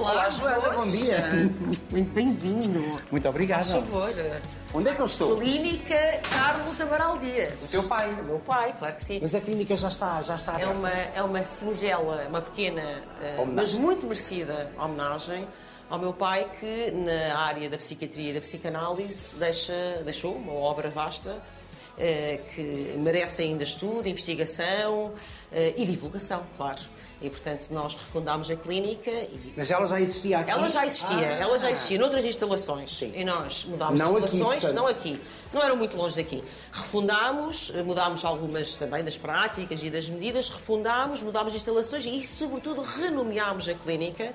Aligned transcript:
claro. 0.00 0.18
Olá, 0.18 0.28
Joana, 0.28 0.70
bom 0.70 0.86
dia. 0.88 1.18
Muito 1.90 2.12
bem-vindo. 2.14 3.00
Muito 3.10 3.28
obrigado. 3.28 3.64
Por 3.66 3.80
favor. 3.82 4.10
Onde 4.72 4.88
é 4.88 4.94
que 4.94 5.00
eu 5.00 5.06
estou? 5.06 5.36
Clínica 5.38 6.20
Carlos 6.32 6.80
Amaral 6.80 7.18
Dias. 7.18 7.52
O 7.64 7.70
teu 7.70 7.82
pai. 7.84 8.08
O 8.20 8.24
meu 8.24 8.38
pai, 8.38 8.72
claro 8.78 8.94
que 8.94 9.02
sim. 9.04 9.18
Mas 9.20 9.34
a 9.34 9.40
clínica 9.40 9.76
já 9.76 9.88
está, 9.88 10.20
já 10.22 10.34
está 10.36 10.52
É 10.52 10.54
aberta. 10.64 10.72
uma, 10.74 10.90
é 10.90 11.22
uma 11.22 11.42
singela, 11.42 12.26
uma 12.28 12.40
pequena, 12.40 12.82
eh, 13.20 13.34
Homenagem. 13.38 13.54
mas 13.54 13.74
muito 13.74 14.06
merecida 14.06 14.70
homenagem 14.78 15.46
ao 15.88 15.98
meu 15.98 16.12
pai 16.12 16.48
que, 16.60 16.92
na 16.92 17.36
área 17.38 17.68
da 17.68 17.76
psiquiatria 17.76 18.30
e 18.30 18.34
da 18.34 18.40
psicanálise, 18.40 19.34
deixa, 19.36 19.72
deixou 20.04 20.34
uma 20.36 20.52
obra 20.52 20.88
vasta 20.88 21.36
que 22.54 22.94
merece 22.98 23.42
ainda 23.42 23.62
estudo, 23.64 24.08
investigação 24.08 25.12
eh, 25.52 25.74
e 25.76 25.84
divulgação, 25.84 26.44
claro. 26.56 26.80
E, 27.22 27.28
portanto, 27.28 27.68
nós 27.70 27.92
refundámos 27.94 28.50
a 28.50 28.56
clínica 28.56 29.10
e 29.10 29.52
Mas 29.54 29.70
ela 29.70 29.86
já 29.86 30.00
existia 30.00 30.38
aqui? 30.38 30.50
ela 30.50 30.70
já 30.70 30.86
existia, 30.86 31.18
Ah. 31.18 31.42
ela 31.42 31.58
já 31.58 31.70
existia 31.70 31.98
noutras 31.98 32.24
instalações. 32.24 32.96
Sim. 32.96 33.12
E 33.14 33.24
nós 33.26 33.66
mudámos 33.66 34.00
Não 34.00 34.16
aqui, 34.16 34.24
instalações, 34.24 34.62
portanto. 34.64 34.76
não 34.80 34.86
aqui. 34.86 35.20
Não 35.52 35.62
eram 35.62 35.76
muito 35.76 35.96
longe 35.98 36.16
daqui. 36.16 36.42
Refundámos, 36.72 37.72
eh, 37.74 37.82
mudámos 37.82 38.24
algumas 38.24 38.74
também 38.76 39.04
das 39.04 39.18
práticas 39.18 39.82
e 39.82 39.90
das 39.90 40.08
medidas, 40.08 40.48
refundámos, 40.48 41.22
mudámos 41.22 41.54
instalações 41.54 42.06
e, 42.06 42.22
sobretudo, 42.26 42.80
renomeámos 42.82 43.68
a 43.68 43.74
clínica, 43.74 44.24
eh, 44.24 44.34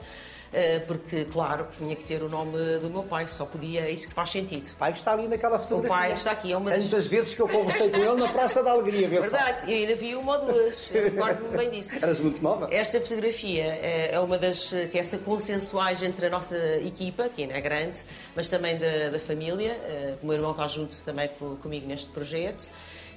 porque, 0.87 1.25
claro, 1.25 1.65
que 1.65 1.77
tinha 1.77 1.95
que 1.95 2.03
ter 2.05 2.21
o 2.23 2.29
nome 2.29 2.77
do 2.79 2.89
meu 2.89 3.03
pai, 3.03 3.27
só 3.27 3.45
podia, 3.45 3.81
é 3.81 3.91
isso 3.91 4.07
que 4.07 4.13
faz 4.13 4.29
sentido. 4.29 4.67
O 4.69 4.75
pai 4.75 4.91
está 4.91 5.13
ali 5.13 5.27
naquela 5.27 5.59
fotografia. 5.59 5.89
pai 5.89 6.11
está 6.13 6.31
aqui, 6.31 6.51
é 6.53 6.57
uma 6.57 6.71
das- 6.71 7.07
vezes 7.07 7.33
que 7.35 7.41
eu 7.41 7.47
conversei 7.47 7.89
com 7.89 7.97
ele 7.97 8.15
na 8.15 8.29
Praça 8.29 8.63
da 8.63 8.71
Alegria, 8.71 9.07
vê 9.07 9.21
só. 9.21 9.37
Verdade, 9.37 9.71
eu 9.71 9.77
ainda 9.77 9.95
vi 9.95 10.15
uma 10.15 10.37
ou 10.39 10.45
duas, 10.53 10.89
recordo-me 10.89 11.57
bem 11.57 11.69
disso. 11.71 11.95
Eras 12.01 12.19
muito 12.19 12.41
nova? 12.41 12.67
Esta 12.71 12.99
fotografia 13.01 13.63
é 13.63 14.09
é 14.13 14.19
uma 14.19 14.37
das 14.37 14.69
que 14.69 14.97
é 14.97 14.99
essa 14.99 15.17
consensuais 15.17 16.01
entre 16.03 16.27
a 16.27 16.29
nossa 16.29 16.57
equipa, 16.85 17.27
que 17.29 17.41
ainda 17.41 17.55
é 17.55 17.61
grande, 17.61 18.01
mas 18.35 18.47
também 18.49 18.77
da, 18.77 19.09
da 19.09 19.19
família. 19.19 19.71
eh, 19.83 20.15
O 20.21 20.25
meu 20.25 20.35
irmão 20.35 20.51
está 20.51 20.67
junto 20.67 20.95
também 21.03 21.27
co- 21.39 21.57
comigo 21.61 21.87
neste 21.87 22.07
projeto. 22.09 22.69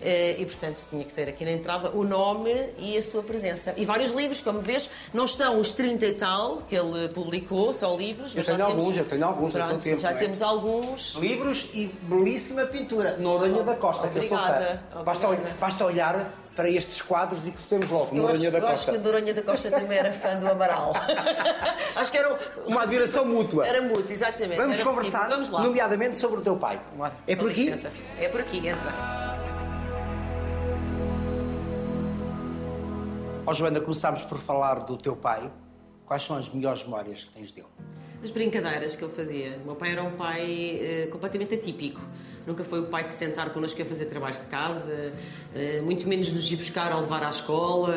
Eh, 0.02 0.36
E, 0.38 0.44
portanto, 0.46 0.86
tinha 0.90 1.04
que 1.04 1.12
ter 1.14 1.28
aqui 1.28 1.44
na 1.44 1.52
entrada 1.52 1.90
o 1.90 2.04
nome 2.04 2.52
e 2.78 2.96
a 2.96 3.02
sua 3.02 3.22
presença. 3.22 3.74
E 3.76 3.84
vários 3.84 4.12
livros, 4.12 4.40
como 4.40 4.60
vês, 4.60 4.90
não 5.12 5.24
estão 5.24 5.58
os 5.60 5.72
30 5.72 6.06
e 6.06 6.12
tal 6.14 6.58
que 6.68 6.74
ele 6.76 7.08
publicou, 7.08 7.72
só 7.72 7.94
livros. 7.96 8.34
Eu 8.36 8.44
tenho 8.44 8.56
temos- 8.58 8.72
alguns, 8.72 8.96
eu 8.96 9.04
tenho 9.04 9.24
alguns, 9.24 9.52
Pronto, 9.52 9.82
tempo, 9.82 10.00
já 10.00 10.10
é? 10.10 10.14
temos 10.14 10.42
alguns. 10.42 11.14
Livros 11.16 11.70
e 11.74 11.86
belíssima 12.02 12.64
pintura. 12.66 13.16
Noronha 13.18 13.62
da 13.62 13.74
Costa, 13.76 14.08
que 14.08 14.18
eu 14.18 14.22
sou 14.22 14.38
fã. 14.38 14.44
Obrigada, 14.44 14.82
Basta, 15.04 15.26
obrigada. 15.26 15.56
basta 15.60 15.84
olhar 15.84 16.32
para 16.54 16.68
estes 16.68 17.00
quadros 17.00 17.46
e 17.46 17.52
percebemos 17.52 17.88
logo. 17.88 18.16
Eu 18.16 18.26
acho, 18.26 18.34
Noronha 18.34 18.50
da 18.50 18.58
eu 18.58 18.66
acho 18.66 18.74
Costa. 18.86 18.90
que 18.92 18.98
a 18.98 19.00
Doronha 19.00 19.32
da 19.34 19.42
Costa 19.42 19.70
também 19.70 19.96
era 19.98 20.12
fã 20.12 20.34
do 20.36 20.48
Amaral. 20.50 20.92
acho 21.94 22.10
que 22.10 22.18
era 22.18 22.34
um- 22.34 22.38
Uma 22.66 22.82
admiração 22.82 23.24
mútua. 23.24 23.64
Era 23.66 23.80
mútuo, 23.82 24.10
exatamente. 24.10 24.56
Vamos 24.60 24.76
Era 24.80 24.84
conversar. 24.84 25.28
Vamos 25.28 25.50
lá. 25.50 25.62
nomeadamente 25.62 26.18
sobre 26.18 26.38
o 26.38 26.42
teu 26.42 26.56
pai. 26.56 26.80
É 27.28 27.36
Com 27.36 27.42
por 27.44 27.50
aqui? 27.52 27.64
licença. 27.66 27.92
É 28.20 28.28
por 28.28 28.40
aqui, 28.40 28.58
entra. 28.68 29.17
Ó 33.48 33.54
Joana, 33.54 33.80
começámos 33.80 34.24
por 34.24 34.36
falar 34.36 34.80
do 34.80 34.94
teu 34.98 35.16
pai. 35.16 35.50
Quais 36.04 36.22
são 36.22 36.36
as 36.36 36.50
melhores 36.50 36.82
memórias 36.82 37.24
que 37.24 37.32
tens 37.32 37.50
dele? 37.50 37.66
As 38.22 38.30
brincadeiras 38.30 38.94
que 38.94 39.02
ele 39.02 39.10
fazia. 39.10 39.58
O 39.62 39.64
meu 39.64 39.74
pai 39.74 39.92
era 39.92 40.02
um 40.02 40.10
pai 40.10 40.78
eh, 40.82 41.08
completamente 41.10 41.54
atípico. 41.54 41.98
Nunca 42.46 42.62
foi 42.62 42.80
o 42.80 42.88
pai 42.88 43.04
de 43.04 43.12
sentar 43.12 43.48
connosco 43.54 43.80
a 43.80 43.86
fazer 43.86 44.04
trabalhos 44.04 44.38
de 44.38 44.48
casa, 44.48 45.14
eh, 45.54 45.80
muito 45.80 46.06
menos 46.06 46.30
nos 46.30 46.52
ir 46.52 46.56
buscar 46.56 46.92
ou 46.92 47.00
levar 47.00 47.22
à 47.22 47.30
escola, 47.30 47.94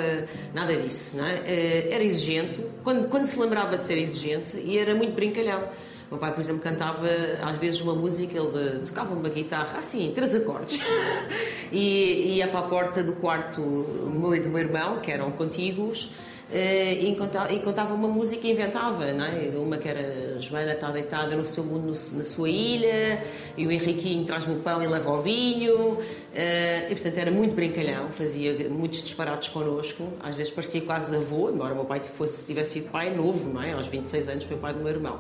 nada 0.54 0.74
disso. 0.74 1.18
Não 1.18 1.26
é? 1.26 1.42
Eh, 1.46 1.90
era 1.92 2.04
exigente, 2.06 2.66
quando, 2.82 3.10
quando 3.10 3.26
se 3.26 3.38
lembrava 3.38 3.76
de 3.76 3.84
ser 3.84 3.98
exigente, 3.98 4.56
e 4.56 4.78
era 4.78 4.96
muito 4.96 5.14
brincalhão. 5.14 5.68
Meu 6.12 6.20
pai, 6.20 6.34
por 6.34 6.42
exemplo, 6.42 6.62
cantava 6.62 7.08
às 7.42 7.56
vezes 7.56 7.80
uma 7.80 7.96
música, 7.96 8.38
ele 8.38 8.80
tocava 8.86 9.14
uma 9.14 9.30
guitarra, 9.30 9.78
assim, 9.78 10.12
três 10.14 10.36
acordes, 10.36 10.82
e 11.72 12.36
ia 12.36 12.50
para 12.50 12.60
a 12.60 12.64
porta 12.64 13.02
do 13.02 13.14
quarto 13.14 13.62
do 13.62 14.10
meu 14.10 14.36
e 14.36 14.42
do 14.42 14.50
meu 14.50 14.60
irmão, 14.60 15.00
que 15.00 15.10
eram 15.10 15.32
contíguos, 15.32 16.12
eh, 16.52 16.96
e 16.96 17.16
contava, 17.64 17.94
uma 17.94 18.10
música 18.10 18.46
e 18.46 18.52
inventava, 18.52 19.14
não 19.14 19.24
é? 19.24 19.54
Uma 19.56 19.78
que 19.78 19.88
era 19.88 20.38
Joana 20.42 20.74
está 20.74 20.92
deitada 20.92 21.34
no 21.34 21.46
seu 21.46 21.64
mundo, 21.64 21.98
na 22.12 22.24
sua 22.26 22.50
ilha, 22.50 23.24
e 23.56 23.66
o 23.66 23.72
Henriquinho 23.72 24.26
traz-me 24.26 24.56
o 24.56 24.60
pão 24.60 24.84
e 24.84 24.88
leva 24.88 25.10
o 25.12 25.22
vinho. 25.22 25.98
eh, 26.36 26.88
e 26.90 26.94
portanto 26.94 27.18
era 27.20 27.32
muito 27.32 27.56
brincalhão, 27.56 28.10
fazia 28.10 28.54
muitos 28.70 29.02
disparates 29.02 29.48
connosco, 29.48 30.12
às 30.20 30.36
vezes 30.36 30.52
parecia 30.52 30.82
quase 30.82 31.16
avô, 31.16 31.50
embora 31.50 31.72
o 31.72 31.76
meu 31.78 31.86
pai 31.86 32.02
fosse, 32.04 32.46
tivesse 32.46 32.72
sido 32.82 32.92
pai 32.92 33.16
novo, 33.16 33.50
não 33.54 33.64
é? 33.64 33.72
Aos 33.72 33.88
26 33.88 34.28
anos 34.28 34.44
foi 34.44 34.58
pai 34.58 34.74
do 34.74 34.80
meu 34.82 34.90
irmão. 34.90 35.18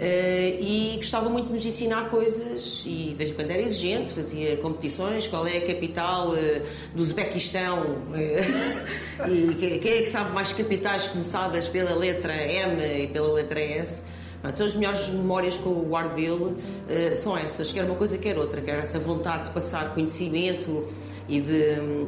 Eh, 0.00 0.58
e 0.60 0.92
gostava 0.96 1.28
muito 1.28 1.48
de 1.48 1.54
nos 1.54 1.66
ensinar 1.66 2.08
coisas 2.08 2.84
e 2.86 3.08
de 3.10 3.14
vez 3.14 3.30
em 3.30 3.34
quando 3.34 3.50
era 3.50 3.62
exigente, 3.62 4.12
fazia 4.12 4.56
competições, 4.58 5.26
qual 5.26 5.44
é 5.46 5.56
a 5.56 5.66
capital 5.66 6.36
eh, 6.36 6.62
do 6.94 7.02
Uzbequistão 7.02 7.96
eh, 8.14 8.44
e 9.28 9.54
que- 9.54 9.78
quem 9.78 9.92
é 9.94 10.02
que 10.02 10.08
sabe 10.10 10.30
mais 10.32 10.52
capitais 10.52 11.08
começadas 11.08 11.68
pela 11.68 11.94
letra 11.96 12.32
M 12.36 12.80
e 13.04 13.08
pela 13.08 13.32
letra 13.32 13.60
S. 13.60 14.04
Pronto, 14.40 14.62
as 14.62 14.74
melhores 14.76 15.08
memórias 15.08 15.56
que 15.58 15.66
eu 15.66 15.72
guardo 15.74 16.14
dele, 16.14 16.54
eh, 16.88 17.16
são 17.16 17.36
essas, 17.36 17.72
quer 17.72 17.82
uma 17.84 17.96
coisa 17.96 18.16
quer 18.18 18.38
outra, 18.38 18.60
quer 18.60 18.78
essa 18.78 19.00
vontade 19.00 19.44
de 19.48 19.50
passar 19.50 19.92
conhecimento 19.94 20.86
e 21.28 21.40
de 21.40 21.62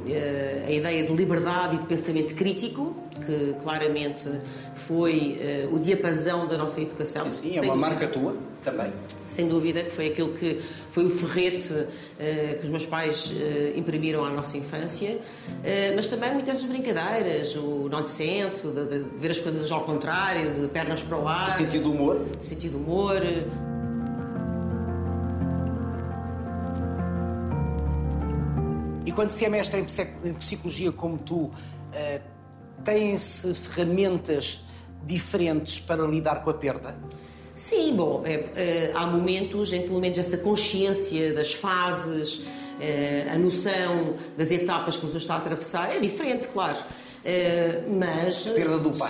eh, 0.09 0.65
a 0.67 0.71
ideia 0.71 1.03
de 1.05 1.13
liberdade 1.13 1.77
e 1.77 1.79
de 1.79 1.85
pensamento 1.87 2.35
crítico, 2.35 2.97
que 3.27 3.55
claramente 3.63 4.27
foi 4.75 5.37
eh, 5.41 5.69
o 5.71 5.79
diapasão 5.79 6.47
da 6.47 6.57
nossa 6.57 6.81
educação. 6.81 7.31
Sim, 7.31 7.51
é 7.51 7.61
sem 7.61 7.63
uma 7.71 7.75
dúvida. 7.75 7.77
marca 7.91 8.07
tua 8.09 8.37
também. 8.65 8.91
Sem 9.29 9.47
dúvida 9.47 9.83
que 9.85 9.91
foi 9.91 10.07
aquilo 10.09 10.33
que 10.33 10.61
foi 10.89 11.05
o 11.05 11.11
ferrete 11.11 11.87
eh, 12.19 12.57
que 12.59 12.65
os 12.65 12.71
meus 12.71 12.87
pais 12.87 13.35
imprimiram 13.77 14.25
à 14.25 14.31
nossa 14.31 14.57
infância, 14.57 15.19
mas 15.95 16.09
também 16.09 16.33
muitas 16.33 16.61
das 16.61 16.69
brincadeiras, 16.69 17.55
o 17.57 17.89
nonsense, 17.91 18.69
de, 18.69 18.85
de 18.87 19.05
ver 19.19 19.31
as 19.31 19.39
coisas 19.39 19.71
ao 19.71 19.85
contrário, 19.85 20.53
de 20.55 20.69
pernas 20.69 21.03
para 21.03 21.19
o 21.19 21.29
ar, 21.29 21.49
O 21.49 21.53
sentido 21.53 21.85
do 21.85 21.93
humor. 21.93 22.21
sentido 22.41 22.79
de 22.79 22.85
humor. 22.85 23.21
E 29.11 29.13
quando 29.13 29.31
se 29.31 29.45
é 29.45 29.49
mestre 29.49 29.81
em 29.81 29.85
psic- 29.85 30.25
em 30.25 30.33
psicologia 30.35 30.93
como 30.93 31.19
tu, 31.19 31.51
eh, 31.93 32.21
têm-se 32.85 33.53
ferramentas 33.55 34.61
diferentes 35.05 35.81
para 35.81 36.05
lidar 36.07 36.45
com 36.45 36.51
a 36.51 36.55
perda? 36.55 36.97
Sim, 37.53 37.97
bom, 37.97 38.23
é, 38.25 38.35
é, 38.55 38.93
há 38.95 39.05
momentos 39.09 39.73
em 39.73 39.83
que 39.83 39.89
pelo 39.89 39.99
menos 40.01 40.17
essa 40.17 40.39
consciência 40.39 41.35
das 41.35 41.53
fases, 41.53 42.45
é, 42.81 43.27
a 43.35 43.37
noção 43.37 44.15
das 44.39 44.53
etapas 44.53 44.95
que 44.95 45.01
pessoa 45.03 45.19
está 45.19 45.35
a 45.35 45.39
atravessar 45.39 45.91
é 45.93 45.99
diferente, 45.99 46.47
claro. 46.47 46.79
É, 47.23 47.83
mas 47.87 48.49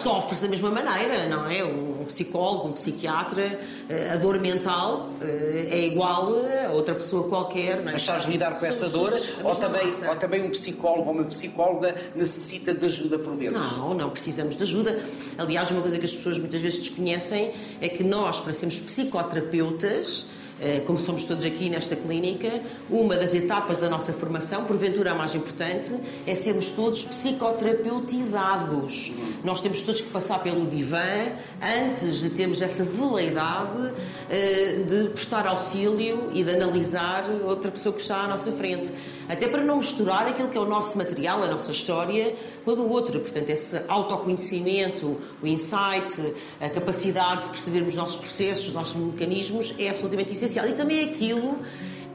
sofre-se 0.02 0.42
da 0.42 0.48
mesma 0.48 0.70
maneira, 0.70 1.28
não 1.28 1.48
é? 1.48 1.64
Um 1.64 2.04
psicólogo, 2.06 2.68
um 2.68 2.72
psiquiatra, 2.72 3.58
é, 3.88 4.10
a 4.10 4.16
dor 4.16 4.40
mental 4.40 5.10
é, 5.20 5.68
é 5.70 5.86
igual 5.86 6.34
a 6.68 6.72
outra 6.72 6.94
pessoa 6.94 7.28
qualquer. 7.28 7.82
Não 7.82 7.90
é? 7.90 7.92
Mas 7.92 8.02
sabes 8.02 8.26
lidar 8.26 8.58
com 8.58 8.66
essa 8.66 8.88
dor? 8.88 9.12
Ou 9.44 9.54
também, 9.54 9.86
massa. 9.86 10.10
ou 10.10 10.16
também 10.16 10.42
um 10.42 10.50
psicólogo 10.50 11.08
ou 11.08 11.14
uma 11.14 11.24
psicóloga 11.24 11.94
necessita 12.16 12.74
de 12.74 12.84
ajuda 12.86 13.18
por 13.18 13.36
vezes? 13.36 13.60
Não, 13.76 13.94
não 13.94 14.10
precisamos 14.10 14.56
de 14.56 14.62
ajuda. 14.64 14.98
Aliás, 15.38 15.70
uma 15.70 15.80
coisa 15.80 15.96
que 15.98 16.04
as 16.04 16.12
pessoas 16.12 16.38
muitas 16.38 16.60
vezes 16.60 16.80
desconhecem 16.80 17.52
é 17.80 17.88
que 17.88 18.02
nós, 18.02 18.40
para 18.40 18.52
sermos 18.52 18.80
psicoterapeutas, 18.80 20.26
eh, 20.28 20.39
como 20.86 20.98
somos 20.98 21.24
todos 21.24 21.44
aqui 21.44 21.70
nesta 21.70 21.94
clínica, 21.96 22.60
uma 22.88 23.16
das 23.16 23.34
etapas 23.34 23.78
da 23.78 23.88
nossa 23.88 24.12
formação, 24.12 24.64
porventura 24.64 25.10
a 25.12 25.14
mais 25.14 25.34
importante, 25.34 25.94
é 26.26 26.34
sermos 26.34 26.72
todos 26.72 27.04
psicoterapeutizados. 27.04 29.12
Nós 29.42 29.60
temos 29.60 29.82
todos 29.82 30.00
que 30.00 30.08
passar 30.10 30.38
pelo 30.40 30.66
divã 30.66 30.98
antes 31.62 32.20
de 32.20 32.30
termos 32.30 32.62
essa 32.62 32.84
veleidade 32.84 33.92
eh, 34.28 34.84
de 34.86 35.08
prestar 35.10 35.46
auxílio 35.46 36.30
e 36.34 36.44
de 36.44 36.50
analisar 36.50 37.24
outra 37.44 37.70
pessoa 37.70 37.94
que 37.94 38.02
está 38.02 38.24
à 38.24 38.28
nossa 38.28 38.52
frente. 38.52 38.92
Até 39.30 39.46
para 39.48 39.62
não 39.62 39.76
misturar 39.76 40.26
aquilo 40.26 40.48
que 40.48 40.58
é 40.58 40.60
o 40.60 40.66
nosso 40.66 40.98
material, 40.98 41.42
a 41.42 41.46
nossa 41.48 41.70
história, 41.70 42.34
com 42.64 42.72
a 42.72 42.74
do 42.74 42.90
outro. 42.90 43.20
Portanto, 43.20 43.48
esse 43.50 43.80
autoconhecimento, 43.88 45.16
o 45.42 45.46
insight, 45.46 46.34
a 46.60 46.68
capacidade 46.68 47.44
de 47.44 47.48
percebermos 47.50 47.92
os 47.92 47.98
nossos 47.98 48.16
processos, 48.16 48.68
os 48.68 48.74
nossos 48.74 48.96
mecanismos 48.96 49.74
é 49.78 49.90
absolutamente 49.90 50.32
essencial. 50.32 50.66
E 50.68 50.72
também 50.72 51.00
é 51.00 51.04
aquilo 51.04 51.58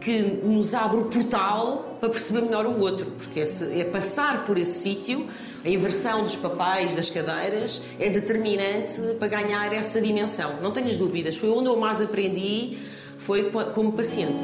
que 0.02 0.20
nos 0.22 0.74
abre 0.76 0.98
o 0.98 1.06
portal 1.06 1.98
para 2.00 2.10
perceber 2.10 2.42
melhor 2.42 2.66
o 2.68 2.80
outro, 2.80 3.08
porque 3.18 3.40
é 3.40 3.84
passar 3.86 4.46
por 4.46 4.56
esse 4.58 4.78
sítio, 4.80 5.26
a 5.64 5.70
inversão 5.70 6.22
dos 6.22 6.36
papéis, 6.36 6.96
das 6.96 7.10
cadeiras, 7.10 7.82
é 8.00 8.08
determinante 8.10 9.02
para 9.18 9.28
ganhar 9.30 9.74
essa 9.74 10.00
dimensão. 10.00 10.58
Não 10.62 10.72
tenhas 10.72 10.98
dúvidas, 10.98 11.38
foi 11.38 11.50
onde 11.50 11.68
eu 11.70 11.78
mais 11.78 12.02
aprendi, 12.02 12.78
foi 13.18 13.50
co- 13.50 13.64
como 13.74 13.94
paciente. 13.94 14.44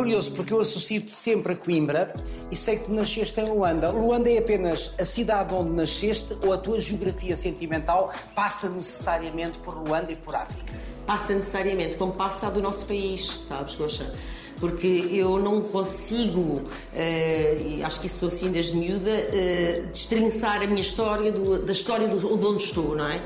Curioso 0.00 0.32
porque 0.32 0.50
eu 0.50 0.60
associo-te 0.62 1.12
sempre 1.12 1.52
a 1.52 1.56
Coimbra 1.56 2.14
e 2.50 2.56
sei 2.56 2.78
que 2.78 2.86
tu 2.86 2.92
nasceste 2.94 3.38
em 3.38 3.44
Luanda. 3.44 3.90
Luanda 3.90 4.30
é 4.30 4.38
apenas 4.38 4.94
a 4.98 5.04
cidade 5.04 5.52
onde 5.52 5.72
nasceste 5.72 6.38
ou 6.42 6.54
a 6.54 6.56
tua 6.56 6.80
geografia 6.80 7.36
sentimental 7.36 8.10
passa 8.34 8.70
necessariamente 8.70 9.58
por 9.58 9.76
Luanda 9.76 10.10
e 10.10 10.16
por 10.16 10.34
África? 10.34 10.72
Passa 11.04 11.34
necessariamente, 11.34 11.96
como 11.96 12.14
passa 12.14 12.50
do 12.50 12.62
nosso 12.62 12.86
país, 12.86 13.26
sabes, 13.46 13.74
Goxa? 13.74 14.10
Porque 14.58 14.86
eu 15.12 15.38
não 15.38 15.60
consigo, 15.60 16.62
uh, 16.62 17.84
acho 17.84 18.00
que 18.00 18.06
isso 18.06 18.18
sou 18.20 18.28
assim 18.28 18.50
desde 18.50 18.76
miúda, 18.78 19.10
uh, 19.10 19.86
destrinçar 19.88 20.62
a 20.62 20.66
minha 20.66 20.80
história 20.80 21.30
do, 21.30 21.62
da 21.62 21.72
história 21.72 22.08
de 22.08 22.24
onde 22.24 22.64
estou, 22.64 22.96
não 22.96 23.06
é? 23.06 23.20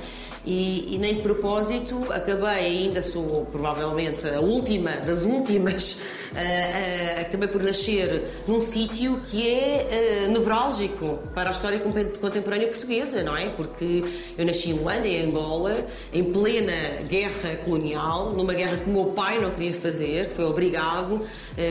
E, 0.46 0.94
e, 0.94 0.98
nem 0.98 1.14
de 1.14 1.22
propósito 1.22 2.04
acabei 2.12 2.66
ainda 2.66 3.00
sou 3.00 3.46
provavelmente 3.50 4.28
a 4.28 4.40
última 4.40 4.90
das 4.90 5.22
últimas 5.22 5.94
uh, 5.94 6.36
uh, 6.36 7.20
acabei 7.22 7.48
por 7.48 7.62
nascer 7.62 8.22
num 8.46 8.60
sítio 8.60 9.22
que 9.24 9.48
é 9.48 10.26
uh, 10.28 10.32
nevrálgico 10.32 11.18
para 11.34 11.48
a 11.48 11.52
história 11.52 11.80
contemporânea 11.80 12.68
portuguesa 12.68 13.22
não 13.22 13.34
é? 13.34 13.48
Porque 13.48 14.04
eu 14.36 14.44
nasci 14.44 14.68
em 14.68 14.74
Luanda 14.74 15.08
em 15.08 15.24
Angola 15.24 15.86
em 16.12 16.24
plena 16.24 17.02
guerra 17.08 17.56
colonial 17.64 18.32
numa 18.32 18.52
guerra 18.52 18.76
que 18.76 18.90
o 18.90 18.92
meu 18.92 19.06
pai 19.06 19.40
não 19.40 19.50
queria 19.50 19.72
fazer 19.72 20.28
foi 20.28 20.44
obrigado 20.44 21.22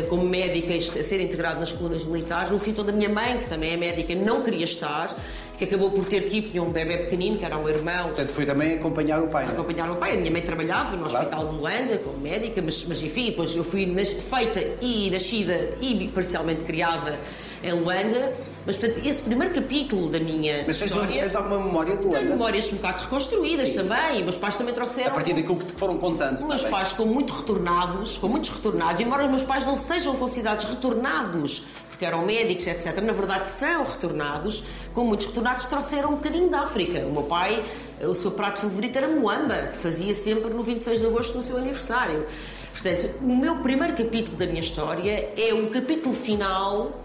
como 0.10 0.24
médica 0.24 0.74
a 0.74 1.04
ser 1.04 1.22
integrado 1.22 1.60
nas 1.60 1.72
colunas 1.72 2.06
militares 2.06 2.50
num 2.50 2.58
sítio 2.58 2.81
onde 2.81 2.90
a 2.90 2.96
minha 2.96 3.10
mãe 3.10 3.38
que 3.38 3.48
também 3.48 3.74
é 3.74 3.78
médica 3.78 4.16
não 4.16 4.42
queria 4.42 4.64
estar 4.64 5.16
que 5.65 5.75
acabou 5.75 5.92
por 5.92 6.06
ter 6.06 6.27
que 6.27 6.38
ir, 6.38 6.42
tinha 6.44 6.62
um 6.62 6.71
bebê 6.71 6.98
pequenino, 6.98 7.38
que 7.38 7.45
era 7.45 7.57
um 7.57 7.68
irmão. 7.68 8.07
Portanto, 8.07 8.31
foi 8.31 8.45
também 8.45 8.74
acompanhar 8.74 9.21
o 9.21 9.27
pai. 9.27 9.45
É? 9.45 9.50
Acompanhar 9.50 9.89
o 9.89 9.95
pai. 9.95 10.13
A 10.13 10.18
minha 10.18 10.31
mãe 10.31 10.42
trabalhava 10.42 10.95
no 10.95 11.06
claro. 11.06 11.25
Hospital 11.25 11.48
de 11.48 11.56
Luanda 11.56 11.98
como 12.00 12.18
médica, 12.18 12.62
mas, 12.62 12.86
mas 12.88 13.01
enfim, 13.01 13.25
depois 13.27 13.56
eu 13.56 13.63
fui 13.63 13.86
nas, 13.86 14.12
feita 14.12 14.60
e 14.81 15.10
nascida 15.10 15.74
e 15.81 16.07
parcialmente 16.13 16.63
criada 16.63 17.19
em 17.63 17.71
Luanda. 17.74 18.33
Mas, 18.65 18.77
portanto, 18.77 19.06
esse 19.06 19.21
primeiro 19.21 19.54
capítulo 19.54 20.10
da 20.10 20.19
minha 20.19 20.63
Mas 20.65 20.80
tens, 20.80 20.92
história... 20.92 21.21
tens 21.21 21.36
alguma 21.36 21.60
memória 21.60 21.98
de 21.98 22.04
Luanda? 22.04 22.19
Tenho 22.19 22.31
memórias 22.31 22.71
um 22.71 22.77
bocado 22.77 23.01
reconstruídas 23.04 23.69
Sim. 23.69 23.75
também. 23.75 24.24
Meus 24.24 24.38
pais 24.38 24.56
também 24.56 24.74
trouxeram... 24.74 25.12
A 25.12 25.13
partir 25.13 25.33
daquilo 25.33 25.57
que 25.57 25.66
te 25.66 25.74
foram 25.74 25.98
contando. 25.98 26.39
Os 26.39 26.45
meus 26.45 26.62
também. 26.62 26.71
pais, 26.71 26.94
com 26.94 27.06
muito 27.06 27.33
retornados, 27.33 28.18
com 28.18 28.27
muitos 28.27 28.50
retornados, 28.50 29.01
embora 29.01 29.24
os 29.24 29.30
meus 29.30 29.44
pais 29.44 29.66
não 29.66 29.77
sejam 29.77 30.16
considerados 30.16 30.66
retornados 30.66 31.66
porque 32.04 32.06
eram 32.06 32.26
médicos, 32.26 32.68
etc., 32.68 33.02
na 33.02 33.14
verdade 33.14 33.48
são 33.48 33.84
retornados, 33.86 34.66
com 34.94 35.06
muitos 35.06 35.28
retornados 35.28 35.66
trouxeram 35.66 36.10
um 36.10 36.16
bocadinho 36.16 36.50
da 36.50 36.62
África. 36.62 37.00
O 37.06 37.12
meu 37.12 37.24
pai, 37.24 37.64
o 38.02 38.14
seu 38.14 38.32
prato 38.32 38.60
favorito 38.60 38.98
era 38.98 39.08
moamba, 39.08 39.70
que 39.72 39.78
fazia 39.78 40.14
sempre 40.14 40.54
no 40.54 40.64
26 40.64 41.00
de 41.00 41.08
agosto 41.08 41.38
no 41.38 41.44
seu 41.44 41.58
aniversário. 41.58 42.26
Portanto, 42.72 43.10
o 43.22 43.36
meu 43.36 43.58
primeiro 43.58 43.96
capítulo 43.96 44.36
da 44.36 44.46
minha 44.46 44.60
história 44.60 45.32
é 45.38 45.54
o 45.54 45.70
capítulo 45.70 46.14
final 46.14 47.03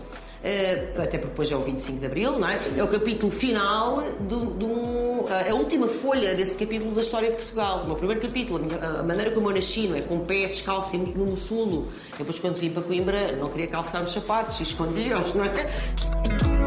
até 0.97 1.19
porque 1.19 1.29
depois 1.29 1.51
é 1.51 1.57
o 1.57 1.61
25 1.61 1.99
de 1.99 2.07
Abril, 2.07 2.39
não 2.39 2.49
é? 2.49 2.59
É 2.77 2.83
o 2.83 2.89
capítulo 2.89 3.31
final 3.33 4.03
de 4.21 4.65
um, 4.65 5.25
a 5.29 5.55
última 5.55 5.89
folha 5.89 6.35
desse 6.35 6.57
capítulo 6.57 6.93
da 6.93 7.01
história 7.01 7.31
de 7.31 7.37
Portugal. 7.37 7.83
O 7.83 7.87
meu 7.87 7.97
primeiro 7.97 8.21
capítulo, 8.21 8.59
a, 8.59 8.63
minha, 8.63 9.01
a 9.01 9.03
maneira 9.03 9.31
como 9.33 9.51
eu 9.51 9.55
nasci, 9.55 9.89
não 9.89 9.97
é? 9.97 10.03
Com 10.03 10.17
o 10.17 10.25
pé 10.25 10.47
descalço 10.47 10.95
e 10.95 10.99
muito 10.99 11.19
no 11.19 11.27
mussulo. 11.27 11.89
Eu 12.13 12.19
depois, 12.19 12.39
quando 12.39 12.57
vim 12.57 12.71
para 12.71 12.83
Coimbra, 12.83 13.33
não 13.33 13.49
queria 13.49 13.67
calçar 13.67 14.03
os 14.03 14.13
sapatos 14.13 14.61
escondia-os, 14.61 15.35
não 15.35 15.45
é? 15.45 16.58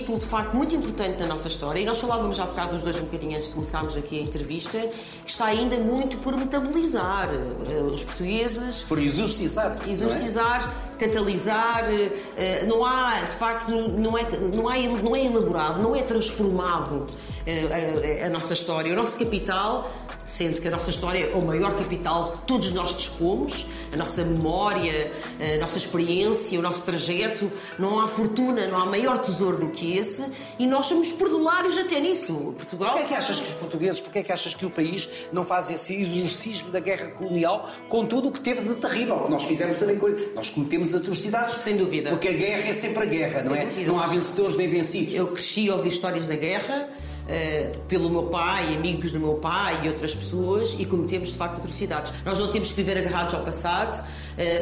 Capítulo 0.00 0.18
de 0.18 0.26
facto 0.26 0.54
muito 0.54 0.74
importante 0.74 1.18
na 1.18 1.26
nossa 1.26 1.48
história, 1.48 1.80
e 1.80 1.84
nós 1.84 1.98
falávamos 1.98 2.36
já 2.36 2.46
bocado 2.46 2.72
dos 2.72 2.82
dois 2.82 2.98
um 2.98 3.04
bocadinho 3.04 3.36
antes 3.36 3.50
de 3.50 3.54
começarmos 3.54 3.96
aqui 3.96 4.18
a 4.18 4.22
entrevista, 4.22 4.78
que 4.78 5.30
está 5.30 5.46
ainda 5.46 5.76
muito 5.76 6.16
por 6.18 6.36
metabolizar. 6.36 7.28
Eh, 7.32 7.82
os 7.82 8.02
portugueses. 8.04 8.82
Por 8.84 8.98
exorcizar. 8.98 9.76
Exorcizar, 9.86 10.72
é? 10.98 11.04
catalisar. 11.04 11.84
Eh, 11.88 12.64
não 12.66 12.84
há, 12.84 13.20
de 13.20 13.36
facto, 13.36 13.70
não 13.70 14.16
é, 14.16 14.24
não, 14.54 14.70
é, 14.70 14.82
não 15.02 15.16
é 15.16 15.24
elaborado, 15.24 15.82
não 15.82 15.94
é 15.94 16.02
transformado 16.02 17.06
eh, 17.46 18.20
a, 18.20 18.24
a, 18.24 18.26
a 18.26 18.30
nossa 18.30 18.54
história. 18.54 18.92
O 18.92 18.96
nosso 18.96 19.18
capital 19.18 19.90
sendo 20.24 20.60
que 20.60 20.68
a 20.68 20.70
nossa 20.70 20.90
história 20.90 21.30
é 21.30 21.34
o 21.34 21.42
maior 21.42 21.76
capital 21.76 22.32
que 22.32 22.46
todos 22.46 22.72
nós 22.72 22.96
dispomos, 22.96 23.66
a 23.92 23.96
nossa 23.96 24.22
memória, 24.22 25.10
a 25.54 25.58
nossa 25.58 25.78
experiência, 25.78 26.58
o 26.58 26.62
nosso 26.62 26.84
trajeto. 26.84 27.50
Não 27.78 28.00
há 28.00 28.08
fortuna, 28.08 28.66
não 28.66 28.78
há 28.78 28.86
maior 28.86 29.18
tesouro 29.18 29.58
do 29.58 29.68
que 29.70 29.96
esse 29.96 30.30
e 30.58 30.66
nós 30.66 30.86
somos 30.86 31.12
perdulários 31.12 31.76
até 31.76 32.00
nisso. 32.00 32.54
Portugal. 32.56 32.92
Porquê 32.92 33.04
é 33.04 33.08
que 33.08 33.14
achas 33.14 33.40
que 33.40 33.48
os 33.48 33.54
portugueses, 33.54 34.00
porquê 34.00 34.18
é 34.20 34.22
que 34.22 34.32
achas 34.32 34.54
que 34.54 34.66
o 34.66 34.70
país 34.70 35.08
não 35.32 35.44
faz 35.44 35.70
esse 35.70 35.94
exorcismo 35.94 36.70
da 36.70 36.80
guerra 36.80 37.08
colonial 37.08 37.70
com 37.88 38.06
tudo 38.06 38.28
o 38.28 38.32
que 38.32 38.40
teve 38.40 38.68
de 38.68 38.74
terrível? 38.76 39.26
Nós 39.28 39.44
fizemos 39.44 39.76
também 39.78 39.98
coisas. 39.98 40.34
Nós 40.34 40.50
cometemos 40.50 40.94
atrocidades. 40.94 41.54
Sem 41.54 41.76
dúvida. 41.76 42.10
Porque 42.10 42.28
a 42.28 42.32
guerra 42.32 42.68
é 42.68 42.72
sempre 42.72 43.02
a 43.02 43.06
guerra, 43.06 43.42
Sem 43.42 43.50
não 43.50 43.56
é? 43.56 43.64
Dúvida. 43.66 43.92
Não 43.92 44.00
há 44.00 44.06
vencedores 44.06 44.56
nem 44.56 44.68
vencidos. 44.68 45.14
Eu 45.14 45.28
cresci 45.28 45.68
a 45.68 45.74
ouvir 45.74 45.88
histórias 45.88 46.26
da 46.26 46.36
guerra. 46.36 46.88
Uh, 47.30 47.78
pelo 47.86 48.10
meu 48.10 48.24
pai, 48.24 48.74
amigos 48.74 49.12
do 49.12 49.20
meu 49.20 49.34
pai 49.34 49.82
e 49.84 49.88
outras 49.88 50.16
pessoas 50.16 50.74
e 50.80 50.84
cometemos 50.84 51.28
de 51.28 51.36
facto 51.38 51.58
atrocidades. 51.58 52.12
Nós 52.24 52.40
não 52.40 52.50
temos 52.50 52.70
que 52.72 52.82
viver 52.82 52.98
agarrados 52.98 53.34
ao 53.34 53.44
passado, 53.44 54.04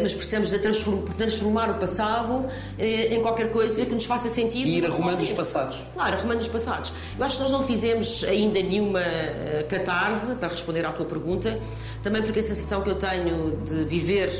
mas 0.02 0.14
precisamos 0.14 0.50
de 0.50 0.58
transformar 0.58 1.70
o 1.70 1.74
passado 1.74 2.34
uh, 2.34 2.48
em 2.78 3.20
qualquer 3.22 3.50
coisa 3.50 3.84
que 3.84 3.94
nos 3.94 4.04
faça 4.04 4.28
sentido. 4.28 4.66
E 4.66 4.78
ir 4.78 4.86
arrumando 4.86 5.20
os 5.20 5.32
passados. 5.32 5.86
Claro, 5.94 6.16
arrumando 6.16 6.40
os 6.40 6.48
passados. 6.48 6.92
Eu 7.18 7.24
acho 7.24 7.36
que 7.36 7.42
nós 7.42 7.50
não 7.50 7.62
fizemos 7.62 8.24
ainda 8.24 8.62
nenhuma 8.62 9.02
catarse, 9.68 10.34
para 10.34 10.48
responder 10.48 10.84
à 10.84 10.92
tua 10.92 11.06
pergunta, 11.06 11.58
também 12.02 12.22
porque 12.22 12.40
a 12.40 12.42
sensação 12.42 12.82
que 12.82 12.90
eu 12.90 12.94
tenho 12.94 13.56
de 13.64 13.84
viver 13.84 14.30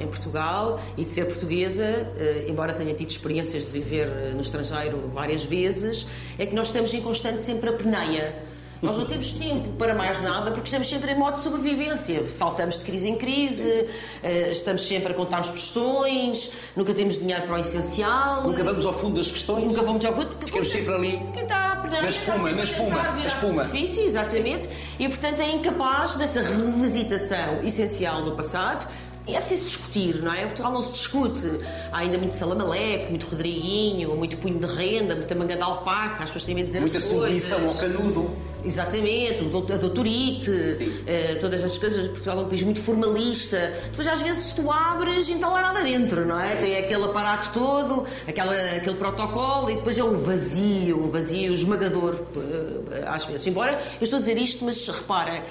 em 0.00 0.06
Portugal 0.06 0.80
e 0.96 1.04
de 1.04 1.08
ser 1.08 1.26
portuguesa, 1.26 2.08
embora 2.48 2.72
tenha 2.72 2.94
tido 2.94 3.10
experiências 3.10 3.64
de 3.66 3.70
viver 3.70 4.08
no 4.34 4.40
estrangeiro 4.40 5.08
várias 5.12 5.44
vezes, 5.44 6.06
é 6.38 6.46
que 6.46 6.54
nós 6.54 6.68
estamos 6.68 6.92
em 6.94 7.00
constante 7.00 7.42
sempre 7.42 7.70
a 7.70 7.72
peneia. 7.72 8.51
Nós 8.82 8.98
não 8.98 9.06
temos 9.06 9.30
tempo 9.34 9.68
para 9.78 9.94
mais 9.94 10.20
nada 10.20 10.50
porque 10.50 10.64
estamos 10.64 10.88
sempre 10.88 11.12
em 11.12 11.16
modo 11.16 11.36
de 11.36 11.44
sobrevivência. 11.44 12.28
Saltamos 12.28 12.76
de 12.78 12.84
crise 12.84 13.08
em 13.08 13.14
crise, 13.14 13.88
eh, 14.24 14.50
estamos 14.50 14.84
sempre 14.88 15.12
a 15.12 15.14
contar 15.14 15.40
os 15.40 15.50
questões, 15.50 16.52
nunca 16.74 16.92
temos 16.92 17.20
dinheiro 17.20 17.42
para 17.42 17.54
o 17.54 17.58
essencial. 17.58 18.42
Nunca 18.42 18.64
vamos 18.64 18.84
ao 18.84 18.92
fundo 18.92 19.18
das 19.18 19.30
questões. 19.30 19.64
Nunca 19.66 19.82
vamos 19.82 20.04
ao 20.04 20.12
fundo. 20.12 20.36
Ficamos 20.44 20.68
sempre 20.68 20.92
ali. 20.94 21.22
Quem 21.32 21.44
está 21.44 21.72
a 21.74 21.76
peneia, 21.76 22.02
na 22.02 22.08
espuma, 22.08 22.50
na 22.50 22.64
espuma, 22.64 23.02
na 23.02 23.24
espuma. 23.24 23.70
exatamente. 23.72 24.68
E 24.98 25.08
portanto 25.08 25.38
é 25.38 25.52
incapaz 25.52 26.16
dessa 26.16 26.42
revisitação 26.42 27.62
essencial 27.62 28.22
do 28.24 28.32
passado 28.32 28.88
e 29.28 29.36
é 29.36 29.38
preciso 29.38 29.64
discutir, 29.66 30.16
não 30.16 30.34
é? 30.34 30.44
Portugal 30.46 30.72
não 30.72 30.82
se 30.82 30.94
discute. 30.94 31.46
Há 31.92 31.98
ainda 31.98 32.18
muito 32.18 32.34
salamaleque, 32.34 33.10
muito 33.10 33.28
Rodriguinho, 33.28 34.16
muito 34.16 34.36
punho 34.38 34.58
de 34.58 34.66
renda, 34.66 35.14
muita 35.14 35.34
manga 35.36 35.54
de 35.54 35.62
alpaca, 35.62 36.24
as 36.24 36.30
pessoas 36.30 36.42
têm 36.42 36.56
medo 36.56 36.66
de 36.66 36.72
dizer 36.72 36.80
Muita 36.80 36.98
submissão 36.98 37.64
ao 37.64 37.74
canudo. 37.74 38.51
Exatamente, 38.64 39.42
a 39.72 39.76
doutorite, 39.76 40.50
uh, 40.50 41.40
todas 41.40 41.64
as 41.64 41.76
coisas. 41.78 42.06
Portugal 42.08 42.38
é 42.38 42.42
um 42.42 42.48
país 42.48 42.62
muito 42.62 42.80
formalista. 42.80 43.58
Depois, 43.90 44.06
às 44.06 44.20
vezes, 44.20 44.52
tu 44.52 44.70
abres 44.70 45.28
e 45.28 45.34
está 45.34 45.48
lá 45.48 45.62
nada 45.62 45.82
dentro, 45.82 46.24
não 46.24 46.40
é? 46.40 46.54
Tem 46.56 46.78
aquele 46.78 47.04
aparato 47.04 47.50
todo, 47.52 48.06
aquela, 48.26 48.54
aquele 48.76 48.96
protocolo 48.96 49.70
e 49.70 49.76
depois 49.76 49.98
é 49.98 50.04
um 50.04 50.16
vazio, 50.16 51.04
um 51.04 51.10
vazio 51.10 51.52
esmagador, 51.52 52.14
uh, 52.14 52.84
às 53.06 53.24
vezes. 53.24 53.46
Embora 53.46 53.72
eu 53.72 54.04
estou 54.04 54.18
a 54.18 54.20
dizer 54.20 54.38
isto, 54.38 54.64
mas 54.64 54.86
repara 54.88 55.42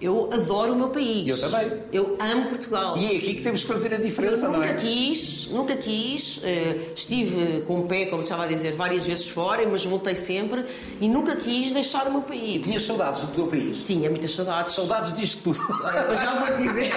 eu 0.00 0.30
adoro 0.32 0.72
o 0.72 0.76
meu 0.76 0.88
país. 0.88 1.28
Eu 1.28 1.38
também. 1.38 1.82
Eu 1.92 2.16
amo 2.18 2.48
Portugal. 2.48 2.96
E 2.96 3.04
é 3.04 3.18
aqui 3.18 3.34
que 3.34 3.42
temos 3.42 3.62
que 3.62 3.68
fazer 3.68 3.92
a 3.94 3.98
diferença, 3.98 4.46
eu 4.46 4.52
não 4.52 4.62
é? 4.62 4.68
Nunca 4.68 4.80
quis, 4.80 5.48
nunca 5.50 5.76
quis. 5.76 6.38
Uh, 6.38 6.40
estive 6.94 7.62
com 7.66 7.80
o 7.80 7.86
pé, 7.86 8.06
como 8.06 8.22
estava 8.22 8.44
a 8.44 8.46
dizer, 8.46 8.72
várias 8.72 9.06
vezes 9.06 9.28
fora, 9.28 9.66
mas 9.68 9.84
voltei 9.84 10.16
sempre 10.16 10.64
e 11.00 11.08
nunca 11.08 11.36
quis 11.36 11.72
deixar 11.72 12.06
o 12.06 12.12
meu 12.12 12.22
país. 12.22 12.56
E 12.56 12.58
tinhas 12.60 12.82
saudades 12.82 13.22
do 13.24 13.32
teu 13.32 13.46
país? 13.46 13.82
Tinha 13.82 14.08
muitas 14.08 14.34
saudades. 14.34 14.72
Saudades 14.72 15.12
disto 15.12 15.42
tudo. 15.42 15.60
Olha, 15.84 16.16
já 16.16 16.34
vou 16.34 16.56
dizer. 16.56 16.90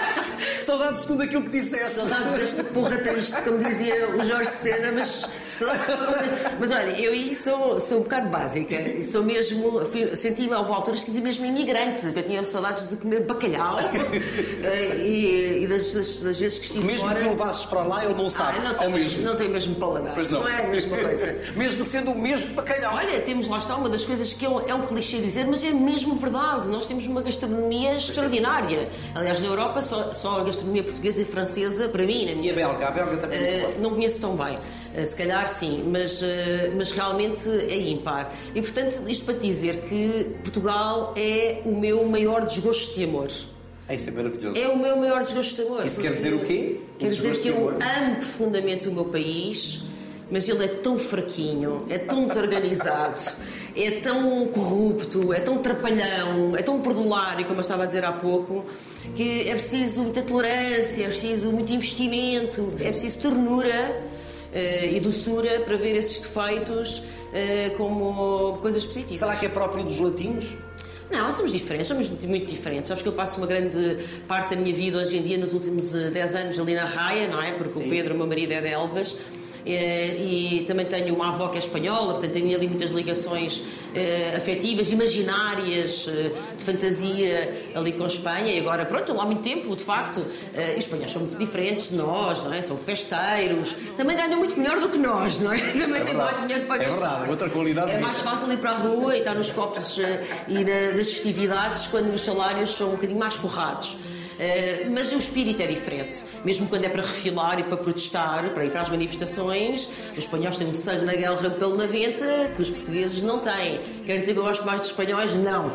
saudades 0.60 1.02
de 1.02 1.06
tudo 1.08 1.22
aquilo 1.24 1.42
que 1.42 1.50
disseste. 1.50 1.90
Saudades 1.90 2.34
desta 2.34 2.64
porra 2.64 2.96
triste, 2.98 3.42
como 3.42 3.58
dizia 3.58 4.08
o 4.16 4.24
Jorge 4.24 4.50
Sena, 4.50 4.92
mas. 4.92 5.28
Mas 6.58 6.70
olha, 6.70 6.90
eu 7.00 7.12
aí 7.12 7.34
sou, 7.34 7.80
sou 7.80 7.98
um 7.98 8.02
bocado 8.02 8.28
básica. 8.28 8.74
E 8.74 9.02
sou 9.02 9.22
mesmo. 9.22 9.82
Senti-me, 10.14 10.54
houve 10.54 10.72
alturas 10.72 11.00
que 11.00 11.10
senti 11.10 11.22
mesmo 11.22 11.46
imigrante, 11.46 12.06
eu 12.06 12.22
tinha 12.22 12.44
saudades 12.44 12.88
de 12.88 12.96
comer 12.96 13.24
bacalhau 13.24 13.76
eh, 14.64 14.96
e, 14.96 15.64
e 15.64 15.66
das, 15.66 15.92
das, 15.92 16.22
das, 16.22 16.38
vezes 16.38 16.58
que 16.58 16.66
estive 16.66 16.84
mesmo 16.84 17.00
fora. 17.00 17.14
Mesmo 17.14 17.30
que 17.30 17.36
levasses 17.38 17.64
para 17.64 17.82
lá, 17.82 18.04
ele 18.04 18.14
não 18.14 18.28
sabe. 18.28 18.58
Ah, 18.58 18.72
não, 18.72 18.74
tem, 18.74 18.90
mesmo. 18.90 19.22
não 19.22 19.36
mesmo 19.48 19.74
paladar. 19.76 20.14
Pois 20.14 20.30
não. 20.30 20.40
não 20.40 20.48
é 20.48 20.64
a 20.64 20.68
mesma 20.68 20.96
coisa. 20.96 21.38
mesmo 21.56 21.84
sendo 21.84 22.12
o 22.12 22.18
mesmo 22.18 22.54
bacalhau. 22.54 22.94
Olha, 22.96 23.20
temos 23.20 23.48
lá 23.48 23.58
está 23.58 23.76
uma 23.76 23.88
das 23.88 24.04
coisas 24.04 24.32
que 24.32 24.44
é 24.44 24.48
um, 24.48 24.60
é 24.68 24.74
um 24.74 24.86
clichê 24.86 25.18
dizer, 25.18 25.46
mas 25.46 25.62
é 25.64 25.70
mesmo 25.70 26.16
verdade. 26.16 26.68
Nós 26.68 26.86
temos 26.86 27.06
uma 27.06 27.22
gastronomia 27.22 27.96
extraordinária. 27.96 28.88
Aliás, 29.14 29.40
na 29.40 29.46
Europa, 29.46 29.82
só, 29.82 30.12
só 30.12 30.40
a 30.40 30.44
gastronomia 30.44 30.82
portuguesa 30.82 31.22
e 31.22 31.24
francesa, 31.24 31.88
para 31.88 32.04
mim, 32.04 32.26
na 32.26 32.34
minha. 32.34 32.48
E 32.48 32.50
a 32.50 32.54
belga? 32.54 32.88
A 32.88 32.90
belga 32.90 33.16
também. 33.16 33.38
Uh, 33.38 33.80
não 33.80 33.90
conheço 33.90 34.20
tão 34.20 34.36
bem. 34.36 34.58
Uh, 34.94 35.06
se 35.06 35.16
calhar 35.16 35.45
sim, 35.46 35.84
mas, 35.90 36.22
uh, 36.22 36.26
mas 36.76 36.92
realmente 36.92 37.48
é 37.48 37.76
ímpar. 37.76 38.32
E 38.54 38.60
portanto, 38.60 39.04
isto 39.08 39.24
para 39.24 39.34
dizer 39.34 39.82
que 39.88 40.36
Portugal 40.42 41.14
é 41.16 41.60
o 41.64 41.74
meu 41.74 42.04
maior 42.06 42.44
desgosto 42.44 42.94
de 42.94 43.04
amor. 43.04 43.28
Ah, 43.88 43.94
isso 43.94 44.10
é 44.10 44.12
maravilhoso. 44.12 44.58
É 44.58 44.68
o 44.68 44.76
meu 44.76 44.96
maior 44.96 45.22
desgosto 45.22 45.54
de 45.54 45.62
amor. 45.62 45.86
Isso 45.86 46.00
quer 46.00 46.12
dizer 46.12 46.34
o 46.34 46.40
quê? 46.40 46.80
O 46.94 46.98
Quer 46.98 47.10
dizer 47.10 47.40
que 47.40 47.48
eu 47.48 47.68
amo 47.68 48.16
profundamente 48.16 48.88
o 48.88 48.92
meu 48.92 49.04
país, 49.04 49.84
mas 50.30 50.48
ele 50.48 50.64
é 50.64 50.68
tão 50.68 50.98
fraquinho, 50.98 51.86
é 51.88 51.98
tão 51.98 52.26
desorganizado, 52.26 53.20
é 53.76 53.90
tão 53.92 54.46
corrupto, 54.48 55.32
é 55.32 55.38
tão 55.40 55.58
trapalhão, 55.58 56.56
é 56.56 56.62
tão 56.62 56.80
perdulário, 56.80 57.44
como 57.44 57.58
eu 57.58 57.62
estava 57.62 57.84
a 57.84 57.86
dizer 57.86 58.04
há 58.04 58.12
pouco, 58.12 58.64
que 59.14 59.48
é 59.48 59.52
preciso 59.52 60.02
muita 60.02 60.22
tolerância, 60.22 61.04
é 61.04 61.08
preciso 61.08 61.52
muito 61.52 61.72
investimento, 61.72 62.72
é 62.80 62.88
preciso 62.88 63.20
ternura 63.20 63.72
eh, 63.72 64.02
e 64.90 65.00
doçura 65.00 65.60
para 65.60 65.76
ver 65.76 65.96
esses 65.96 66.20
defeitos 66.20 67.02
eh, 67.32 67.74
como 67.76 68.58
coisas 68.62 68.84
positivas. 68.84 69.18
Será 69.18 69.36
que 69.36 69.46
é 69.46 69.48
próprio 69.48 69.84
dos 69.84 69.98
latinos? 69.98 70.56
Não, 71.10 71.30
somos 71.30 71.52
diferentes, 71.52 71.86
somos 71.86 72.08
muito 72.08 72.26
muito 72.26 72.50
diferentes. 72.50 72.88
Sabes 72.88 73.02
que 73.02 73.08
eu 73.08 73.12
passo 73.12 73.38
uma 73.38 73.46
grande 73.46 73.98
parte 74.26 74.54
da 74.54 74.60
minha 74.60 74.74
vida 74.74 74.98
hoje 74.98 75.16
em 75.18 75.22
dia, 75.22 75.38
nos 75.38 75.52
últimos 75.52 75.94
eh, 75.94 76.10
10 76.10 76.34
anos, 76.34 76.58
ali 76.58 76.74
na 76.74 76.84
Raia, 76.84 77.28
não 77.28 77.42
é? 77.42 77.52
Porque 77.52 77.74
Sim. 77.74 77.86
o 77.86 77.90
Pedro, 77.90 78.14
o 78.14 78.16
meu 78.16 78.26
marido, 78.26 78.52
é 78.52 78.60
de 78.60 78.68
Elvas. 78.68 79.18
Eh, 79.66 80.16
E 80.18 80.64
também 80.66 80.86
tenho 80.86 81.14
uma 81.14 81.28
avó 81.28 81.48
que 81.48 81.56
é 81.56 81.58
espanhola, 81.58 82.14
portanto 82.14 82.32
tenho 82.32 82.54
ali 82.56 82.66
muitas 82.68 82.90
ligações 82.90 83.62
eh, 83.94 84.34
afetivas, 84.36 84.90
imaginárias, 84.90 86.08
eh, 86.08 86.30
de 86.56 86.64
fantasia 86.64 87.70
ali 87.74 87.92
com 87.92 88.06
Espanha. 88.06 88.52
E 88.52 88.58
agora, 88.60 88.84
pronto, 88.84 89.18
há 89.20 89.24
muito 89.26 89.42
tempo, 89.42 89.74
de 89.76 89.82
facto. 89.84 90.18
os 90.20 90.78
espanhóis 90.84 91.10
são 91.12 91.22
muito 91.22 91.38
diferentes 91.38 91.90
de 91.90 91.96
nós, 91.96 92.42
não 92.44 92.52
é? 92.52 92.62
São 92.62 92.76
festeiros, 92.76 93.76
também 93.96 94.16
ganham 94.16 94.38
muito 94.38 94.58
melhor 94.58 94.78
do 94.80 94.88
que 94.88 94.98
nós, 94.98 95.40
não 95.40 95.52
é? 95.52 95.58
Também 95.86 96.04
têm 96.04 96.14
mais 96.14 96.40
dinheiro 96.40 96.66
para 96.66 96.82
É 96.82 96.86
gastar. 96.86 97.08
verdade, 97.10 97.30
outra 97.30 97.50
qualidade 97.50 97.90
É 97.92 97.98
mais 98.00 98.18
fácil 98.20 98.52
ir 98.52 98.56
para 98.58 98.70
a 98.70 98.78
rua 98.78 99.14
e 99.16 99.18
estar 99.20 99.34
nos 99.34 99.50
copos 99.50 99.98
e 100.48 100.54
na- 100.64 100.92
nas 100.96 101.08
festividades 101.08 101.86
quando 101.88 102.12
os 102.14 102.20
salários 102.22 102.70
são 102.74 102.88
um 102.88 102.92
bocadinho 102.92 103.18
mais 103.18 103.34
forrados. 103.34 103.96
Eh, 104.38 104.86
mas 104.90 105.12
o 105.12 105.16
espírito 105.18 105.62
é 105.62 105.66
diferente. 105.66 106.24
Mesmo 106.44 106.68
quando 106.68 106.84
é 106.84 106.88
para 106.88 107.02
refilar 107.02 107.58
e 107.58 107.64
para 107.64 107.76
protestar, 107.76 108.44
para 108.50 108.64
ir 108.64 108.70
para 108.70 108.82
as 108.82 108.90
manifestações, 108.90 109.88
os 110.12 110.18
espanhóis 110.24 110.56
têm 110.56 110.66
um 110.66 110.74
sangue 110.74 111.04
na 111.06 111.14
guerra 111.14 111.50
pelo 111.50 111.76
na 111.76 111.86
venta 111.86 112.50
que 112.54 112.60
os 112.62 112.70
portugueses 112.70 113.22
não 113.22 113.38
têm. 113.38 113.80
Quer 114.04 114.20
dizer 114.20 114.34
que 114.34 114.38
eu 114.38 114.44
gosto 114.44 114.64
mais 114.66 114.80
dos 114.80 114.90
espanhóis? 114.90 115.32
Não. 115.34 115.72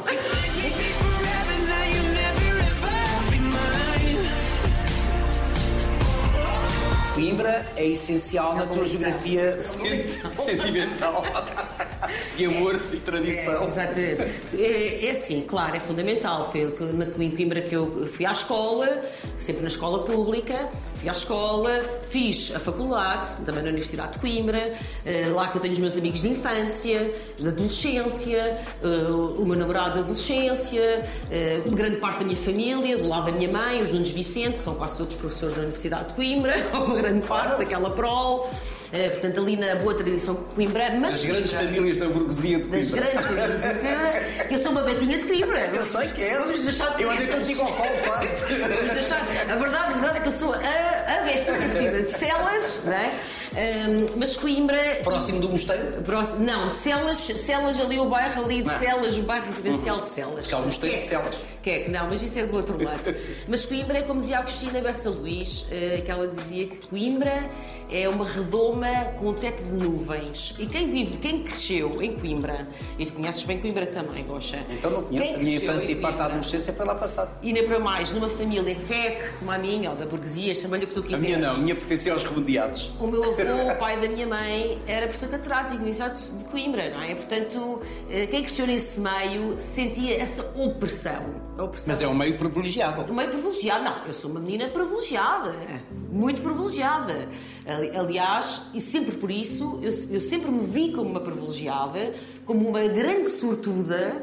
Coimbra 7.13 7.65
é 7.75 7.86
essencial 7.86 8.56
na 8.56 8.65
tua 8.65 8.86
geografia 8.86 9.41
É 9.41 9.53
a 9.53 9.60
sen- 9.60 9.82
abolição. 9.88 10.32
sentimental. 10.39 11.24
de 12.50 12.57
amor 12.57 12.81
e 12.91 12.98
tradição. 12.98 13.63
É, 13.63 13.67
exatamente. 13.67 14.21
É, 14.57 15.05
é 15.07 15.12
assim, 15.12 15.41
claro, 15.41 15.75
é 15.75 15.79
fundamental. 15.79 16.50
Foi 16.51 16.75
na- 16.93 17.24
em 17.24 17.31
Coimbra 17.31 17.62
que 17.62 17.75
eu 17.75 18.07
fui 18.07 18.25
à 18.25 18.31
escola, 18.31 18.88
sempre 19.38 19.62
na 19.62 19.67
escola 19.67 20.03
pública, 20.03 20.69
fui 20.95 21.07
à 21.10 21.12
escola, 21.12 21.71
fiz 22.10 22.53
a 22.55 22.60
faculdade, 22.60 23.27
também 23.45 23.63
na 23.63 23.69
Universidade 23.69 24.13
de 24.13 24.19
Coimbra, 24.19 24.74
eh, 25.05 25.27
lá 25.33 25.48
que 25.48 25.55
eu 25.57 25.62
tenho 25.62 25.74
os 25.74 25.79
meus 25.79 25.98
amigos 25.98 26.21
de 26.21 26.29
infância, 26.29 27.12
de 27.38 27.48
adolescência, 27.48 28.57
eh, 28.83 28.88
o 29.12 29.45
meu 29.45 29.57
namorado 29.57 29.93
de 29.93 30.00
adolescência, 30.00 31.03
eh, 31.31 31.62
grande 31.67 31.98
parte 31.98 32.19
da 32.19 32.25
minha 32.25 32.38
família, 32.38 32.98
do 32.98 33.07
lado 33.07 33.25
da 33.25 33.31
minha 33.31 33.51
mãe, 33.51 33.81
os 33.81 33.91
Nunes 33.91 34.12
Vicente, 34.12 34.60
são 34.60 34.75
quase 34.75 34.98
todos 34.98 35.15
professores 35.15 35.55
da 35.55 35.62
Universidade 35.62 36.10
de 36.10 36.13
Coimbra, 36.13 36.55
uma 36.74 36.95
grande 36.95 37.25
parte 37.25 37.57
daquela 37.60 37.89
prol. 37.91 38.50
Eh, 38.93 39.10
portanto, 39.10 39.39
ali 39.41 39.55
na 39.55 39.75
boa 39.75 39.93
tradição 39.95 40.33
de 40.36 40.41
Coimbra, 40.53 40.91
mas 41.00 41.13
As 41.15 41.24
grandes 41.24 41.51
Coimbra- 41.53 41.67
famílias 41.74 41.98
da 41.98 42.10
burguesia 42.10 42.57
de 42.60 42.67
das 42.67 42.89
Coimbra. 42.89 43.01
grandes 43.10 43.25
famílias 43.25 43.63
de 43.63 43.69
Coimbra. 43.79 44.48
Eu 44.51 44.60
sou 44.60 44.71
uma 44.74 44.81
betinha 44.81 45.17
de 45.17 45.25
Coimbra. 45.25 45.60
Eu 45.74 45.83
sei 45.86 46.07
que 46.10 46.21
és. 46.24 46.38
Vamos 46.39 46.63
deixar 46.65 46.98
de 46.98 47.03
Eu 47.03 47.12
andei 47.12 47.27
contigo 47.27 47.62
ao 47.62 47.74
colo 47.74 47.98
quase. 48.05 48.53
Vamos 48.53 48.93
deixar. 48.93 49.19
A 49.50 49.55
verdade, 49.55 49.86
a 49.86 49.89
verdade 49.93 50.17
é 50.17 50.21
que 50.21 50.27
eu 50.27 50.31
sou 50.33 50.53
a, 50.53 50.57
a 50.57 51.21
betinha 51.24 51.60
de 51.69 51.77
Coimbra, 51.77 52.03
de 52.03 52.12
Celas, 52.12 52.81
não 52.83 52.91
é? 52.93 53.12
Ahm, 53.53 54.05
mas 54.17 54.38
Coimbra. 54.38 54.77
Próximo 55.03 55.39
do 55.41 55.50
mosteiro? 55.50 56.01
Próximo, 56.03 56.46
não, 56.46 56.70
de 56.70 56.75
Celas, 56.75 57.17
Celas 57.17 57.79
ali 57.79 58.00
o 58.00 58.05
bairro 58.10 58.46
ali 58.46 58.62
de 58.62 58.67
Não. 58.70 58.79
Celas, 58.79 59.17
o 59.17 59.24
bairro 59.24 59.46
residencial 59.46 60.01
de 60.01 60.08
Celas. 60.08 60.48
Que 60.48 60.53
é 60.53 60.58
o 60.58 60.62
mosteiro 60.63 60.96
de 60.96 61.01
Que 61.01 61.08
Celas. 61.08 61.46
Que 61.62 61.70
é 61.70 61.79
que 61.81 61.91
não, 61.91 62.08
mas 62.10 62.24
isso 62.24 62.39
é 62.39 62.46
do 62.46 62.55
outro 62.55 62.81
lado. 62.81 63.13
mas 63.48 63.65
Coimbra 63.65 64.00
é 64.00 64.01
como 64.03 64.20
dizia 64.22 64.38
a 64.38 64.39
Agostina 64.39 64.79
Bessa 64.81 65.10
Luís, 65.10 65.65
eh, 65.72 66.01
que 66.03 66.10
ela 66.10 66.27
dizia 66.27 66.65
que 66.67 66.88
Coimbra 66.88 67.50
é 67.91 68.08
uma 68.08 68.25
redoma 68.25 68.88
com 69.20 69.27
um 69.29 69.34
teto 69.34 69.62
de 69.63 69.74
nuvens. 69.74 70.55
E 70.58 70.65
quem 70.65 70.89
vive, 70.89 71.17
quem 71.17 71.43
cresceu 71.43 72.01
em 72.01 72.13
Coimbra, 72.13 72.67
e 72.98 73.05
tu 73.05 73.13
conheces 73.13 73.43
bem 73.43 73.60
Coimbra 73.60 73.86
também, 73.86 74.24
Goxa. 74.24 74.60
Então 74.70 74.89
não 74.89 75.03
conheço. 75.03 75.25
Quem 75.25 75.36
A 75.36 75.39
minha 75.39 75.58
infância 75.58 75.91
e 75.91 75.96
parte 75.96 76.17
da 76.17 76.25
adolescência 76.25 76.74
foi 76.74 76.86
lá 76.86 76.96
passado. 76.96 77.31
E 77.43 77.51
nem 77.51 77.67
para 77.67 77.79
mais, 77.79 78.12
numa 78.13 78.29
família 78.29 78.74
queque 78.88 79.34
como 79.39 79.51
a 79.51 79.58
minha, 79.58 79.89
ou 79.91 79.96
da 79.98 80.05
burguesia, 80.05 80.55
chama-lhe 80.55 80.86
o 80.86 80.88
que 80.88 80.93
tu 80.93 81.00
A 81.01 81.03
quiseres. 81.03 81.25
minha 81.25 81.38
não, 81.38 81.51
a 81.51 81.58
minha 81.58 81.75
pertencia 81.75 82.13
aos 82.13 82.24
rebeldeados. 82.24 82.91
O 83.00 83.05
meu 83.08 83.22
avô, 83.24 83.40
o 83.50 83.75
pai 83.77 84.00
da 84.00 84.07
minha 84.07 84.27
mãe, 84.27 84.79
era 84.88 85.07
professor 85.07 85.29
catedrático 85.29 85.75
na 85.75 85.81
Universidade 85.88 86.31
de 86.38 86.45
Coimbra, 86.45 86.89
não 86.89 87.01
é? 87.01 87.15
Portanto, 87.15 87.81
eh, 88.10 88.27
quem 88.27 88.41
cresceu 88.43 88.67
nesse 88.67 89.00
meio 89.00 89.55
sentia 89.60 90.21
essa 90.21 90.43
opressão. 90.55 91.24
Opressão. 91.57 91.88
Mas 91.88 92.01
é 92.01 92.07
um 92.07 92.13
meio 92.13 92.38
privilegiado. 92.38 93.12
Um 93.12 93.15
meio 93.15 93.29
privilegiado. 93.29 93.83
Não, 93.83 94.05
eu 94.07 94.13
sou 94.13 94.31
uma 94.31 94.39
menina 94.39 94.67
privilegiada. 94.69 95.53
Muito 96.12 96.41
privilegiada. 96.41 97.27
Ali- 97.67 97.95
Aliás, 97.95 98.63
e 98.74 98.79
sempre 98.81 99.15
por 99.15 99.29
isso, 99.31 99.79
eu, 99.81 99.91
eu 100.15 100.21
sempre 100.21 100.50
me 100.51 100.65
vi 100.65 100.91
como 100.91 101.10
uma 101.10 101.19
privilegiada, 101.21 102.13
como 102.45 102.67
uma 102.67 102.81
grande 102.88 103.29
sortuda, 103.29 104.13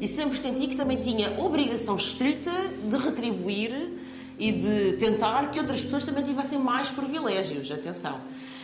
e 0.00 0.06
sempre 0.08 0.38
senti 0.38 0.66
que 0.68 0.76
também 0.76 0.98
tinha 0.98 1.38
obrigação 1.40 1.96
estrita 1.96 2.50
de 2.84 2.96
retribuir 2.96 3.92
e 4.38 4.50
de 4.52 4.92
tentar 4.98 5.50
que 5.52 5.58
outras 5.60 5.80
pessoas 5.80 6.04
também 6.04 6.24
tivessem 6.24 6.58
mais 6.58 6.88
privilégios. 6.88 7.70
Atenção. 7.70 8.18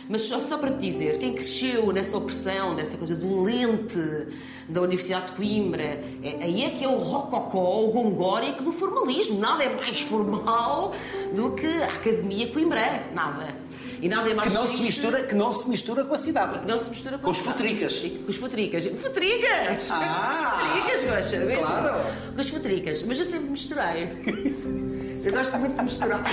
Mas 0.09 0.23
só, 0.23 0.39
só 0.39 0.57
para 0.57 0.71
te 0.71 0.79
dizer, 0.79 1.17
quem 1.17 1.33
cresceu 1.33 1.91
nessa 1.91 2.17
opressão, 2.17 2.75
dessa 2.75 2.97
coisa 2.97 3.15
dolente 3.15 4.27
da 4.67 4.81
Universidade 4.81 5.27
de 5.27 5.31
Coimbra, 5.33 5.83
é, 6.23 6.37
aí 6.41 6.63
é 6.63 6.69
que 6.69 6.83
é 6.83 6.87
o 6.87 6.97
rococó, 6.97 7.81
o 7.81 7.91
gongórico 7.91 8.63
do 8.63 8.71
formalismo. 8.71 9.39
Nada 9.39 9.63
é 9.63 9.75
mais 9.75 10.01
formal 10.01 10.93
do 11.35 11.55
que 11.55 11.67
a 11.67 11.93
Academia 11.93 12.47
Coimbra. 12.51 13.07
Nada. 13.13 13.55
E 14.01 14.09
nada 14.09 14.29
é 14.29 14.33
mais 14.33 14.49
Que 14.49 14.55
não, 14.55 14.67
se 14.67 14.79
mistura, 14.81 15.23
que 15.23 15.35
não 15.35 15.53
se 15.53 15.69
mistura 15.69 16.03
com 16.03 16.13
a 16.13 16.17
cidade. 16.17 16.59
que 16.59 16.67
não 16.67 16.79
se 16.79 16.89
mistura 16.89 17.17
com, 17.17 17.25
Com 17.25 17.31
os 17.31 17.37
futricas. 17.37 17.99
Com 17.99 18.29
os 18.29 18.35
futricas. 18.37 18.85
Futricas! 18.85 19.91
Ah! 19.91 20.73
Futricas, 20.73 21.03
gosta 21.03 21.37
mesmo? 21.37 21.63
Claro. 21.63 22.03
Com 22.33 22.41
os 22.41 22.49
futricas. 22.49 23.03
Mas 23.03 23.19
eu 23.19 23.25
sempre 23.25 23.49
misturei. 23.51 24.09
Eu 25.23 25.31
gosto 25.31 25.57
muito 25.57 25.77
de 25.77 25.83
misturar. 25.83 26.23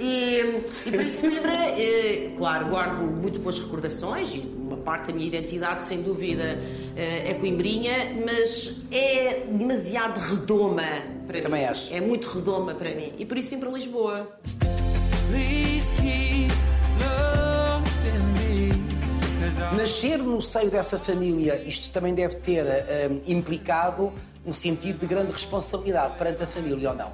e, 0.00 0.62
e 0.86 0.90
por 0.90 1.00
isso 1.04 1.28
Coimbra, 1.28 1.52
eh, 1.52 2.30
claro, 2.36 2.66
guardo 2.66 3.02
muito 3.02 3.38
boas 3.40 3.58
recordações 3.60 4.34
e 4.34 4.40
uma 4.40 4.76
parte 4.76 5.08
da 5.08 5.12
minha 5.12 5.26
identidade, 5.28 5.84
sem 5.84 6.02
dúvida, 6.02 6.58
eh, 6.96 7.30
é 7.30 7.34
coimbrinha, 7.34 7.92
mas 8.26 8.82
é 8.90 9.44
demasiado 9.48 10.18
redoma 10.18 10.82
para 11.26 11.40
Também 11.40 11.62
mim. 11.62 11.68
acho. 11.68 11.94
É 11.94 12.00
muito 12.00 12.28
redoma 12.28 12.74
para 12.74 12.90
mim. 12.90 13.12
E 13.18 13.24
por 13.24 13.36
isso 13.38 13.50
sempre 13.50 13.70
Lisboa. 13.70 14.28
Nascer 19.76 20.18
no 20.18 20.40
seio 20.40 20.70
dessa 20.70 20.98
família, 20.98 21.60
isto 21.64 21.90
também 21.90 22.14
deve 22.14 22.36
ter 22.36 22.64
hum, 23.10 23.20
implicado 23.26 24.12
um 24.44 24.52
sentido 24.52 24.98
de 24.98 25.06
grande 25.06 25.32
responsabilidade 25.32 26.14
perante 26.16 26.42
a 26.42 26.46
família, 26.46 26.90
ou 26.90 26.96
não? 26.96 27.12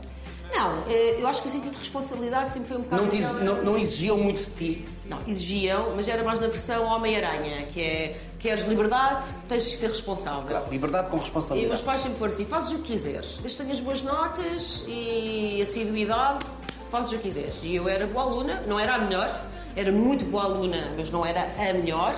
Não, 0.50 0.82
eh, 0.88 1.16
eu 1.20 1.28
acho 1.28 1.42
que 1.42 1.48
o 1.48 1.50
sentido 1.50 1.72
de 1.72 1.78
responsabilidade 1.78 2.54
sempre 2.54 2.68
foi 2.68 2.78
um 2.78 2.80
bocado. 2.80 3.02
Não, 3.04 3.12
ex- 3.12 3.24
aquela- 3.26 3.40
não- 3.44 3.62
não 3.64 3.76
exigiam 3.78 4.16
muito 4.16 4.42
de 4.42 4.50
ti. 4.52 4.88
Não, 5.04 5.18
exigiam, 5.26 5.92
mas 5.94 6.08
era 6.08 6.22
mais 6.24 6.40
na 6.40 6.46
versão 6.48 6.84
Homem-Aranha, 6.84 7.66
que 7.66 7.80
é 7.82 8.20
queres 8.38 8.64
liberdade, 8.64 9.26
tens 9.48 9.64
de 9.64 9.76
ser 9.76 9.88
responsável. 9.88 10.44
Claro, 10.46 10.66
liberdade 10.70 11.08
com 11.10 11.16
E 11.16 11.20
os 11.20 11.24
meus 11.24 11.24
responsabilidade. 11.24 11.82
pais 11.82 12.00
sempre 12.00 12.18
foram 12.18 12.32
assim: 12.32 12.44
fazes 12.46 12.72
o 12.72 12.76
que 12.78 12.92
quiseres, 12.92 13.38
desde 13.42 13.62
tenhas 13.62 13.80
boas 13.80 14.00
notas 14.02 14.84
e 14.88 15.60
assiduidade, 15.62 16.44
fazes 16.90 17.12
o 17.12 17.16
que 17.16 17.22
quiseres. 17.24 17.60
E 17.62 17.76
eu 17.76 17.86
era 17.88 18.06
boa 18.06 18.24
aluna, 18.24 18.62
não 18.66 18.80
era 18.80 18.94
a 18.94 18.98
melhor, 18.98 19.30
era 19.76 19.92
muito 19.92 20.24
boa 20.24 20.44
aluna, 20.44 20.92
mas 20.96 21.10
não 21.10 21.26
era 21.26 21.42
a 21.58 21.72
melhor, 21.74 22.14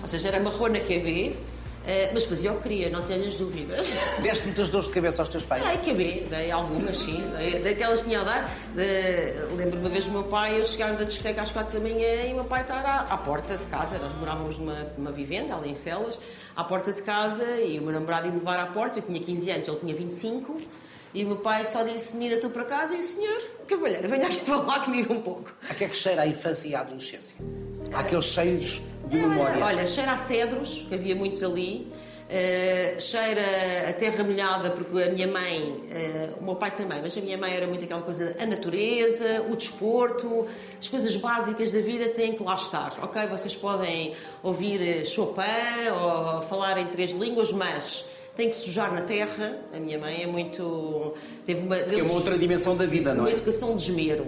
ou 0.00 0.08
seja, 0.08 0.28
era 0.28 0.40
marrona 0.40 0.80
QB, 0.80 1.36
eh, 1.86 2.10
mas 2.14 2.24
fazia 2.26 2.52
o 2.52 2.56
que 2.56 2.62
queria, 2.64 2.88
não 2.90 3.02
tenhas 3.02 3.36
dúvidas. 3.36 3.92
Deste 4.22 4.44
muitas 4.46 4.70
dores 4.70 4.86
de 4.88 4.92
cabeça 4.92 5.22
aos 5.22 5.28
teus 5.28 5.44
pais. 5.44 5.62
Dei 5.64 5.78
KB, 5.94 6.26
dei 6.28 6.50
algumas, 6.50 6.96
sim. 6.96 7.22
Dei, 7.36 7.60
daquelas 7.60 8.00
que 8.00 8.06
tinha 8.08 8.20
a 8.20 8.24
dar. 8.24 8.50
De- 8.74 9.54
lembro 9.56 9.78
uma 9.80 9.88
vez 9.88 10.06
do 10.06 10.12
meu 10.12 10.24
pai, 10.24 10.58
eu 10.58 10.64
chegar 10.64 10.92
da 10.94 11.04
discoteca 11.04 11.42
às 11.42 11.52
quatro 11.52 11.78
da 11.78 11.88
manhã 11.88 12.24
e 12.26 12.32
o 12.32 12.36
meu 12.36 12.44
pai 12.44 12.62
estar 12.62 12.84
à, 12.84 13.00
à 13.12 13.16
porta 13.18 13.56
de 13.56 13.66
casa. 13.66 13.98
Nós 13.98 14.14
morávamos 14.14 14.58
numa, 14.58 14.86
numa 14.96 15.12
vivenda, 15.12 15.54
ali 15.54 15.70
em 15.70 15.74
Celas, 15.74 16.18
à 16.56 16.64
porta 16.64 16.92
de 16.92 17.02
casa 17.02 17.44
e 17.60 17.78
o 17.78 17.82
meu 17.82 17.92
namorado 17.92 18.26
ia 18.26 18.32
me 18.32 18.38
levar 18.38 18.58
à 18.58 18.66
porta. 18.66 18.98
Eu 18.98 19.02
tinha 19.02 19.20
15 19.20 19.50
anos, 19.50 19.68
ele 19.68 19.76
tinha 19.78 19.94
25. 19.94 20.56
E 21.14 21.24
o 21.24 21.28
meu 21.28 21.36
pai 21.36 21.64
só 21.64 21.84
disse: 21.84 22.16
Menina, 22.16 22.40
tu 22.40 22.50
para 22.50 22.64
casa. 22.64 22.94
E 22.94 22.98
o 22.98 23.02
senhor, 23.02 23.40
cavalheiro, 23.68 24.08
venha 24.08 24.26
aqui 24.26 24.40
falar 24.40 24.80
comigo 24.80 25.14
um 25.14 25.22
pouco. 25.22 25.54
A 25.70 25.72
que 25.72 25.84
é 25.84 25.88
que 25.88 25.96
cheira 25.96 26.22
a 26.22 26.26
infância 26.26 26.66
e 26.66 26.74
a 26.74 26.80
adolescência? 26.80 27.36
Há 27.92 28.00
aqueles 28.00 28.24
cheiros 28.24 28.82
de 29.06 29.16
memória. 29.18 29.64
Olha, 29.64 29.86
cheira 29.86 30.12
a 30.12 30.16
cedros, 30.16 30.86
que 30.88 30.94
havia 30.94 31.14
muitos 31.14 31.44
ali. 31.44 31.86
Uh, 32.24 32.98
cheira 32.98 33.42
a 33.86 33.92
terra 33.92 34.24
molhada 34.24 34.70
porque 34.70 35.02
a 35.02 35.10
minha 35.10 35.28
mãe, 35.28 35.60
uh, 35.60 36.40
o 36.40 36.44
meu 36.44 36.56
pai 36.56 36.70
também, 36.70 36.98
mas 37.00 37.16
a 37.16 37.20
minha 37.20 37.36
mãe 37.36 37.54
era 37.54 37.66
muito 37.66 37.84
aquela 37.84 38.00
coisa, 38.00 38.34
a 38.40 38.46
natureza, 38.46 39.44
o 39.50 39.54
desporto, 39.54 40.48
as 40.80 40.88
coisas 40.88 41.14
básicas 41.16 41.70
da 41.70 41.80
vida 41.80 42.08
têm 42.08 42.34
que 42.34 42.42
lá 42.42 42.54
estar, 42.54 42.94
ok? 43.02 43.26
Vocês 43.26 43.54
podem 43.54 44.14
ouvir 44.42 45.04
Chopin 45.04 45.42
ou 45.92 46.42
falar 46.42 46.78
em 46.78 46.86
três 46.86 47.10
línguas, 47.12 47.52
mas 47.52 48.06
tem 48.36 48.50
que 48.50 48.56
sujar 48.56 48.92
na 48.92 49.00
terra. 49.02 49.58
A 49.72 49.78
minha 49.78 49.98
mãe 49.98 50.22
é 50.22 50.26
muito. 50.26 51.14
Teve 51.44 51.62
uma, 51.62 51.76
Que 51.78 52.00
é 52.00 52.02
uma 52.02 52.14
outra 52.14 52.36
dimensão 52.38 52.76
da 52.76 52.84
vida, 52.86 53.14
não 53.14 53.22
uma 53.24 53.30
é? 53.30 53.34
educação 53.34 53.76
de 53.76 53.90
esmero. 53.90 54.26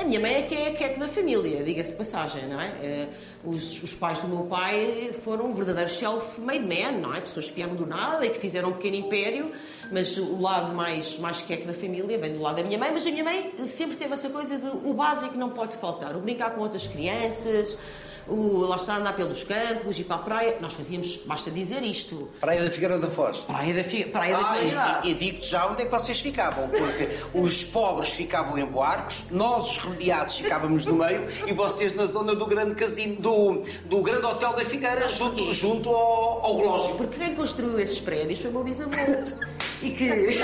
A 0.00 0.04
minha 0.04 0.18
mãe 0.20 0.34
é 0.36 0.42
que 0.42 0.54
é, 0.54 0.70
que 0.72 0.84
é 0.84 0.96
da 0.96 1.06
família, 1.08 1.62
diga-se 1.62 1.90
de 1.92 1.96
passagem, 1.96 2.46
não 2.48 2.60
é? 2.60 2.66
Eh, 2.82 3.08
Os, 3.44 3.82
os 3.82 3.94
pais 3.94 4.18
do 4.18 4.26
meu 4.28 4.40
pai 4.46 5.12
foram 5.22 5.54
verdadeiros 5.54 5.96
self-made 5.96 6.64
men, 6.64 6.98
não 7.00 7.14
é? 7.14 7.20
Pessoas 7.20 7.48
que 7.48 7.54
vieram 7.54 7.76
do 7.76 7.86
nada 7.86 8.26
e 8.26 8.30
que 8.30 8.38
fizeram 8.38 8.70
um 8.70 8.72
pequeno 8.72 8.96
império, 8.96 9.52
mas 9.92 10.18
o 10.18 10.40
lado 10.40 10.74
mais, 10.74 11.18
mais 11.18 11.40
queque 11.42 11.64
da 11.66 11.72
família 11.72 12.18
vem 12.18 12.32
do 12.32 12.42
lado 12.42 12.56
da 12.56 12.64
minha 12.64 12.76
mãe. 12.78 12.90
Mas 12.92 13.06
a 13.06 13.10
minha 13.10 13.22
mãe 13.24 13.52
sempre 13.64 13.96
teve 13.96 14.12
essa 14.12 14.28
coisa 14.30 14.58
de 14.58 14.66
o 14.66 14.92
básico 14.92 15.38
não 15.38 15.50
pode 15.50 15.76
faltar. 15.76 16.16
O 16.16 16.20
brincar 16.20 16.50
com 16.54 16.60
outras 16.62 16.86
crianças, 16.88 17.78
o 18.28 18.66
lá 18.66 18.76
está 18.76 18.96
andar 18.96 19.14
pelos 19.16 19.42
campos, 19.44 19.98
ir 19.98 20.04
para 20.04 20.16
a 20.16 20.18
praia. 20.20 20.56
Nós 20.60 20.72
fazíamos, 20.74 21.20
basta 21.26 21.50
dizer 21.50 21.82
isto. 21.82 22.28
Praia 22.40 22.62
da 22.62 22.70
Figueira 22.70 22.98
da 22.98 23.08
Foz. 23.08 23.38
Praia 23.38 23.72
da, 23.74 23.84
Fi- 23.84 24.04
praia 24.04 24.34
da 24.36 24.40
Ah, 24.40 24.54
Qualidade. 24.54 25.08
e, 25.08 25.10
e 25.12 25.14
digo-te 25.14 25.46
já 25.50 25.66
onde 25.70 25.82
é 25.82 25.84
que 25.86 25.90
vocês 25.90 26.20
ficavam, 26.20 26.68
porque 26.68 27.08
os 27.38 27.64
pobres 27.64 28.10
ficavam 28.10 28.56
em 28.58 28.64
Boarcos, 28.66 29.24
nós 29.30 29.70
os 29.70 29.78
remediados 29.78 30.36
ficávamos 30.36 30.86
no 30.86 30.94
meio 30.94 31.26
e 31.46 31.52
vocês 31.52 31.94
na 31.94 32.06
zona 32.06 32.34
do 32.34 32.46
grande 32.46 32.74
casino, 32.74 33.16
do, 33.20 33.62
do 33.86 34.02
grande 34.02 34.26
hotel 34.26 34.52
da 34.52 34.64
Figueira, 34.64 35.08
junto, 35.08 35.52
junto 35.52 35.88
ao, 35.90 36.44
ao 36.46 36.56
relógio. 36.58 36.94
Porque 36.96 37.18
quem 37.18 37.34
construiu 37.34 37.78
esses 37.80 38.00
prédios 38.00 38.40
foi 38.40 38.50
o 38.50 38.54
meu 38.54 38.64
bisavô. 38.64 38.90
e 39.82 39.90
que, 39.90 40.38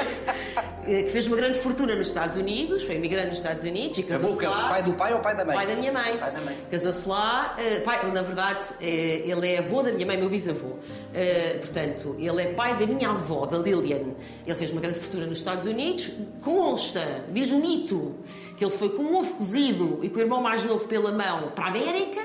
que 1.05 1.11
fez 1.11 1.27
uma 1.27 1.37
grande 1.37 1.59
fortuna 1.61 1.95
nos 1.97 2.09
Estados 2.09 2.37
Unidos, 2.37 2.83
foi 2.85 2.97
imigrante 2.97 3.29
nos 3.29 3.39
Estados 3.39 3.65
Unidos 3.65 3.99
e 3.99 4.03
A 4.03 4.05
casou-se 4.05 4.35
boca, 4.35 4.49
lá. 4.49 4.67
o 4.67 4.69
pai 4.69 4.83
do 4.83 4.93
pai 4.95 5.13
ou 5.13 5.19
o 5.19 5.23
pai 5.23 5.35
da 5.35 5.45
mãe? 5.45 5.57
Pai 5.57 5.67
da 5.67 5.75
minha 5.77 5.93
mãe. 5.93 6.17
Pai 6.19 6.31
da 6.33 6.41
mãe. 6.41 6.57
Casou-se 6.71 7.09
lá. 7.09 7.55
eh, 7.59 7.81
pai, 7.81 8.11
na 8.13 8.23
verdade, 8.23 8.65
eh, 8.81 9.23
ele 9.27 9.47
é 9.49 9.59
avô 9.59 9.83
da 9.83 9.93
minha 9.93 10.07
mãe, 10.07 10.17
meu 10.17 10.29
bisavô. 10.29 10.75
Eh, 11.15 11.57
portanto, 11.61 12.17
ele 12.19 12.43
é 12.43 12.53
pai 12.53 12.77
da 12.77 12.87
minha 12.87 13.09
avó, 13.11 13.47
da 13.47 13.59
Lilian. 13.59 14.13
Ele 14.47 14.55
fez 14.55 14.71
uma 14.73 14.81
grande 14.81 15.01
fortuna 15.01 15.27
nos 15.27 15.39
Estados 15.39 15.67
Unidos. 15.67 16.11
Consta, 16.43 17.25
diz 17.31 17.51
o 17.51 17.59
mito, 17.59 18.15
que 18.57 18.65
ele 18.65 18.73
foi 18.73 18.91
com 18.91 19.03
um 19.03 19.17
ovo 19.17 19.35
cozido 19.35 20.01
e 20.03 20.09
com 20.11 20.19
o 20.19 20.21
irmão 20.21 20.43
mais 20.43 20.63
novo 20.65 20.87
pela 20.87 21.11
mão 21.13 21.51
para 21.55 21.65
a 21.65 21.69
América 21.69 22.21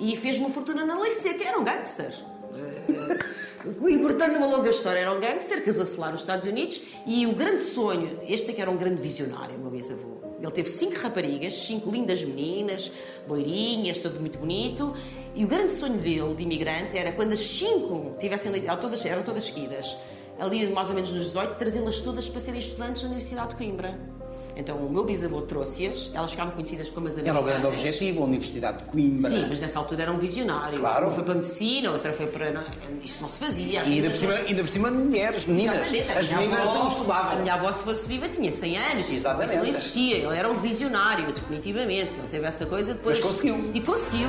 e 0.00 0.14
fez 0.16 0.38
uma 0.38 0.50
fortuna 0.50 0.84
na 0.84 0.98
lei 1.00 1.12
seca. 1.14 1.44
Era 1.46 1.58
um 1.58 1.64
gangster. 1.64 2.10
Encurtando 3.66 4.38
uma 4.38 4.46
longa 4.46 4.70
história, 4.70 5.00
era 5.00 5.12
um 5.12 5.18
gangster, 5.18 5.64
casou-se 5.64 5.98
lá 5.98 6.12
nos 6.12 6.20
Estados 6.20 6.46
Unidos 6.46 6.86
e 7.06 7.26
o 7.26 7.34
grande 7.34 7.62
sonho, 7.62 8.20
este 8.28 8.52
é 8.52 8.54
que 8.54 8.62
era 8.62 8.70
um 8.70 8.76
grande 8.76 9.02
visionário, 9.02 9.58
meu 9.58 9.70
bisavô. 9.70 10.18
Ele 10.40 10.52
teve 10.52 10.70
cinco 10.70 10.96
raparigas, 11.00 11.54
cinco 11.54 11.90
lindas 11.90 12.22
meninas, 12.22 12.92
loirinhas, 13.26 13.98
tudo 13.98 14.20
muito 14.20 14.38
bonito. 14.38 14.94
E 15.34 15.44
o 15.44 15.48
grande 15.48 15.72
sonho 15.72 15.98
dele, 15.98 16.34
de 16.34 16.44
imigrante, 16.44 16.96
era 16.96 17.10
quando 17.10 17.32
as 17.32 17.40
cinco 17.40 18.16
tivessem, 18.20 18.52
todas, 18.80 19.04
eram 19.04 19.24
todas 19.24 19.44
seguidas, 19.44 19.96
ali 20.38 20.68
mais 20.68 20.88
ou 20.88 20.94
menos 20.94 21.12
nos 21.12 21.24
18, 21.24 21.56
trazê-las 21.56 22.00
todas 22.00 22.28
para 22.28 22.40
serem 22.40 22.60
estudantes 22.60 23.02
na 23.02 23.08
Universidade 23.08 23.50
de 23.50 23.56
Coimbra. 23.56 24.17
Então 24.58 24.76
o 24.76 24.90
meu 24.90 25.04
bisavô 25.04 25.40
trouxe-as, 25.42 26.10
elas 26.12 26.32
ficavam 26.32 26.52
conhecidas 26.52 26.88
como 26.90 27.06
as 27.06 27.16
Era 27.16 27.30
o 27.30 27.42
grande 27.44 27.58
americanas. 27.66 27.78
objetivo, 27.78 28.22
a 28.22 28.24
Universidade 28.24 28.78
de 28.78 28.84
Coimbra. 28.84 29.30
Sim, 29.30 29.46
mas 29.48 29.60
nessa 29.60 29.78
altura 29.78 30.02
era 30.02 30.12
um 30.12 30.18
visionário. 30.18 30.80
Claro. 30.80 31.06
Uma 31.06 31.14
foi 31.14 31.22
para 31.22 31.32
a 31.34 31.36
medicina, 31.36 31.90
outra 31.92 32.12
foi 32.12 32.26
para. 32.26 32.50
não, 32.50 32.62
isso 33.04 33.22
não 33.22 33.28
se 33.28 33.38
fazia. 33.38 33.84
E 33.84 33.92
ainda 33.94 34.10
por, 34.10 34.16
cima, 34.16 34.32
ainda 34.34 34.62
por 34.62 34.68
cima, 34.68 34.90
mulheres, 34.90 35.46
meninas. 35.46 35.76
A 35.76 36.18
As 36.18 36.28
meninas 36.28 36.60
avó- 36.60 36.74
não 36.74 36.84
A 36.86 36.88
estudavam. 36.88 37.38
minha 37.42 37.54
avó, 37.54 37.72
se 37.72 37.84
fosse 37.84 38.08
viva, 38.08 38.28
tinha 38.28 38.50
100 38.50 38.76
anos. 38.76 39.08
Exatamente. 39.10 39.50
Isso 39.52 39.58
não 39.62 39.66
existia. 39.68 40.16
Ele 40.16 40.36
era 40.36 40.50
um 40.50 40.58
visionário, 40.58 41.32
definitivamente. 41.32 42.18
Ele 42.18 42.28
teve 42.28 42.44
essa 42.44 42.66
coisa 42.66 42.94
depois. 42.94 43.20
Mas 43.20 43.26
conseguiu. 43.26 43.70
E 43.72 43.80
conseguiu. 43.80 44.28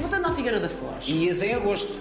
Voltando 0.00 0.26
à 0.26 0.34
Figueira 0.34 0.60
da 0.60 0.68
Foz. 0.68 1.04
E 1.06 1.24
ias 1.26 1.42
em 1.42 1.54
agosto, 1.54 1.92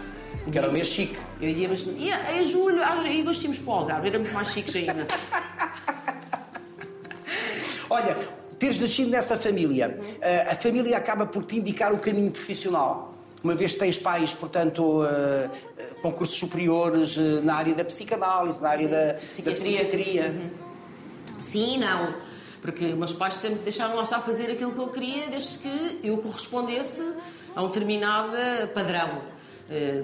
que 0.51 0.57
era 0.57 0.69
o 0.69 0.71
mês 0.71 0.87
chique. 0.87 1.17
Eu 1.41 1.49
ia, 1.49 1.67
mas 1.67 1.81
ia 1.97 2.41
em 2.41 2.45
julho, 2.45 2.81
em 3.05 3.21
agosto 3.21 3.41
tínhamos 3.41 3.59
para 3.59 3.73
o 3.73 3.77
Algarve, 3.77 4.07
éramos 4.09 4.31
mais 4.31 4.49
chiques 4.49 4.75
ainda. 4.75 5.07
Olha, 7.89 8.15
teres 8.59 8.79
nascido 8.79 9.09
nessa 9.09 9.37
família, 9.37 9.99
eh, 10.21 10.47
a 10.49 10.55
família 10.55 10.97
acaba 10.97 11.25
por 11.25 11.43
te 11.43 11.57
indicar 11.57 11.93
o 11.93 11.99
caminho 11.99 12.31
profissional. 12.31 13.13
Uma 13.43 13.53
vez 13.53 13.73
que 13.73 13.79
tens 13.79 13.97
pais, 13.97 14.33
portanto, 14.33 15.03
eh, 15.05 15.49
eh, 15.77 15.83
com 16.01 16.11
cursos 16.11 16.37
superiores 16.37 17.15
na 17.43 17.55
área 17.55 17.75
da 17.75 17.85
psicanálise, 17.85 18.61
na 18.61 18.69
área 18.69 18.87
da 18.87 19.05
da 19.13 19.19
Psiquiatria. 19.19 19.53
psiquiatria. 19.53 20.35
Sim 21.39 21.77
não. 21.77 22.15
Porque 22.61 22.93
meus 22.95 23.13
pais 23.13 23.35
sempre 23.35 23.59
deixaram 23.59 23.95
lá 23.95 24.01
a 24.01 24.19
fazer 24.19 24.49
aquilo 24.49 24.71
que 24.73 24.79
eu 24.79 24.87
queria, 24.87 25.27
desde 25.27 25.59
que 25.59 25.99
eu 26.03 26.17
correspondesse 26.17 27.07
a 27.55 27.61
um 27.61 27.67
determinado 27.67 28.35
padrão 28.73 29.34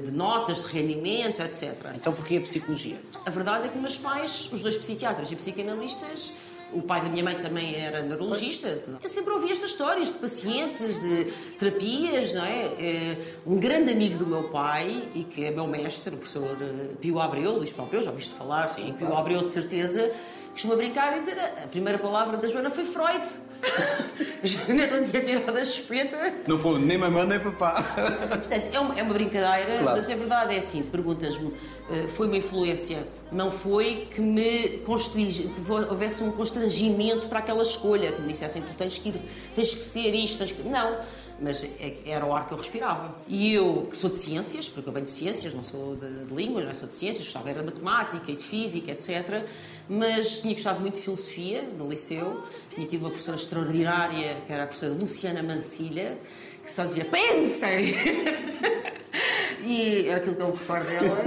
de 0.03 0.11
notas, 0.11 0.63
de 0.65 0.71
rendimento, 0.71 1.41
etc. 1.41 1.73
Então 1.95 2.11
porquê 2.13 2.37
a 2.37 2.41
psicologia? 2.41 2.97
A 3.25 3.29
verdade 3.29 3.67
é 3.67 3.69
que 3.69 3.77
meus 3.77 3.97
pais, 3.97 4.49
os 4.51 4.61
dois 4.61 4.75
psiquiatras 4.77 5.31
e 5.31 5.35
psicanalistas, 5.35 6.33
o 6.73 6.81
pai 6.81 7.01
da 7.01 7.09
minha 7.09 7.23
mãe 7.23 7.35
também 7.35 7.75
era 7.75 8.01
neurologista. 8.01 8.81
Eu 9.03 9.09
sempre 9.09 9.31
ouvi 9.33 9.51
estas 9.51 9.71
histórias 9.71 10.07
de 10.07 10.13
pacientes, 10.19 11.01
de 11.01 11.25
terapias, 11.59 12.33
não 12.33 12.45
é? 12.45 12.65
Eh, 12.79 13.17
Um 13.45 13.59
grande 13.59 13.91
amigo 13.91 14.17
do 14.17 14.25
meu 14.25 14.43
pai, 14.45 15.03
e 15.13 15.23
que 15.25 15.43
é 15.43 15.51
meu 15.51 15.67
mestre, 15.67 16.13
o 16.15 16.17
professor 16.17 16.57
eh, 16.61 16.93
Pio 17.01 17.19
Abreu, 17.19 17.57
Luís 17.57 17.73
Pompeu, 17.73 18.01
já 18.01 18.09
ouviste 18.09 18.33
falar? 18.33 18.65
Sim, 18.67 18.93
Pio 18.93 19.05
claro. 19.07 19.17
Abreu, 19.17 19.45
de 19.45 19.51
certeza, 19.53 20.11
costuma 20.51 20.75
brincar 20.75 21.15
e 21.15 21.19
dizer 21.19 21.37
a 21.39 21.67
primeira 21.67 21.97
palavra 21.97 22.37
da 22.37 22.47
Joana 22.47 22.69
foi 22.69 22.85
Freud. 22.85 23.27
Joana 24.43 24.87
não 24.87 25.03
tinha 25.03 25.21
tirado 25.21 25.55
a 25.55 25.61
espeta. 25.61 26.17
Não 26.47 26.57
foi 26.57 26.79
nem 26.79 26.97
mamãe 26.97 27.25
nem 27.27 27.39
papá. 27.39 27.81
Portanto, 28.29 28.69
é 28.73 28.79
uma, 28.79 28.99
é 28.99 29.03
uma 29.03 29.13
brincadeira, 29.13 29.79
Claro. 29.79 29.97
mas 29.97 30.09
a 30.09 30.15
verdade 30.15 30.55
é 30.55 30.57
assim: 30.57 30.81
perguntas-me, 30.83 31.53
eh, 31.91 32.07
foi 32.07 32.27
uma 32.27 32.37
influência? 32.37 33.07
Não 33.31 33.51
foi 33.51 34.07
que 34.13 34.19
me 34.19 34.79
constringe, 34.79 35.43
que 35.49 35.71
houvesse 35.71 36.23
um 36.23 36.31
constrangimento 36.31 37.27
para 37.27 37.39
aquela 37.39 37.63
escolha, 37.63 38.11
que 38.11 38.21
me 38.21 38.29
dissessem 38.31 38.61
tu 38.61 38.73
tens 38.73 38.97
que, 38.97 39.09
ir, 39.09 39.21
tens 39.55 39.69
que 39.75 39.81
ser 39.83 40.13
isto, 40.15 40.39
tens 40.39 40.51
que. 40.51 40.63
Não. 40.67 40.97
Mas 41.43 41.63
é- 41.63 41.97
era 42.05 42.23
o 42.25 42.35
ar 42.35 42.47
que 42.47 42.53
eu 42.53 42.57
respirava. 42.57 43.15
E 43.27 43.53
eu, 43.53 43.87
que 43.89 43.97
sou 43.97 44.09
de 44.09 44.17
ciências, 44.17 44.69
porque 44.69 44.87
eu 44.87 44.93
venho 44.93 45.05
de 45.05 45.11
ciências, 45.11 45.53
não 45.53 45.63
sou 45.63 45.95
de, 45.95 46.25
de 46.25 46.33
línguas, 46.35 46.65
não 46.65 46.75
sou 46.75 46.87
de 46.87 46.93
ciências, 46.93 47.25
gostava 47.25 47.49
era 47.49 47.59
de 47.61 47.65
matemática 47.65 48.31
e 48.31 48.35
de 48.35 48.45
física, 48.45 48.91
etc. 48.91 49.43
Mas 49.89 50.39
tinha 50.41 50.53
gostado 50.53 50.79
muito 50.79 50.95
de 50.95 51.01
filosofia 51.01 51.63
no 51.77 51.89
liceu. 51.89 52.41
Tinha 52.75 52.85
tido 52.85 53.01
uma 53.01 53.09
professora 53.09 53.37
extraordinária, 53.37 54.37
que 54.45 54.53
era 54.53 54.63
a 54.63 54.67
professora 54.67 54.93
Luciana 54.93 55.41
Mancilha, 55.41 56.17
que 56.63 56.71
só 56.71 56.85
dizia 56.85 57.05
pensem! 57.05 57.95
E 59.63 60.07
é 60.07 60.15
aquilo 60.15 60.35
que 60.35 60.41
eu 60.41 60.47
me 60.47 60.57
recordo 60.57 60.87
dela. 60.89 61.23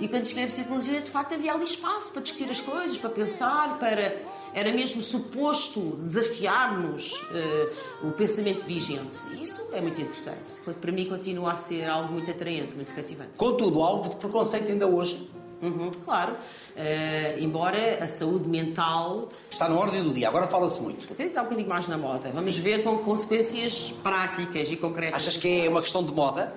E 0.00 0.08
quando 0.08 0.26
cheguei 0.26 0.44
à 0.44 0.46
psicologia, 0.48 1.00
de 1.00 1.10
facto, 1.10 1.34
havia 1.34 1.52
ali 1.52 1.64
espaço 1.64 2.12
para 2.12 2.22
discutir 2.22 2.50
as 2.50 2.60
coisas, 2.60 2.98
para 2.98 3.10
pensar, 3.10 3.78
para. 3.78 4.16
Era 4.56 4.72
mesmo 4.72 5.02
suposto 5.02 5.98
desafiar-nos 6.02 7.12
eh, 7.30 7.72
o 8.02 8.10
pensamento 8.12 8.64
vigente. 8.64 9.18
E 9.34 9.42
isso 9.42 9.60
é 9.74 9.82
muito 9.82 10.00
interessante. 10.00 10.62
Para 10.80 10.90
mim, 10.90 11.04
continua 11.04 11.52
a 11.52 11.56
ser 11.56 11.84
algo 11.84 12.10
muito 12.10 12.30
atraente, 12.30 12.74
muito 12.74 12.94
cativante. 12.94 13.32
Contudo, 13.36 13.82
alvo 13.82 14.08
de 14.08 14.16
preconceito 14.16 14.72
ainda 14.72 14.86
hoje. 14.86 15.28
Uhum, 15.60 15.90
claro. 16.02 16.36
Eh, 16.74 17.36
embora 17.38 17.98
a 18.02 18.08
saúde 18.08 18.48
mental 18.48 19.28
Está 19.50 19.68
na 19.68 19.74
ordem 19.74 20.02
do 20.02 20.10
dia, 20.10 20.26
agora 20.26 20.46
fala-se 20.46 20.80
muito. 20.80 21.06
que 21.14 21.22
estar 21.22 21.42
um 21.42 21.44
bocadinho 21.44 21.68
mais 21.68 21.86
na 21.86 21.98
moda. 21.98 22.30
Vamos 22.32 22.56
ver 22.56 22.82
com 22.82 22.96
consequências 22.96 23.90
práticas 24.02 24.70
e 24.72 24.76
concretas. 24.76 25.16
Achas 25.16 25.36
que 25.36 25.66
é 25.66 25.68
uma 25.68 25.82
questão 25.82 26.02
de 26.02 26.14
moda? 26.14 26.54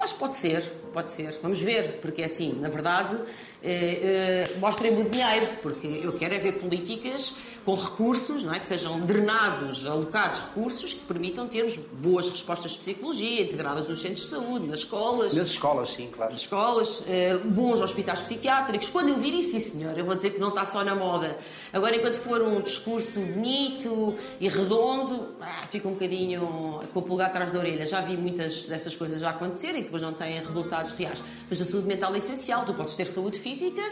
Mas 0.00 0.12
pode 0.12 0.36
ser, 0.36 0.62
pode 0.92 1.12
ser. 1.12 1.38
Vamos 1.40 1.60
ver, 1.60 1.98
porque 2.00 2.22
assim, 2.22 2.52
na 2.60 2.68
verdade, 2.68 3.16
eh, 3.62 4.48
eh, 4.50 4.50
mostrem-me 4.58 5.02
o 5.02 5.08
dinheiro, 5.08 5.46
porque 5.62 6.00
eu 6.02 6.12
quero 6.12 6.34
é 6.34 6.38
ver 6.38 6.52
políticas 6.52 7.36
com 7.68 7.74
recursos, 7.74 8.44
não 8.44 8.54
é? 8.54 8.58
que 8.58 8.64
sejam 8.64 8.98
drenados, 9.00 9.86
alocados 9.86 10.40
recursos 10.40 10.94
que 10.94 11.00
permitam 11.00 11.46
termos 11.46 11.76
boas 11.76 12.30
respostas 12.30 12.72
de 12.72 12.78
psicologia, 12.78 13.42
integradas 13.42 13.86
nos 13.86 14.00
centros 14.00 14.22
de 14.22 14.28
saúde, 14.30 14.66
nas 14.66 14.78
escolas, 14.78 15.34
Nas 15.34 15.48
escolas, 15.48 15.90
sim, 15.90 16.08
claro. 16.10 16.32
nas 16.32 16.40
escolas, 16.40 17.04
eh, 17.06 17.36
bons 17.44 17.78
hospitais 17.82 18.22
psiquiátricos. 18.22 18.88
Quando 18.88 19.10
eu 19.10 19.18
vir 19.18 19.34
isso, 19.34 19.50
sim 19.50 19.60
senhor, 19.60 19.98
eu 19.98 20.04
vou 20.06 20.14
dizer 20.14 20.30
que 20.30 20.40
não 20.40 20.48
está 20.48 20.64
só 20.64 20.82
na 20.82 20.94
moda. 20.94 21.36
Agora, 21.70 21.94
enquanto 21.94 22.16
for 22.16 22.40
um 22.40 22.58
discurso 22.62 23.20
bonito 23.20 24.14
e 24.40 24.48
redondo, 24.48 25.28
ah, 25.38 25.66
fica 25.70 25.86
um 25.88 25.92
bocadinho 25.92 26.80
com 26.94 27.00
o 27.00 27.02
pulgar 27.02 27.26
atrás 27.26 27.52
da 27.52 27.58
orelha. 27.58 27.86
Já 27.86 28.00
vi 28.00 28.16
muitas 28.16 28.66
dessas 28.66 28.96
coisas 28.96 29.20
já 29.20 29.28
acontecerem, 29.28 29.82
que 29.82 29.88
depois 29.88 30.02
não 30.02 30.14
têm 30.14 30.40
resultados 30.40 30.94
reais. 30.94 31.22
Mas 31.50 31.60
a 31.60 31.66
saúde 31.66 31.86
mental 31.86 32.14
é 32.14 32.16
essencial. 32.16 32.64
Tu 32.64 32.72
podes 32.72 32.96
ter 32.96 33.04
saúde 33.04 33.38
física, 33.38 33.82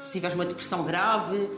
se 0.00 0.12
tiveres 0.12 0.34
uma 0.34 0.46
depressão 0.46 0.82
grave, 0.82 1.50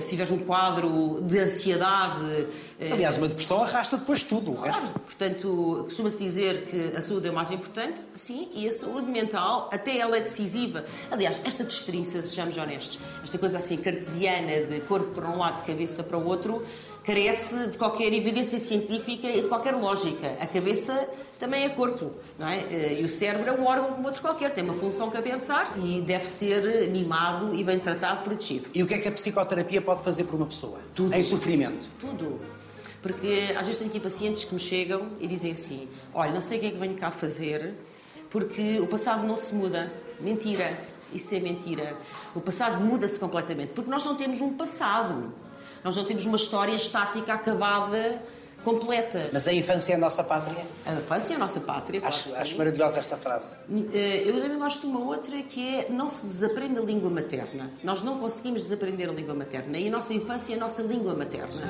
se 0.00 0.08
tiveres 0.08 0.32
um 0.32 0.38
quadro 0.38 1.20
de 1.22 1.38
ansiedade. 1.38 2.46
eh, 2.80 2.92
Aliás, 2.92 3.16
uma 3.16 3.28
depressão 3.28 3.62
arrasta 3.62 3.96
depois 3.96 4.22
tudo, 4.22 4.50
o 4.50 4.54
resto. 4.60 4.80
Claro, 4.80 5.00
portanto, 5.00 5.80
costuma-se 5.84 6.18
dizer 6.18 6.66
que 6.66 6.96
a 6.96 7.02
saúde 7.02 7.28
é 7.28 7.30
o 7.30 7.34
mais 7.34 7.50
importante, 7.50 8.00
sim, 8.14 8.48
e 8.54 8.66
a 8.68 8.72
saúde 8.72 9.10
mental, 9.10 9.68
até 9.72 9.96
ela 9.98 10.16
é 10.16 10.20
decisiva. 10.20 10.84
Aliás, 11.10 11.40
esta 11.44 11.64
destrinça, 11.64 12.22
sejamos 12.22 12.56
honestos, 12.56 12.98
esta 13.22 13.38
coisa 13.38 13.58
assim 13.58 13.76
cartesiana 13.76 14.62
de 14.62 14.80
corpo 14.80 15.12
para 15.12 15.28
um 15.28 15.38
lado, 15.38 15.64
cabeça 15.64 16.02
para 16.02 16.18
o 16.18 16.26
outro, 16.26 16.62
carece 17.04 17.68
de 17.68 17.78
qualquer 17.78 18.12
evidência 18.12 18.58
científica 18.58 19.28
e 19.28 19.42
de 19.42 19.48
qualquer 19.48 19.74
lógica. 19.74 20.36
A 20.40 20.46
cabeça 20.46 21.08
também 21.38 21.64
é 21.64 21.68
corpo, 21.68 22.12
não 22.38 22.48
é? 22.48 22.58
Eh, 22.70 22.98
E 23.00 23.04
o 23.04 23.08
cérebro 23.08 23.48
é 23.48 23.52
um 23.52 23.64
órgão 23.64 23.92
como 23.92 24.06
outro 24.06 24.20
qualquer, 24.20 24.50
tem 24.50 24.64
uma 24.64 24.74
função 24.74 25.10
que 25.10 25.16
é 25.16 25.20
pensar 25.22 25.72
e 25.78 26.00
deve 26.00 26.26
ser 26.26 26.88
mimado 26.90 27.54
e 27.54 27.62
bem 27.62 27.78
tratado, 27.78 28.22
protegido. 28.22 28.68
E 28.74 28.82
o 28.82 28.86
que 28.86 28.94
é 28.94 28.98
que 28.98 29.08
a 29.08 29.12
psicoterapia 29.12 29.80
pode 29.80 30.02
fazer 30.02 30.24
por 30.24 30.34
uma 30.34 30.46
pessoa? 30.46 30.80
Tudo. 30.94 31.14
Em 31.14 31.22
sofrimento. 31.22 31.86
Tudo. 32.00 32.40
Porque 33.00 33.54
às 33.56 33.64
vezes 33.66 33.78
tenho 33.78 33.90
aqui 33.90 34.00
pacientes 34.00 34.44
que 34.44 34.52
me 34.52 34.60
chegam 34.60 35.08
e 35.20 35.26
dizem 35.26 35.52
assim: 35.52 35.88
Olha, 36.12 36.32
não 36.32 36.40
sei 36.40 36.58
o 36.58 36.60
que 36.60 36.66
é 36.66 36.70
que 36.70 36.76
venho 36.78 36.96
cá 36.96 37.10
fazer, 37.10 37.74
porque 38.28 38.80
o 38.80 38.86
passado 38.86 39.26
não 39.26 39.36
se 39.36 39.54
muda. 39.54 39.90
Mentira. 40.20 40.76
Isso 41.12 41.34
é 41.34 41.40
mentira. 41.40 41.96
O 42.34 42.40
passado 42.40 42.84
muda-se 42.84 43.18
completamente. 43.18 43.72
Porque 43.72 43.90
nós 43.90 44.04
não 44.04 44.14
temos 44.14 44.40
um 44.42 44.54
passado. 44.54 45.32
Nós 45.82 45.96
não 45.96 46.04
temos 46.04 46.26
uma 46.26 46.36
história 46.36 46.74
estática, 46.74 47.32
acabada, 47.32 48.20
completa. 48.64 49.30
Mas 49.32 49.46
a 49.48 49.52
infância 49.52 49.92
é 49.92 49.96
a 49.96 49.98
nossa 49.98 50.22
pátria? 50.24 50.66
A 50.84 50.94
infância 50.94 51.32
é 51.32 51.36
a 51.36 51.38
nossa 51.38 51.60
pátria. 51.60 52.00
claro 52.00 52.14
Acho, 52.14 52.34
acho 52.36 52.58
maravilhosa 52.58 52.98
esta 52.98 53.16
frase. 53.16 53.56
Eh, 53.92 54.24
Eu 54.26 54.40
também 54.42 54.58
gosto 54.58 54.80
de 54.80 54.86
uma 54.86 55.00
outra 55.00 55.42
que 55.42 55.76
é 55.76 55.86
não 55.90 56.08
se 56.08 56.26
desaprende 56.26 56.78
a 56.78 56.82
língua 56.82 57.10
materna. 57.10 57.70
Nós 57.82 58.02
não 58.02 58.18
conseguimos 58.18 58.62
desaprender 58.62 59.08
a 59.08 59.12
língua 59.12 59.34
materna. 59.34 59.78
E 59.78 59.88
a 59.88 59.90
nossa 59.90 60.12
infância 60.14 60.54
é 60.54 60.56
a 60.56 60.60
nossa 60.60 60.82
língua 60.82 61.14
materna. 61.14 61.62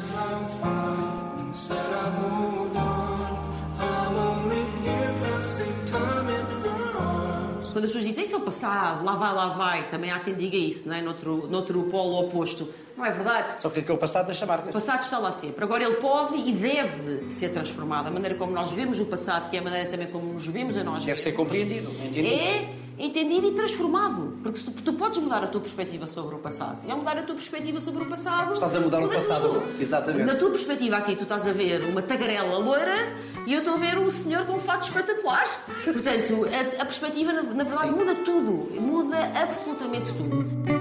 Quando 7.72 7.84
as 7.84 7.92
pessoas 7.92 8.04
dizem 8.04 8.24
isso 8.24 8.34
é 8.34 8.38
o 8.38 8.40
passado, 8.40 9.04
lá 9.04 9.14
vai, 9.14 9.34
lá 9.34 9.48
vai, 9.50 9.88
também 9.88 10.10
há 10.10 10.18
quem 10.18 10.34
diga 10.34 10.56
isso, 10.56 10.88
não 10.88 10.96
é? 10.96 11.02
Noutro, 11.02 11.46
noutro 11.48 11.82
polo 11.84 12.18
oposto. 12.20 12.68
Não 12.98 13.06
é 13.06 13.12
verdade. 13.12 13.60
Só 13.60 13.70
que 13.70 13.78
aquele 13.78 13.96
passado 13.96 14.26
deixa 14.26 14.44
O 14.44 14.48
marcas. 14.48 14.72
passado 14.72 15.02
está 15.04 15.18
lá 15.18 15.30
sempre. 15.32 15.64
Agora 15.64 15.84
ele 15.84 15.94
pode 15.96 16.36
e 16.36 16.52
deve 16.52 17.30
ser 17.30 17.50
transformado. 17.50 18.08
A 18.08 18.10
maneira 18.10 18.34
como 18.34 18.52
nós 18.52 18.72
vemos 18.72 18.98
o 18.98 19.06
passado, 19.06 19.48
que 19.48 19.56
é 19.56 19.60
a 19.60 19.62
maneira 19.62 19.88
também 19.88 20.08
como 20.08 20.32
nos 20.32 20.46
vemos 20.48 20.76
a 20.76 20.82
nós. 20.82 21.04
Deve 21.04 21.20
ser 21.20 21.30
compreendido, 21.32 21.90
entendido. 21.92 22.26
É 22.26 22.74
entendido 22.98 23.46
e 23.46 23.52
transformado. 23.52 24.36
Porque 24.42 24.58
se 24.58 24.64
tu, 24.72 24.82
tu 24.82 24.92
podes 24.94 25.20
mudar 25.20 25.44
a 25.44 25.46
tua 25.46 25.60
perspectiva 25.60 26.08
sobre 26.08 26.34
o 26.34 26.38
passado. 26.40 26.84
E 26.84 26.90
ao 26.90 26.98
mudar 26.98 27.16
a 27.16 27.22
tua 27.22 27.36
perspectiva 27.36 27.78
sobre 27.78 28.02
o 28.02 28.06
passado. 28.06 28.52
Estás 28.52 28.74
a 28.74 28.80
mudar 28.80 29.00
o 29.04 29.08
passado. 29.08 29.48
tudo. 29.48 29.80
Exatamente. 29.80 30.24
Na 30.24 30.34
tua 30.34 30.50
perspectiva 30.50 30.96
aqui, 30.96 31.14
tu 31.14 31.22
estás 31.22 31.46
a 31.46 31.52
ver 31.52 31.84
uma 31.84 32.02
tagarela 32.02 32.58
loira 32.58 33.14
e 33.46 33.52
eu 33.52 33.60
estou 33.60 33.74
a 33.74 33.76
ver 33.76 33.96
um 33.96 34.10
senhor 34.10 34.44
com 34.44 34.54
um 34.54 34.58
fato 34.58 34.82
espetacular. 34.88 35.44
Portanto, 35.84 36.48
a, 36.78 36.82
a 36.82 36.84
perspectiva, 36.84 37.32
na, 37.32 37.42
na 37.44 37.62
verdade, 37.62 37.88
Sim. 37.90 37.94
muda 37.94 38.14
tudo. 38.16 38.68
Muda 38.80 39.18
absolutamente 39.40 40.12
tudo. 40.14 40.77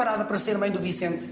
Preparada 0.00 0.24
para 0.24 0.38
ser 0.38 0.56
mãe 0.56 0.70
do 0.70 0.80
Vicente? 0.80 1.30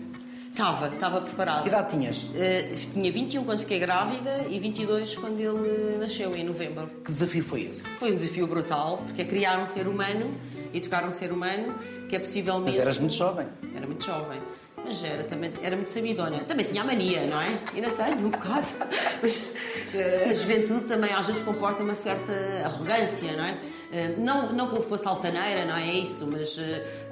Estava, 0.50 0.88
estava 0.88 1.20
preparada. 1.22 1.62
Que 1.62 1.68
idade 1.68 1.90
tinhas? 1.90 2.24
Uh, 2.24 2.92
tinha 2.92 3.10
21 3.10 3.44
quando 3.44 3.60
fiquei 3.60 3.78
grávida 3.78 4.44
e 4.50 4.58
22 4.58 5.16
quando 5.16 5.40
ele 5.40 5.96
nasceu, 5.98 6.36
em 6.36 6.44
novembro. 6.44 6.90
Que 7.02 7.10
desafio 7.10 7.42
foi 7.42 7.62
esse? 7.62 7.88
Foi 7.90 8.12
um 8.12 8.16
desafio 8.16 8.46
brutal, 8.46 8.98
porque 9.06 9.22
é 9.22 9.24
criar 9.24 9.58
um 9.58 9.66
ser 9.66 9.88
humano 9.88 10.34
e 10.72 10.80
tocar 10.80 11.04
um 11.04 11.12
ser 11.12 11.32
humano 11.32 11.74
que 12.10 12.16
é 12.16 12.18
possivelmente. 12.18 12.76
Mas 12.76 12.78
eras 12.78 12.98
muito 12.98 13.14
jovem. 13.14 13.46
Era 13.74 13.86
muito 13.86 14.04
jovem. 14.04 14.38
Mas 14.84 15.02
era, 15.02 15.24
também, 15.24 15.52
era 15.62 15.74
muito 15.74 15.90
sabidona. 15.90 16.40
Também 16.40 16.66
tinha 16.66 16.82
a 16.82 16.84
mania, 16.84 17.26
não 17.26 17.40
é? 17.40 17.48
Ainda 17.74 17.90
tenho 17.90 18.26
um 18.26 18.30
bocado. 18.30 18.66
Mas 19.22 19.54
uh, 19.94 20.30
a 20.30 20.34
juventude 20.34 20.82
também 20.82 21.12
às 21.14 21.26
vezes 21.26 21.42
comporta 21.42 21.82
uma 21.82 21.94
certa 21.94 22.32
arrogância, 22.64 23.32
não 23.34 23.44
é? 23.44 23.56
Uh, 23.88 24.20
não, 24.20 24.52
não 24.52 24.68
que 24.68 24.76
eu 24.76 24.82
fosse 24.82 25.08
altaneira, 25.08 25.64
não 25.64 25.76
é 25.76 25.94
isso, 25.94 26.26
mas 26.26 26.58
uh, 26.58 26.62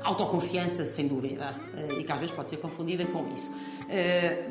autoconfiança, 0.02 0.84
sem 0.84 1.08
dúvida. 1.08 1.54
Uh, 1.74 2.00
e 2.00 2.04
que 2.04 2.12
às 2.12 2.20
vezes 2.20 2.34
pode 2.34 2.50
ser 2.50 2.58
confundida 2.58 3.04
com 3.06 3.32
isso. 3.32 3.54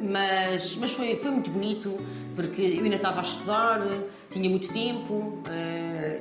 Mas 0.01 0.77
mas 0.77 0.91
foi, 0.93 1.15
foi 1.17 1.29
muito 1.29 1.49
bonito, 1.49 1.99
porque 2.35 2.61
eu 2.61 2.83
ainda 2.83 2.95
estava 2.95 3.19
a 3.19 3.23
estudar, 3.23 3.85
tinha 4.29 4.49
muito 4.49 4.71
tempo. 4.71 5.39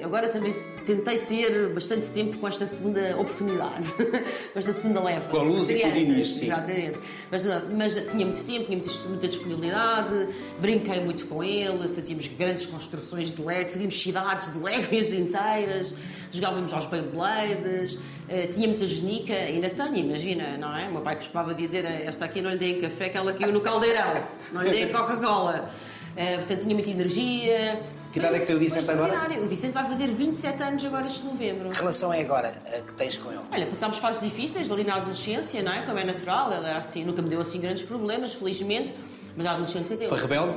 Agora 0.03 0.29
também 0.29 0.74
tentei 0.85 1.19
ter 1.19 1.73
bastante 1.73 2.09
tempo 2.11 2.39
com 2.39 2.47
esta 2.47 2.67
segunda 2.67 3.17
oportunidade, 3.19 3.93
com 4.53 4.59
esta 4.59 4.73
segunda 4.73 5.03
leva. 5.03 5.29
Com 5.29 5.39
a 5.39 5.43
luz 5.43 5.71
e 5.71 5.81
com 5.81 5.89
o 5.89 5.97
início. 5.97 6.45
Exatamente. 6.45 7.01
Mas, 7.31 7.45
mas 7.77 7.95
tinha 8.11 8.27
muito 8.27 8.45
tempo, 8.45 8.65
tinha 8.65 8.79
muita, 8.79 9.09
muita 9.09 9.29
disponibilidade, 9.29 10.29
brinquei 10.61 11.01
muito 11.01 11.27
com 11.27 11.43
ele, 11.43 11.89
fazíamos 11.89 12.27
grandes 12.29 12.67
construções 12.67 13.31
de 13.31 13.43
Lego, 13.43 13.71
fazíamos 13.71 14.01
cidades 14.01 14.53
de 14.53 14.59
Legos 14.59 15.13
inteiras, 15.15 15.95
jogávamos 16.31 16.73
aos 16.73 16.87
Beyblades, 16.87 17.99
eh, 18.29 18.47
tinha 18.47 18.69
muita 18.69 18.87
genica, 18.87 19.35
ainda 19.35 19.71
tenho, 19.71 19.97
imagina, 19.97 20.57
não 20.59 20.77
é? 20.77 20.89
O 20.89 20.93
meu 20.93 21.03
pai 21.03 21.17
costumava 21.17 21.55
dizer, 21.55 21.85
esta 21.85 22.25
aqui 22.25 22.41
não 22.41 22.51
lhe 22.51 22.59
dei 22.59 22.81
café, 22.81 23.09
que 23.09 23.17
ela 23.17 23.33
caiu 23.33 23.53
no 23.53 23.61
caldeirão, 23.61 24.15
não 24.53 24.63
lhe 24.63 24.71
dei 24.71 24.83
em 24.85 24.89
Coca-Cola. 24.93 25.71
Eh, 26.17 26.37
portanto, 26.37 26.63
tinha 26.63 26.75
muita 26.75 26.91
energia. 26.91 27.83
Que 28.15 28.21
idade 28.21 28.37
é 28.37 28.39
que 28.39 28.47
tem 28.47 28.55
o 28.55 28.61
Vicente 28.61 28.89
agora? 28.89 29.41
O 29.43 29.49
Vicente 29.49 29.73
vai 29.73 29.85
fazer 29.89 30.07
27 30.07 30.63
anos 30.63 30.85
agora 30.85 31.05
este 31.05 31.25
novembro. 31.25 31.71
Que 31.71 31.77
relação 31.79 32.13
é 32.13 32.21
agora 32.21 32.55
a 32.65 32.81
que 32.81 32.95
tens 32.95 33.19
com 33.19 33.33
ele? 33.33 33.41
Olha, 33.51 33.67
passámos 33.67 33.99
fases 33.99 34.23
difíceis 34.23 34.71
ali 34.71 34.85
na 34.85 34.95
adolescência, 34.95 35.61
não 35.65 35.73
é? 35.73 35.83
Como 35.83 35.99
é 35.99 36.05
natural, 36.05 36.53
ele 36.53 36.65
era 36.65 36.79
assim, 36.79 37.05
nunca 37.05 37.21
me 37.21 37.29
deu 37.29 37.41
assim 37.41 37.61
grandes 37.61 37.83
problemas, 37.83 38.33
felizmente, 38.35 38.95
mas 39.37 39.45
a 39.45 39.51
adolescência 39.51 39.97
teve. 39.97 40.09
Foi 40.09 40.21
rebelde? 40.21 40.57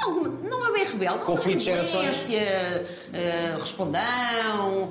Alguma, 0.00 0.28
não 0.48 0.66
é 0.66 0.72
bem 0.72 0.84
rebelde. 0.86 1.24
Conflito 1.24 1.58
de 1.58 1.64
gerações? 1.64 2.28
Eh, 2.30 3.56
respondão. 3.60 4.90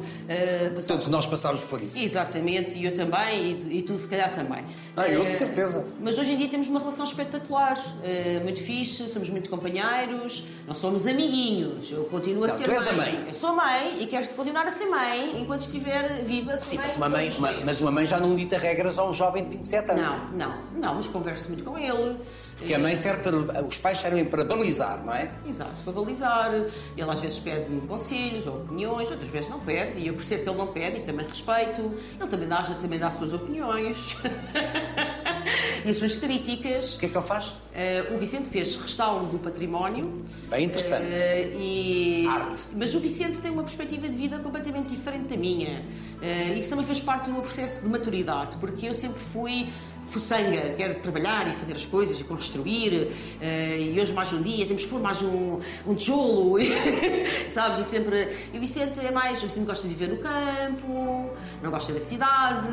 passamos- 0.75 0.85
Todos 0.85 1.07
nós 1.07 1.25
passámos 1.25 1.61
por 1.61 1.81
isso. 1.81 2.01
Exatamente, 2.03 2.77
e 2.77 2.85
eu 2.85 2.93
também, 2.93 3.51
e 3.51 3.55
tu, 3.55 3.71
e 3.71 3.81
tu 3.81 3.99
se 3.99 4.07
calhar 4.07 4.31
também. 4.31 4.63
Ah, 4.95 5.07
eu 5.07 5.21
de 5.21 5.27
Eh, 5.27 5.31
certeza. 5.31 5.87
Mas 5.99 6.17
hoje 6.17 6.33
em 6.33 6.37
dia 6.37 6.47
temos 6.49 6.67
uma 6.69 6.79
relação 6.79 7.03
espetacular, 7.05 7.73
eh, 8.03 8.39
muito 8.43 8.61
fixe, 8.61 9.07
somos 9.09 9.29
muito 9.29 9.49
companheiros, 9.49 10.45
não 10.67 10.75
somos 10.75 11.05
amiguinhos. 11.07 11.91
Eu 11.91 12.03
continuo 12.05 12.43
a 12.45 12.47
Não, 12.47 12.57
ser 12.57 12.63
tu 12.65 12.71
és 12.71 12.87
a 12.87 12.93
mãe. 12.93 13.25
Eu 13.27 13.33
sou 13.35 13.55
mãe 13.55 13.97
e 13.99 14.07
quero 14.07 14.27
continuar 14.29 14.67
a 14.67 14.71
ser 14.71 14.85
mãe 14.85 15.41
enquanto 15.41 15.61
estiver 15.61 16.23
viva. 16.23 16.57
Sim, 16.57 16.77
mãe 16.77 16.85
mas 16.87 16.95
uma, 16.97 17.09
mãe, 17.09 17.31
uma- 17.37 17.51
mas 17.65 17.81
uma 17.81 17.91
mãe 17.91 18.05
já 18.05 18.19
não 18.19 18.35
dita 18.35 18.57
regras 18.57 18.97
a 18.97 19.05
um 19.05 19.13
jovem 19.13 19.43
de 19.43 19.49
27 19.49 19.91
anos. 19.91 20.03
Não, 20.03 20.31
não, 20.31 20.57
não, 20.75 20.95
mas 20.95 21.07
converso 21.07 21.49
muito 21.49 21.63
com 21.63 21.77
ele. 21.77 22.17
Porque 22.61 22.75
a 22.75 22.79
mãe 22.79 22.95
serve 22.95 23.23
para. 23.23 23.65
Os 23.65 23.77
pais 23.79 23.97
servem 23.97 24.23
para 24.23 24.45
balizar, 24.45 25.03
não 25.03 25.13
é? 25.13 25.31
Exato, 25.47 25.83
para 25.83 25.93
balizar. 25.93 26.53
Ele 26.53 27.09
às 27.09 27.19
vezes 27.19 27.39
pede-me 27.39 27.81
conselhos 27.81 28.45
ou 28.45 28.57
opiniões, 28.57 29.09
outras 29.09 29.29
vezes 29.29 29.49
não 29.49 29.59
pede, 29.59 29.99
e 29.99 30.07
eu 30.07 30.13
percebo 30.13 30.43
que 30.43 30.49
ele 30.49 30.57
não 30.57 30.67
pede 30.67 30.97
e 30.97 31.01
também 31.01 31.25
respeito. 31.25 31.81
Ele 32.19 32.29
também 32.29 32.47
dá, 32.47 32.63
também 32.63 32.99
dá 32.99 33.07
as 33.07 33.15
suas 33.15 33.33
opiniões 33.33 34.15
e 35.83 35.89
as 35.89 35.97
suas 35.97 36.15
críticas. 36.15 36.95
O 36.95 36.99
que 36.99 37.07
é 37.07 37.09
que 37.09 37.17
ele 37.17 37.25
faz? 37.25 37.55
Eh, 37.73 38.11
o 38.13 38.17
Vicente 38.19 38.47
fez 38.49 38.75
restauro 38.75 39.25
do 39.25 39.39
património. 39.39 40.23
Bem 40.49 40.65
interessante. 40.65 41.07
Eh, 41.11 41.55
e... 41.57 42.27
Arte. 42.27 42.59
Mas 42.75 42.93
o 42.93 42.99
Vicente 42.99 43.39
tem 43.39 43.49
uma 43.49 43.63
perspectiva 43.63 44.07
de 44.07 44.17
vida 44.17 44.37
completamente 44.37 44.89
diferente 44.89 45.29
da 45.29 45.37
minha. 45.37 45.83
Eh, 46.21 46.53
isso 46.55 46.69
também 46.69 46.85
fez 46.85 46.99
parte 46.99 47.25
do 47.25 47.31
meu 47.31 47.41
processo 47.41 47.81
de 47.81 47.89
maturidade, 47.89 48.57
porque 48.57 48.87
eu 48.87 48.93
sempre 48.93 49.19
fui 49.19 49.69
fuçanga, 50.11 50.73
quero 50.75 50.95
trabalhar 50.95 51.47
e 51.49 51.53
fazer 51.53 51.73
as 51.73 51.85
coisas 51.85 52.19
e 52.19 52.23
construir. 52.25 53.09
eh, 53.41 53.91
e 53.93 53.99
hoje, 53.99 54.13
mais 54.13 54.31
um 54.33 54.41
dia, 54.41 54.65
temos 54.65 54.83
que 54.83 54.89
pôr 54.89 54.99
mais 54.99 55.21
um, 55.21 55.59
um 55.87 55.95
tijolo. 55.95 56.57
Sabes? 57.49 57.79
E 57.79 57.83
sempre. 57.83 58.27
E 58.53 58.57
o 58.57 58.59
Vicente 58.59 58.99
é 58.99 59.11
mais. 59.11 59.41
O 59.41 59.47
Vicente 59.47 59.65
gosta 59.65 59.87
de 59.87 59.93
viver 59.93 60.13
no 60.13 60.17
campo, 60.17 61.29
não 61.63 61.71
gosta 61.71 61.93
da 61.93 61.99
cidade. 61.99 62.67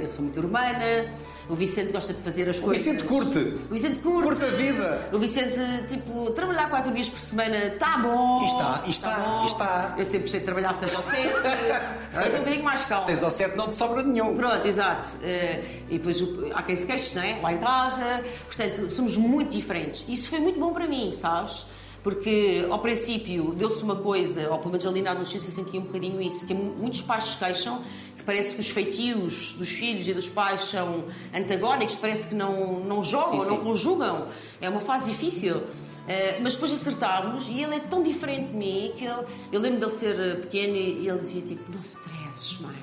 Eu 0.00 0.08
sou 0.08 0.24
muito 0.24 0.38
urbana. 0.38 1.10
O 1.48 1.54
Vicente 1.54 1.92
gosta 1.92 2.14
de 2.14 2.22
fazer 2.22 2.48
as 2.48 2.58
O 2.58 2.62
coisas. 2.62 2.84
Vicente 2.84 3.04
curte. 3.04 3.38
O 3.38 3.72
Vicente 3.74 3.98
curte. 3.98 4.22
Curta 4.28 4.46
a 4.46 4.50
vida. 4.50 5.08
O 5.12 5.18
Vicente, 5.18 5.58
tipo, 5.88 6.30
trabalhar 6.30 6.70
quatro 6.70 6.92
dias 6.92 7.08
por 7.08 7.18
semana 7.18 7.56
está 7.56 7.98
bom. 7.98 8.40
E 8.42 8.46
está, 8.46 8.82
e 8.86 8.90
está, 8.90 9.16
bom. 9.18 9.42
e 9.42 9.46
está. 9.48 9.94
Eu 9.98 10.04
sempre 10.04 10.20
gostei 10.20 10.40
de 10.40 10.46
trabalhar 10.46 10.72
seis 10.74 10.94
ou 10.94 11.02
sete. 11.02 11.28
Estou 12.12 12.34
um 12.34 12.38
bocadinho 12.40 12.64
mais 12.64 12.84
calma. 12.84 13.04
6 13.04 13.22
ou 13.22 13.30
7 13.30 13.56
não 13.56 13.68
te 13.68 13.74
sobra 13.74 14.02
nenhum. 14.02 14.36
Pronto, 14.36 14.66
exato. 14.68 15.08
Eh, 15.22 15.64
e 15.88 15.96
depois 15.98 16.20
o- 16.20 16.50
há 16.54 16.62
quem 16.62 16.76
se 16.76 16.86
queixe, 16.86 17.14
não 17.16 17.22
é? 17.22 17.38
Lá 17.42 17.52
em 17.54 17.58
casa. 17.58 18.22
Portanto, 18.46 18.90
somos 18.90 19.16
muito 19.16 19.50
diferentes. 19.56 20.04
Isso 20.08 20.28
foi 20.28 20.38
muito 20.38 20.60
bom 20.60 20.72
para 20.74 20.86
mim, 20.86 21.12
sabes? 21.14 21.64
Porque 22.02 22.66
ao 22.68 22.80
princípio 22.80 23.54
deu-se 23.54 23.82
uma 23.84 23.94
coisa, 23.96 24.50
ou 24.50 24.58
pelo 24.58 24.70
menos 24.70 24.84
ali 24.86 25.00
na 25.02 25.12
adolescência 25.12 25.46
eu 25.46 25.52
sentia 25.52 25.78
um 25.78 25.84
bocadinho 25.84 26.20
isso, 26.20 26.46
que 26.46 26.52
muitos 26.54 27.00
pais 27.02 27.24
se 27.24 27.36
queixam 27.36 27.80
que 28.16 28.24
parece 28.24 28.54
que 28.54 28.60
os 28.60 28.70
feitios 28.70 29.54
dos 29.54 29.68
filhos 29.68 30.06
e 30.08 30.12
dos 30.14 30.28
pais 30.28 30.62
são 30.62 31.04
antagónicos, 31.34 31.94
parece 31.96 32.28
que 32.28 32.34
não, 32.34 32.80
não 32.80 33.04
jogam, 33.04 33.40
Sim, 33.40 33.40
sim. 33.40 33.50
não 33.50 33.58
conjugam. 33.58 34.26
É 34.60 34.68
uma 34.68 34.80
fase 34.80 35.10
difícil. 35.10 35.62
Eh, 36.08 36.38
mas 36.42 36.54
depois 36.54 36.72
acertámos 36.72 37.48
e 37.48 37.62
ele 37.62 37.76
é 37.76 37.80
tão 37.80 38.02
diferente 38.02 38.48
de 38.48 38.56
mim 38.56 38.92
que 38.96 39.04
ele, 39.04 39.24
eu 39.52 39.60
lembro 39.60 39.78
dele 39.78 39.92
ser 39.92 40.40
pequeno 40.40 40.74
e 40.74 41.08
ele 41.08 41.18
dizia 41.18 41.42
tipo, 41.42 41.70
não 41.70 41.80
stresses, 41.80 42.58
mãe. 42.60 42.74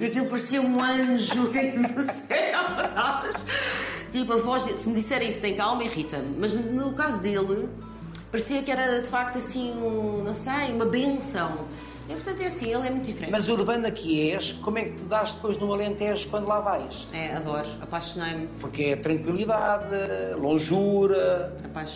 E 0.00 0.04
aquilo 0.06 0.26
parecia 0.26 0.60
um 0.60 0.80
anjo 0.82 1.48
do 1.94 2.02
céu, 2.02 2.60
sabes? 2.92 3.46
Tipo, 4.10 4.32
a 4.32 4.36
voz 4.36 4.62
se 4.62 4.88
me 4.88 4.94
disserem 4.96 5.28
isso 5.28 5.40
tem 5.40 5.54
calma, 5.56 5.84
irrita-me. 5.84 6.36
Mas 6.38 6.54
no 6.54 6.92
caso 6.94 7.20
dele, 7.20 7.68
parecia 8.30 8.62
que 8.62 8.70
era 8.70 9.00
de 9.00 9.08
facto 9.08 9.38
assim, 9.38 9.72
um, 9.72 10.22
não 10.24 10.34
sei, 10.34 10.72
uma 10.72 10.86
benção. 10.86 11.66
E 12.08 12.12
portanto 12.12 12.40
é 12.40 12.46
assim, 12.46 12.72
ele 12.72 12.86
é 12.86 12.90
muito 12.90 13.04
diferente. 13.04 13.32
Mas 13.32 13.48
urbana 13.48 13.90
que 13.90 14.30
és, 14.30 14.52
como 14.52 14.78
é 14.78 14.84
que 14.84 14.92
te 14.92 15.02
dás 15.04 15.32
depois 15.32 15.56
no 15.58 15.72
Alentejo 15.72 16.28
quando 16.28 16.46
lá 16.46 16.60
vais? 16.60 17.08
É, 17.12 17.34
adoro, 17.34 17.68
apaixonei-me. 17.80 18.46
Porque 18.60 18.82
é 18.84 18.96
tranquilidade, 18.96 19.92
longura, 20.36 21.52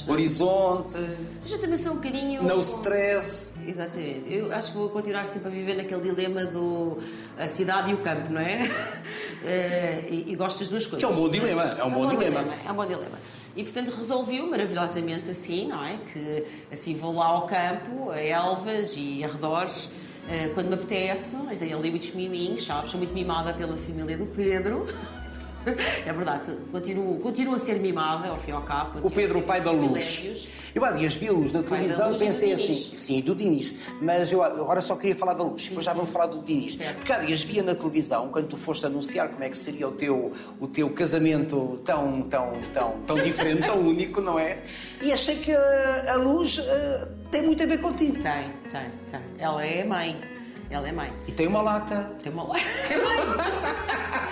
horizonte, 0.09 0.95
Mas 1.41 1.53
eu 1.53 1.61
também 1.61 1.79
sou 1.79 1.93
um 1.93 1.97
bocadinho. 1.97 2.43
no 2.43 2.61
stress. 2.61 3.55
Exatamente. 3.65 4.25
Eu 4.35 4.53
acho 4.53 4.73
que 4.73 4.79
vou 4.79 4.89
continuar 4.89 5.25
sempre 5.27 5.47
a 5.47 5.53
viver 5.53 5.77
naquele 5.77 6.01
dilema 6.01 6.45
do 6.45 6.99
a 7.39 7.47
cidade 7.47 7.93
e 7.93 7.95
o 7.95 7.99
campo, 7.99 8.33
não 8.33 8.41
é? 8.41 8.69
Eh, 9.43 10.05
e, 10.11 10.33
e 10.33 10.37
gosto 10.37 10.59
das 10.59 10.69
duas 10.69 10.85
coisas. 10.85 10.99
Que 10.99 11.05
é 11.07 11.09
um 11.09 11.19
bom 11.19 11.31
dilema, 11.31 11.63
é 11.63 11.83
um 11.83 11.91
bom 11.91 12.07
dilema. 12.07 12.45
É 12.67 12.71
um 12.71 12.75
bom 12.75 12.85
dilema. 12.85 13.19
E 13.57 13.63
portanto 13.65 13.91
resolvi-o 13.91 14.49
maravilhosamente 14.49 15.31
assim, 15.31 15.69
não 15.69 15.85
é? 15.85 15.99
Que 16.13 16.45
assim 16.73 16.97
vou 16.97 17.15
lá 17.15 17.27
ao 17.27 17.47
campo, 17.47 18.11
a 18.11 18.21
Elvas 18.21 18.95
e 18.97 19.25
arredores, 19.25 19.91
eh, 20.29 20.51
quando 20.55 20.69
me 20.69 20.75
apetece, 20.75 21.37
mas 21.45 21.61
aí 21.61 21.73
ali 21.73 21.91
muitos 21.91 22.13
miminhos, 22.15 22.65
sabes? 22.65 22.91
Sou 22.91 22.99
muito 22.99 23.13
mimada 23.13 23.53
pela 23.53 23.77
família 23.77 24.17
do 24.17 24.27
Pedro. 24.27 24.87
É 26.07 26.13
verdade, 26.13 26.57
continuo, 26.73 27.19
continuo 27.19 27.55
a 27.55 27.59
ser 27.59 27.79
mimada 27.79 28.29
ao 28.29 28.37
fim 28.37 28.51
e 28.51 28.55
ao 28.55 28.63
cabo. 28.63 29.07
O 29.07 29.11
Pedro, 29.11 29.39
o 29.41 29.43
pai 29.43 29.61
da 29.61 29.71
luz. 29.71 30.49
Eu 30.75 30.85
há 30.85 30.93
dias 30.93 31.15
vi-los 31.15 31.53
na 31.53 31.63
televisão 31.63 32.11
e 32.11 32.13
do 32.15 32.19
pensei 32.19 32.53
assim, 32.53 32.75
sim, 32.75 33.21
do 33.21 33.35
Dinis, 33.35 33.75
mas 34.01 34.31
eu 34.31 34.43
agora 34.43 34.81
só 34.81 34.97
queria 34.97 35.17
falar 35.17 35.35
da 35.35 35.43
luz, 35.43 35.65
depois 35.65 35.85
já 35.85 35.93
vamos 35.93 36.11
falar 36.11 36.27
do 36.27 36.41
Dinis. 36.41 36.77
Certo. 36.77 36.97
Porque 36.97 37.13
há 37.13 37.19
dias 37.19 37.43
via 37.43 37.63
na 37.63 37.75
televisão, 37.75 38.29
quando 38.29 38.49
tu 38.49 38.57
foste 38.57 38.87
anunciar 38.87 39.29
como 39.29 39.43
é 39.43 39.49
que 39.49 39.59
seria 39.59 39.89
o 39.89 39.93
teu, 39.93 40.33
o 40.61 40.67
teu 40.67 40.89
casamento 40.91 41.81
tão, 41.85 42.23
tão, 42.23 42.53
tão, 42.73 43.01
tão 43.07 43.23
diferente, 43.23 43.67
tão 43.67 43.81
único, 43.81 44.21
não 44.21 44.39
é? 44.39 44.59
E 45.03 45.13
achei 45.13 45.37
que 45.37 45.53
a, 45.53 46.13
a 46.13 46.15
luz 46.17 46.59
eh, 46.59 47.09
tem 47.31 47.43
muito 47.43 47.63
a 47.63 47.67
ver 47.67 47.79
contigo. 47.79 48.23
Tem, 48.23 48.51
tem, 48.71 48.91
tem. 49.09 49.21
Ela 49.39 49.65
é 49.65 49.85
mãe. 49.85 50.21
Ela 50.71 50.89
é 50.89 50.93
mãe. 50.93 51.13
E 51.27 51.33
tem 51.33 51.47
uma 51.47 51.63
lata. 51.63 52.13
Tem 52.23 52.33
uma 52.33 52.45
lata. 52.45 52.61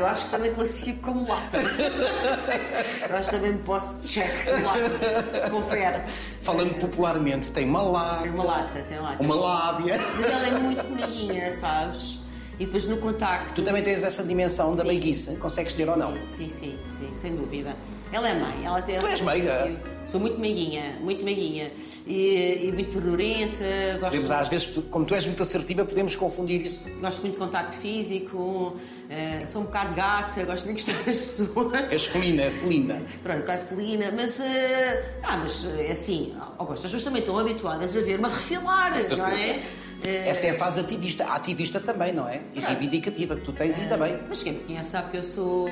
Eu 0.00 0.06
acho 0.06 0.24
que 0.24 0.30
também 0.30 0.54
classifico 0.54 1.00
como 1.02 1.28
lata. 1.28 1.58
Eu 1.58 3.16
acho 3.16 3.28
que 3.28 3.36
também 3.36 3.52
me 3.52 3.58
posso 3.58 4.00
check 4.00 4.30
lata. 4.64 5.50
Confere. 5.50 6.02
Falando 6.40 6.74
popularmente, 6.80 7.50
tem 7.50 7.68
uma 7.68 7.82
lata. 7.82 8.22
Tem 8.22 8.30
uma 8.30 8.44
lata, 8.44 8.82
tem 8.82 8.98
uma 8.98 9.10
lata. 9.10 9.24
Uma 9.24 9.34
lábia. 9.34 10.00
Mas 10.16 10.26
ela 10.26 10.46
é 10.46 10.58
muito 10.58 10.88
meiguinha, 10.88 11.52
sabes? 11.52 12.20
E 12.58 12.64
depois 12.64 12.86
no 12.86 12.96
contacto. 12.96 13.52
Tu 13.54 13.62
também 13.62 13.82
tens 13.82 14.02
essa 14.02 14.22
dimensão 14.22 14.74
da 14.74 14.82
Sim. 14.82 14.88
meiguiça, 14.88 15.36
consegues 15.36 15.74
ter 15.74 15.86
ou 15.86 15.98
não? 15.98 16.14
Sim, 16.30 16.48
sim, 16.48 16.78
sim, 16.88 17.10
sem 17.14 17.34
dúvida. 17.34 17.76
Ela 18.10 18.30
é 18.30 18.34
mãe, 18.40 18.64
ela 18.64 18.80
tem. 18.80 18.98
Tu 18.98 19.06
és 19.06 19.20
meiga? 19.20 19.80
Sou 20.10 20.18
muito 20.18 20.40
meiguinha, 20.40 20.98
muito 21.00 21.22
meiguinha. 21.22 21.70
E, 22.04 22.62
e 22.64 22.72
muito 22.72 22.98
terrorenta. 22.98 23.64
Gosto 24.00 24.10
Podemos, 24.10 24.30
às 24.32 24.48
vezes, 24.48 24.66
como 24.90 25.04
tu 25.06 25.14
és 25.14 25.24
muito 25.24 25.40
assertiva, 25.40 25.84
podemos 25.84 26.16
confundir 26.16 26.60
isso. 26.60 26.90
Gosto 27.00 27.20
muito 27.20 27.34
de 27.34 27.38
contacto 27.38 27.76
físico, 27.76 28.76
eh, 29.08 29.46
sou 29.46 29.62
um 29.62 29.64
bocado 29.66 29.94
gata, 29.94 30.44
gosto 30.44 30.64
de 30.64 30.72
encostar 30.72 30.96
nas 31.06 31.16
pessoas. 31.16 31.92
És 31.92 32.06
felina, 32.06 32.42
é 32.42 32.50
felina. 32.50 33.02
Pronto, 33.22 33.44
quase 33.44 33.66
felina, 33.66 34.10
mas. 34.10 34.40
eh, 34.40 35.14
ah, 35.22 35.36
mas 35.36 35.64
é 35.78 35.92
assim, 35.92 36.34
Augusto, 36.58 36.86
as 36.86 36.92
pessoas 36.92 37.04
também 37.04 37.20
estão 37.20 37.38
habituadas 37.38 37.96
a 37.96 38.00
ver-me 38.00 38.24
a 38.24 38.28
refilar, 38.28 38.90
não 39.16 39.26
é? 39.28 39.62
Eh, 40.02 40.28
Essa 40.28 40.46
é 40.46 40.50
a 40.50 40.54
fase 40.54 40.80
ativista. 40.80 41.24
Ativista 41.26 41.78
também, 41.80 42.12
não 42.12 42.26
é? 42.28 42.40
E 42.54 42.60
reivindicativa, 42.60 43.36
que 43.36 43.42
tu 43.42 43.52
tens 43.52 43.78
ainda 43.78 43.96
bem. 43.96 44.18
Mas 44.28 44.42
quem 44.42 44.52
me 44.54 44.60
conhece 44.60 44.90
sabe 44.90 45.10
que 45.10 45.16
eu 45.18 45.24
sou 45.24 45.68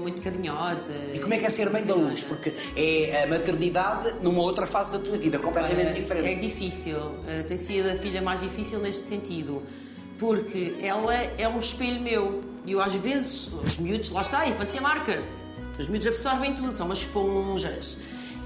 muito 0.00 0.20
carinhosa. 0.22 0.92
E 1.14 1.18
como 1.18 1.34
é 1.34 1.38
que 1.38 1.46
é 1.46 1.50
ser 1.50 1.68
mãe 1.70 1.82
da 1.82 1.94
luz? 1.94 2.22
Porque 2.22 2.52
é 2.76 3.24
a 3.24 3.26
maternidade 3.26 4.14
numa 4.22 4.40
outra 4.42 4.66
fase 4.66 4.96
da 4.98 5.04
tua 5.04 5.18
vida, 5.18 5.38
completamente 5.38 5.86
Olha, 5.88 5.96
É 5.96 6.00
diferente. 6.00 6.40
difícil, 6.40 6.96
eh, 7.26 7.42
tem 7.42 7.58
sido 7.58 7.90
a 7.90 7.96
filha 7.96 8.22
mais 8.22 8.40
difícil 8.40 8.78
neste 8.78 9.06
sentido, 9.06 9.62
porque 10.18 10.76
ela 10.82 11.14
é 11.14 11.48
um 11.48 11.58
espelho 11.58 12.00
meu. 12.00 12.42
E 12.64 12.72
eu 12.72 12.80
às 12.80 12.94
vezes, 12.94 13.48
os 13.64 13.76
miúdos, 13.78 14.10
lá 14.12 14.20
está, 14.20 14.40
a 14.40 14.48
infância 14.48 14.80
marca. 14.80 15.20
Os 15.78 15.88
miúdos 15.88 16.06
absorvem 16.06 16.54
tudo, 16.54 16.72
são 16.72 16.86
umas 16.86 16.98
esponjas. 16.98 17.96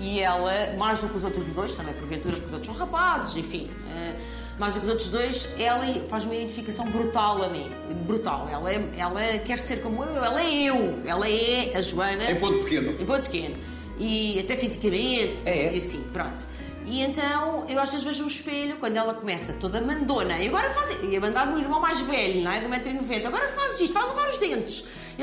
E 0.01 0.20
ela, 0.20 0.53
mais 0.79 0.99
do 1.01 1.09
que 1.09 1.16
os 1.16 1.25
outros 1.25 1.46
dois, 1.46 1.72
também 1.75 1.92
porventura, 1.94 2.33
porque 2.35 2.46
os 2.46 2.53
outros 2.53 2.75
são 2.75 2.87
rapazes, 2.87 3.37
enfim, 3.37 3.66
eh, 3.94 4.14
mais 4.59 4.73
do 4.75 4.81
que 4.81 4.87
os 4.87 4.90
outros 4.92 5.09
dois, 5.09 5.49
ela 5.59 5.85
faz 6.09 6.25
uma 6.25 6.35
identificação 6.35 6.87
brutal 6.90 7.42
a 7.42 7.49
mim. 7.49 7.71
Brutal. 8.07 8.49
Ela, 8.51 8.73
é- 8.73 8.88
ela 8.97 9.21
quer 9.45 9.59
ser 9.59 9.83
como 9.83 10.03
eu, 10.05 10.25
ela 10.25 10.40
é 10.40 10.53
eu. 10.64 10.99
Ela 11.05 11.29
é 11.29 11.73
a 11.75 11.83
Joana. 11.83 12.31
Em 12.31 12.37
ponto 12.37 12.59
pequeno. 12.64 12.92
Em 13.01 13.05
ponto 13.07 13.23
pequeno. 13.23 13.57
E 13.99 14.38
até 14.40 14.57
fisicamente, 14.57 15.40
É, 15.47 15.75
e 15.75 15.79
assim, 15.79 16.03
pronto. 16.12 16.45
E 16.85 17.01
então, 17.03 17.64
eu 17.69 17.81
às 17.81 17.90
vezes 17.90 18.07
vejo 18.07 18.25
um 18.25 18.29
espelho, 18.29 18.77
quando 18.77 18.97
ela 18.97 19.12
começa 19.12 19.53
toda 19.55 19.81
mandona, 19.81 20.38
e 20.38 20.47
agora 20.47 20.71
faz. 20.71 20.97
ia 21.03 21.21
mandar 21.21 21.47
no 21.47 21.59
irmão 21.59 21.81
mais 21.81 22.01
velho, 22.03 22.42
não 22.42 22.53
é? 22.53 22.61
Do 22.61 22.69
1,90m, 22.69 23.27
agora 23.27 23.49
fazes 23.49 23.81
isto, 23.81 23.92
vai 23.95 24.05
lavar 24.05 24.29
os 24.29 24.37
dentes. 24.38 24.87
E 25.19 25.23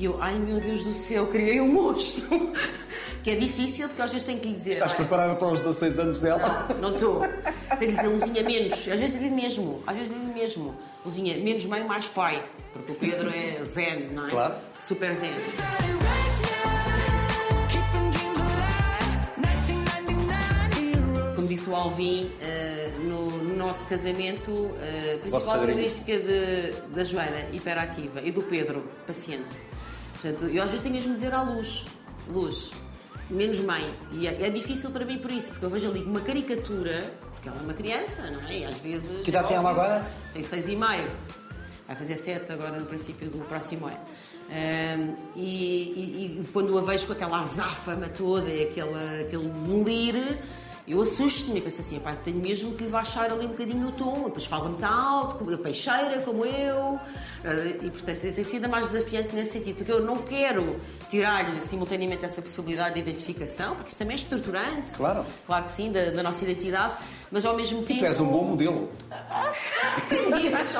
e 0.00 0.04
eu, 0.04 0.16
ai 0.20 0.34
meu 0.38 0.60
Deus 0.60 0.84
do 0.84 0.92
céu, 0.92 1.26
criei 1.28 1.60
um 1.60 1.68
monstro. 1.72 2.52
que 3.22 3.30
é 3.30 3.34
difícil, 3.34 3.88
porque 3.88 4.02
às 4.02 4.10
vezes 4.10 4.26
tenho 4.26 4.38
que 4.40 4.48
lhe 4.48 4.54
dizer. 4.54 4.72
Estás 4.72 4.92
"Olha, 4.92 5.00
preparada 5.00 5.34
para 5.36 5.48
os 5.48 5.58
16 5.60 5.98
anos 5.98 6.20
dela? 6.20 6.40
não 6.80 6.94
estou. 6.94 7.20
Tenho 7.20 7.78
que 7.78 7.86
dizer, 7.88 8.06
Luzinha, 8.08 8.42
menos. 8.42 8.72
Às 8.88 9.00
vezes 9.00 9.18
digo 9.20 9.34
mesmo. 9.34 9.82
Às 9.86 9.96
vezes 9.96 10.12
digo 10.12 10.32
mesmo. 10.34 10.74
Luzinha, 11.04 11.36
menos 11.38 11.64
mãe, 11.66 11.84
mais 11.84 12.06
pai. 12.06 12.42
Porque 12.72 12.92
o 12.92 12.94
Pedro 12.94 13.30
é 13.30 13.62
zen, 13.64 14.08
não 14.12 14.26
é? 14.26 14.30
Claro. 14.30 14.54
Super 14.78 15.14
zen. 15.14 15.30
Como 21.34 21.46
disse 21.46 21.68
o 21.70 21.74
Alvin, 21.74 22.30
eh, 22.40 22.90
no, 23.04 23.30
no 23.30 23.56
nosso 23.56 23.86
casamento, 23.86 24.70
a 25.14 25.18
principal 25.18 25.54
característica 25.60 26.18
de- 26.18 26.72
da 26.94 27.04
Joana, 27.04 27.46
hiperativa, 27.52 28.20
e 28.22 28.30
do 28.32 28.42
Pedro, 28.42 28.84
paciente. 29.06 29.62
Portanto, 30.20 30.46
eu 30.46 30.62
às 30.62 30.70
vezes 30.70 30.82
tenho 30.84 31.00
de 31.00 31.08
me 31.08 31.14
dizer 31.14 31.32
à 31.32 31.42
luz, 31.42 31.86
luz, 32.28 32.72
menos 33.30 33.60
mãe. 33.60 33.92
E 34.12 34.26
é, 34.26 34.46
é 34.46 34.50
difícil 34.50 34.90
para 34.90 35.04
mim 35.04 35.18
por 35.18 35.30
isso, 35.30 35.50
porque 35.50 35.64
eu 35.64 35.70
vejo 35.70 35.88
ali 35.88 36.02
uma 36.02 36.20
caricatura, 36.20 37.12
porque 37.34 37.48
ela 37.48 37.58
é 37.58 37.62
uma 37.62 37.74
criança, 37.74 38.22
não 38.30 38.40
é? 38.48 38.58
E 38.58 38.64
às 38.64 38.78
vezes. 38.78 39.22
Que 39.22 39.30
idade 39.30 39.46
é 39.46 39.48
tem 39.48 39.56
ela 39.56 39.70
agora? 39.70 40.06
Tem 40.32 40.42
seis 40.42 40.68
e 40.68 40.76
meio. 40.76 41.10
Vai 41.86 41.96
fazer 41.96 42.16
sete 42.16 42.52
agora 42.52 42.78
no 42.78 42.86
princípio 42.86 43.28
do 43.30 43.38
próximo 43.46 43.86
ano. 43.86 43.96
Ahm, 44.50 45.14
e, 45.36 45.44
e- 45.44 46.40
e 46.42 46.48
quando 46.52 46.76
a 46.78 46.80
vejo 46.82 47.06
com 47.06 47.12
aquela 47.12 47.40
azáfama 47.40 48.08
toda, 48.08 48.48
e 48.48 48.62
aquela, 48.64 49.20
aquele 49.20 49.46
molir, 49.48 50.38
eu 50.86 51.00
assusto-me 51.02 51.58
e 51.58 51.62
penso 51.62 51.80
assim, 51.82 51.98
pá, 52.00 52.14
tenho 52.16 52.38
mesmo 52.38 52.74
que 52.74 52.84
lhe 52.84 52.90
baixar 52.90 53.30
ali 53.30 53.44
um 53.44 53.48
bocadinho 53.48 53.88
o 53.88 53.92
tom, 53.92 54.24
depois 54.24 54.46
fala 54.46 54.68
muito 54.70 54.84
alto, 54.84 55.36
como 55.36 55.52
a 55.52 55.58
peixeira 55.58 56.22
como 56.24 56.44
eu, 56.46 56.98
Ah, 57.44 57.66
e 57.82 57.90
portanto 57.90 58.20
tem 58.34 58.44
sido 58.44 58.64
a 58.64 58.68
mais 58.68 58.90
desafiante 58.90 59.34
nesse 59.34 59.52
sentido, 59.52 59.76
porque 59.76 59.92
eu 59.92 60.02
não 60.02 60.18
quero 60.18 60.76
tirar-lhe 61.08 61.60
simultaneamente 61.60 62.24
essa 62.24 62.42
possibilidade 62.42 62.94
de 62.94 63.00
identificação, 63.00 63.74
porque 63.74 63.90
isso 63.90 63.98
também 63.98 64.14
é 64.14 64.16
estruturante. 64.16 64.92
Claro. 64.92 65.24
Claro 65.46 65.64
que 65.64 65.72
sim, 65.72 65.90
da, 65.90 66.10
da 66.10 66.22
nossa 66.22 66.44
identidade, 66.44 66.94
mas 67.30 67.44
ao 67.44 67.54
mesmo 67.56 67.82
tempo. 67.82 68.00
Tu 68.00 68.06
és 68.06 68.20
um 68.20 68.26
bom 68.26 68.44
modelo. 68.44 68.90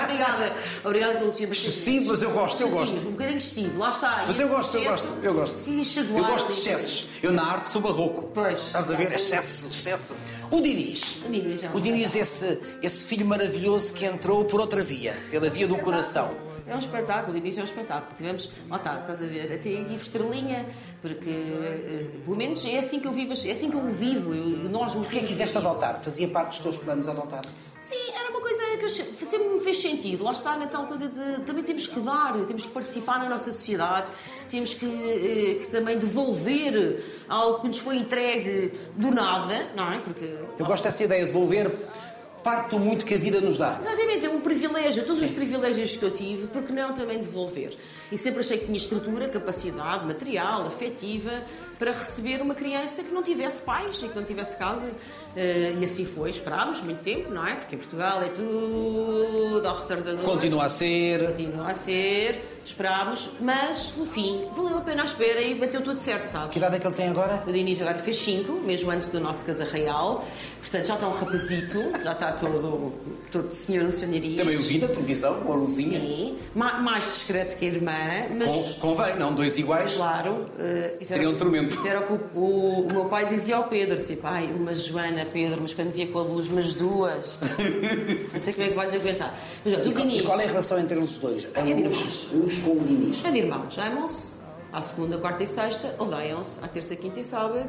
Obrigada. 0.03 0.55
Obrigada 0.85 1.13
pelo 1.13 1.25
elogio. 1.25 1.51
Excessivo, 1.51 2.11
mas 2.11 2.23
eu 2.23 2.31
gosto, 2.31 2.63
eu 2.63 2.71
gosto. 2.71 2.97
Um 3.09 3.13
bocadinho 3.13 3.39
excessivo, 3.39 3.79
lá 3.79 3.91
está. 3.91 4.25
Mas 4.27 4.39
eu 4.39 4.49
gosto, 4.49 4.77
eu 4.77 4.85
gosto, 4.85 5.15
eu 5.23 5.35
gosto. 5.35 5.71
Eu 5.71 6.25
gosto 6.27 6.53
de 6.53 6.59
excessos. 6.59 7.09
Eu 7.23 7.33
na 7.33 7.43
arte 7.45 7.69
sou 7.69 7.81
barroco. 7.81 8.31
Pois, 8.35 8.59
Estás 8.59 8.91
a 8.91 8.97
ver? 8.97 9.13
Excesso, 9.13 9.69
excesso. 9.69 10.17
O 10.51 10.61
Diniz. 10.61 11.19
O 11.75 11.81
Diniz 11.81 12.15
é 12.15 12.21
esse, 12.21 12.59
esse 12.83 13.07
filho 13.07 13.27
maravilhoso 13.27 13.93
que 13.93 14.05
entrou 14.07 14.45
por 14.45 14.61
outra 14.61 14.83
via, 14.83 15.15
pela 15.31 15.51
via 15.51 15.67
do 15.67 15.77
coração. 15.79 16.48
É 16.69 16.75
um 16.75 16.79
espetáculo, 16.79 17.33
de 17.33 17.39
início 17.39 17.61
é 17.61 17.63
um 17.63 17.67
espetáculo. 17.67 18.15
Tivemos, 18.17 18.51
lá 18.69 18.77
está, 18.77 19.01
estás 19.01 19.23
a 19.23 19.27
ver, 19.27 19.53
até 19.53 19.71
aí 19.71 19.95
estrelinha, 19.95 20.67
porque 21.01 21.31
eh, 21.31 22.19
pelo 22.25 22.37
menos 22.37 22.65
é 22.65 22.79
assim 22.79 23.01
que 23.01 23.07
eu 23.07 23.13
vivo, 23.13 23.33
é 23.33 23.51
assim 23.51 23.71
que 23.71 23.77
eu 23.77 23.91
vivo. 23.91 24.35
Eu, 24.35 24.69
nós, 24.69 24.95
os 24.95 25.07
Porquê 25.09 25.21
quiseste 25.21 25.57
adotar? 25.57 25.99
Fazia 26.01 26.29
parte 26.29 26.51
dos 26.51 26.61
teus 26.61 26.79
planos 26.79 27.09
adotar? 27.09 27.45
Sim, 27.81 28.11
era 28.13 28.31
uma 28.31 28.41
coisa 28.41 28.63
que 28.77 28.85
eu 28.85 28.89
sempre 28.89 29.49
me 29.49 29.61
fez 29.61 29.81
sentido. 29.81 30.25
Lá 30.25 30.33
está 30.33 30.57
na 30.57 30.67
tal 30.67 30.87
coisa 30.87 31.09
de 31.09 31.43
também 31.45 31.65
temos 31.65 31.87
que 31.87 32.01
dar, 32.01 32.35
temos 32.45 32.67
que 32.67 32.73
participar 32.73 33.21
na 33.21 33.29
nossa 33.29 33.53
sociedade, 33.53 34.11
temos 34.51 34.75
que, 34.75 34.85
eh, 34.85 35.59
que 35.61 35.69
também 35.69 35.97
devolver 35.97 37.03
algo 37.29 37.61
que 37.61 37.69
nos 37.69 37.79
foi 37.79 37.97
entregue 37.97 38.73
do 38.97 39.11
nada, 39.11 39.67
não 39.75 39.93
é? 39.93 39.99
Porque 40.01 40.39
Eu 40.59 40.67
gosto 40.67 40.85
dessa 40.85 41.05
ideia 41.05 41.25
de 41.25 41.33
devolver 41.33 41.71
parte 42.49 42.71
do 42.71 42.79
muito 42.79 43.05
que 43.05 43.13
a 43.13 43.19
vida 43.19 43.43
nos 43.43 43.59
dá. 43.59 43.77
Exatamente, 43.79 44.25
é 44.25 44.31
um 44.31 44.41
privilégio, 44.41 45.05
todos 45.05 45.21
os 45.21 45.31
privilégios 45.31 45.97
que 45.97 46.03
eu 46.03 46.11
tive, 46.11 46.47
porque 46.47 46.73
não 46.73 46.95
também 46.95 47.19
devolver? 47.19 47.77
E 48.11 48.17
sempre 48.17 48.41
achei 48.41 48.57
que 48.57 48.65
tinha 48.65 48.77
estrutura, 48.79 49.29
capacidade 49.29 50.07
material, 50.07 50.67
afetiva, 50.67 51.31
para 51.79 51.93
receber 51.93 52.41
uma 52.41 52.55
criança 52.55 53.05
que 53.05 53.13
não 53.13 53.23
tivesse 53.23 53.61
pais 53.63 53.97
e 54.03 54.09
que 54.09 54.17
não 54.17 54.25
tivesse 54.25 54.57
casa. 54.57 54.91
Eh, 55.37 55.77
e 55.79 55.85
assim 55.85 56.07
foi, 56.07 56.31
esperámos 56.31 56.81
muito 56.81 57.01
tempo, 57.03 57.31
não 57.31 57.47
é? 57.47 57.55
Porque 57.55 57.75
em 57.75 57.79
Portugal 57.79 58.23
é 58.23 58.29
tudo 58.29 59.63
ao 59.65 59.81
retardador. 59.81 60.25
Continua 60.25 60.65
a 60.65 60.69
ser. 60.71 61.27
Continua 61.27 61.71
a 61.71 61.75
ser, 61.75 62.43
esperámos, 62.69 63.31
mas 63.41 63.95
no 63.97 64.05
fim 64.07 64.45
valeu 64.57 64.79
a 64.79 64.81
pena 64.81 65.03
a 65.03 65.05
espera 65.05 65.41
e 65.41 65.55
bateu 65.55 65.81
tudo 65.83 65.99
certo, 65.99 66.29
sabes? 66.29 66.51
Que 66.51 66.59
idade 66.59 66.77
é 66.77 66.79
que 66.79 66.87
ele 66.87 66.95
tem 66.95 67.09
agora? 67.09 67.43
O 67.47 67.53
Diniz 67.53 67.81
agora 67.81 67.99
fez 67.99 68.17
5, 68.19 68.53
mesmo 68.65 68.91
antes 68.91 69.09
do 69.09 69.21
nosso 69.21 69.45
casa 69.45 69.65
real. 69.65 70.25
Portanto, 70.61 70.85
já 70.87 70.95
está 70.95 71.09
um 71.09 71.13
rapazito, 71.13 71.79
já 72.05 72.13
está 72.13 72.33
todo, 72.33 72.93
todo 73.33 73.51
senhor 73.53 73.85
no 73.85 73.93
senhorias. 73.93 74.37
Também 74.37 74.57
o 74.57 74.61
vi 74.61 74.79
na 74.79 74.89
televisão, 74.89 75.41
com 75.41 75.53
a 75.53 75.57
luzinha. 75.57 75.99
Sim, 76.01 76.37
Ma- 76.55 76.79
mais 76.79 77.05
discreto 77.05 77.57
que 77.57 77.65
a 77.65 77.69
irmã, 77.69 77.93
mas... 78.37 78.75
Com- 78.75 78.89
Convém, 78.97 79.17
não? 79.17 79.33
Dois 79.35 79.57
iguais. 79.59 79.95
Claro. 79.95 80.47
isso 81.01 81.13
Seria 81.13 81.27
era- 81.27 81.35
um 81.35 81.39
tormento. 81.39 81.75
Isso 81.77 81.87
era 81.87 82.01
o 82.01 82.07
que 82.07 82.13
o, 82.39 82.41
o- 82.41 82.87
o 82.87 82.93
meu 82.93 83.05
pai 83.07 83.27
dizia 83.29 83.57
ao 83.57 83.65
Pedro. 83.65 83.97
Dizia, 83.97 84.17
pai, 84.17 84.47
uma 84.55 84.75
Joana, 84.75 85.25
Pedro, 85.25 85.59
mas 85.63 85.73
quando 85.73 85.91
via 85.93 86.07
com 86.09 86.19
a 86.19 86.23
luz, 86.23 86.49
mas 86.49 86.75
duas. 86.75 87.41
Não 88.33 88.41
sei 88.41 88.53
como 88.53 88.67
é 88.67 88.69
que 88.71 88.75
vais 88.77 88.93
aguentar. 88.95 89.39
Mas, 89.65 89.75
olha, 89.75 89.85
E 89.85 89.89
o 89.89 89.93
qual, 89.93 90.05
Diniz... 90.07 90.21
e 90.21 90.23
qual 90.25 90.41
é 90.41 90.45
a 90.45 90.49
relação 90.49 90.79
entre 90.79 90.99
eles 90.99 91.19
dois? 91.19 91.49
É 91.55 91.63
luz, 91.63 92.58
irmãos. 92.59 92.67
luz 92.67 92.79
com 92.79 92.85
o 92.85 92.87
Diniz. 92.87 93.25
É 93.25 93.31
de 93.31 93.39
irmãos, 93.39 93.79
amam-se 93.79 94.37
à 94.73 94.83
segunda, 94.83 95.19
quarta 95.19 95.43
e 95.43 95.47
sexta, 95.47 95.95
odeiam-se 95.99 96.63
à 96.65 96.69
terça, 96.69 96.95
quinta 96.97 97.21
e 97.21 97.25
sábado. 97.25 97.69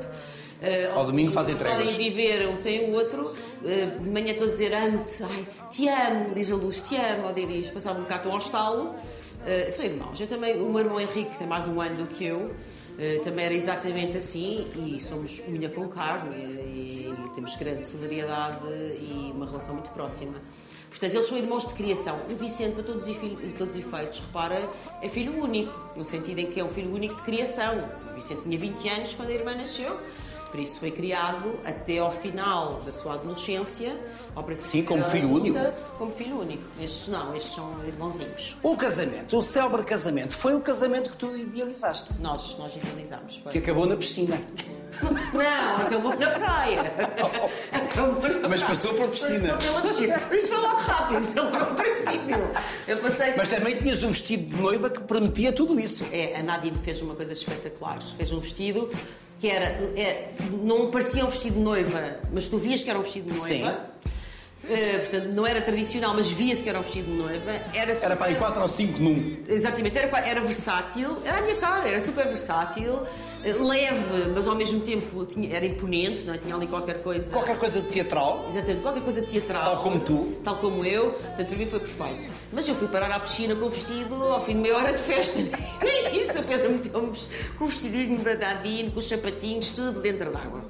Eh, 0.61 0.91
Ao 0.93 1.05
domingo 1.05 1.31
fazem 1.31 1.55
Podem 1.55 1.73
tréguas. 1.73 1.95
viver 1.95 2.47
um 2.49 2.55
sem 2.55 2.89
o 2.89 2.93
outro. 2.93 3.33
Eh, 3.65 3.85
de 4.01 4.09
manhã 4.09 4.31
estou 4.31 4.47
a 4.47 4.51
dizer 4.51 4.73
amo-te, 4.73 5.23
ai, 5.23 5.47
te 5.71 5.87
amo, 5.87 6.33
diz 6.35 6.51
a 6.51 6.55
luz, 6.55 6.81
te 6.81 6.95
amo, 6.97 7.27
ou 7.27 7.33
diz, 7.33 7.69
passava 7.69 7.97
um 7.97 8.01
bocado 8.03 8.29
ao 8.29 8.37
estalo. 8.37 8.93
Eh, 9.47 9.71
são 9.71 9.85
irmãos. 9.85 10.19
Eu 10.19 10.27
também, 10.27 10.59
o 10.61 10.69
meu 10.69 10.79
irmão 10.79 10.99
Henrique 10.99 11.37
tem 11.37 11.47
mais 11.47 11.65
um 11.67 11.79
ano 11.79 11.95
do 12.03 12.07
que 12.07 12.25
eu. 12.25 12.51
eh, 12.99 13.19
também 13.23 13.45
era 13.45 13.53
exatamente 13.53 14.17
assim 14.17 14.67
e 14.75 14.99
somos 14.99 15.41
unha 15.47 15.69
com 15.69 15.87
carne 15.87 16.35
e, 16.35 17.07
e 17.09 17.29
temos 17.33 17.55
grande 17.55 17.85
solidariedade 17.87 18.57
e 18.65 19.31
uma 19.33 19.45
relação 19.45 19.75
muito 19.75 19.89
próxima. 19.91 20.33
Portanto, 20.89 21.13
eles 21.13 21.27
são 21.27 21.37
irmãos 21.37 21.67
de 21.67 21.73
criação. 21.73 22.19
O 22.29 22.35
Vicente, 22.35 22.73
para 22.73 22.83
todos 22.83 23.07
os, 23.07 23.75
efeitos, 23.75 24.19
repara, 24.19 24.67
é 25.01 25.07
filho 25.07 25.41
único, 25.41 25.73
no 25.95 26.03
sentido 26.03 26.39
em 26.39 26.47
que 26.47 26.59
é 26.59 26.63
um 26.63 26.69
filho 26.69 26.93
único 26.93 27.15
de 27.15 27.21
criação. 27.21 27.83
O 28.11 28.15
Vicente 28.15 28.41
tinha 28.41 28.57
20 28.57 28.89
anos 28.89 29.13
quando 29.13 29.29
a 29.29 29.33
irmã 29.33 29.55
nasceu, 29.55 29.97
por 30.49 30.59
isso 30.59 30.79
foi 30.79 30.89
criado 30.89 31.59
até 31.63 31.99
ao 31.99 32.11
final 32.11 32.81
da 32.83 32.91
sua 32.91 33.13
adolescência. 33.13 33.95
Sim, 34.55 34.83
como 34.83 35.03
filho 35.09 35.27
adulta, 35.35 35.59
único. 35.59 35.81
Como 35.97 36.11
filho 36.11 36.39
único. 36.39 36.63
Estes 36.79 37.09
não, 37.09 37.35
estes 37.35 37.53
são 37.53 37.85
irmãozinhos. 37.85 38.57
O 38.63 38.75
casamento, 38.75 39.37
o 39.37 39.41
célebre 39.41 39.83
casamento, 39.83 40.35
foi 40.35 40.55
o 40.55 40.61
casamento 40.61 41.11
que 41.11 41.17
tu 41.17 41.35
idealizaste. 41.35 42.13
Nós, 42.19 42.57
nós 42.57 42.75
idealizamos. 42.75 43.37
Foi. 43.37 43.51
Que 43.51 43.57
acabou 43.59 43.85
na 43.85 43.97
piscina. 43.97 44.41
Não, 45.33 45.77
acabou 45.85 46.17
na 46.17 46.29
praia. 46.31 46.79
Acabou 47.71 48.29
na 48.41 48.49
Mas 48.49 48.63
passou 48.63 48.93
pela 48.93 49.07
piscina. 49.07 49.53
Passou 49.53 49.73
pela 49.73 49.81
piscina. 49.81 50.21
Isso 50.31 50.47
foi 50.49 50.57
logo 50.57 50.77
rápido, 50.77 51.23
foi 51.25 51.41
logo 51.43 51.57
ao 51.57 51.75
princípio. 51.75 52.51
Eu 52.87 52.97
passei. 52.97 53.33
Mas 53.35 53.47
também 53.49 53.75
tinhas 53.77 54.03
um 54.03 54.11
vestido 54.11 54.55
de 54.55 54.61
noiva 54.61 54.89
que 54.89 55.01
permitia 55.03 55.51
tudo 55.53 55.79
isso. 55.79 56.07
É, 56.11 56.35
a 56.37 56.43
Nadine 56.43 56.77
fez 56.83 57.01
uma 57.01 57.15
coisa 57.15 57.33
espetacular. 57.33 57.99
Fez 58.17 58.31
um 58.31 58.39
vestido 58.39 58.89
que 59.39 59.47
era. 59.49 59.65
é, 59.95 60.29
não 60.63 60.89
parecia 60.91 61.23
um 61.25 61.29
vestido 61.29 61.55
de 61.55 61.61
noiva, 61.61 62.19
mas 62.31 62.47
tu 62.47 62.57
vias 62.57 62.83
que 62.83 62.89
era 62.89 62.97
um 62.99 63.03
vestido 63.03 63.31
de 63.31 63.37
noiva. 63.37 63.71
Sim. 63.71 64.09
Eh, 64.71 64.99
portanto, 64.99 65.29
não 65.29 65.47
era 65.47 65.61
tradicional, 65.61 66.13
mas 66.13 66.29
via-se 66.29 66.61
que 66.61 66.69
era 66.69 66.77
um 66.77 66.81
vestido 66.83 67.09
de 67.09 67.17
noiva. 67.17 67.51
Era, 67.73 67.91
Era 67.91 68.15
para 68.15 68.27
aí 68.27 68.33
super- 68.33 68.37
4 68.47 68.61
ou 68.61 68.67
5 68.67 68.99
num. 68.99 69.37
Exatamente, 69.47 69.97
era, 69.97 70.19
era 70.19 70.41
versátil, 70.41 71.17
era 71.25 71.39
a 71.39 71.41
minha 71.41 71.55
cara, 71.55 71.87
era 71.89 71.99
super 71.99 72.27
versátil, 72.27 72.99
leve, 73.43 74.29
mas 74.35 74.47
ao 74.47 74.55
mesmo 74.55 74.81
tempo 74.81 75.25
tinha- 75.25 75.55
era 75.55 75.65
imponente, 75.65 76.23
não 76.25 76.33
é? 76.33 76.37
tinha 76.37 76.55
ali 76.55 76.67
qualquer 76.67 77.01
coisa. 77.01 77.31
Qualquer 77.31 77.57
coisa 77.57 77.81
de 77.81 77.87
teatral. 77.87 78.45
Exatamente, 78.49 78.81
qualquer 78.81 79.03
coisa 79.03 79.21
teatral. 79.21 79.63
Tal 79.63 79.83
como 79.83 79.99
tu. 80.01 80.33
Tal 80.43 80.57
como 80.57 80.85
eu, 80.85 81.11
portanto 81.11 81.47
para 81.47 81.57
mim 81.57 81.65
foi 81.65 81.79
perfeito. 81.79 82.29
Mas 82.51 82.67
eu 82.67 82.75
fui 82.75 82.87
parar 82.87 83.11
à 83.11 83.19
piscina 83.19 83.55
com 83.55 83.65
o 83.65 83.69
vestido 83.69 84.15
ao 84.15 84.43
fim 84.43 84.53
de 84.53 84.59
meia 84.59 84.75
hora 84.75 84.91
de 84.91 85.01
festa. 85.01 85.39
Nem 85.83 86.19
isso, 86.21 86.39
o 86.39 86.43
Pedro 86.43 86.71
meteu-me 86.71 87.11
com 87.57 87.63
o 87.63 87.67
vestidinho 87.67 88.17
da 88.19 88.35
Nadine, 88.35 88.91
com 88.91 88.99
os 88.99 89.07
sapatinhos, 89.07 89.69
tudo 89.69 89.99
dentro 90.01 90.31
d'água. 90.31 90.61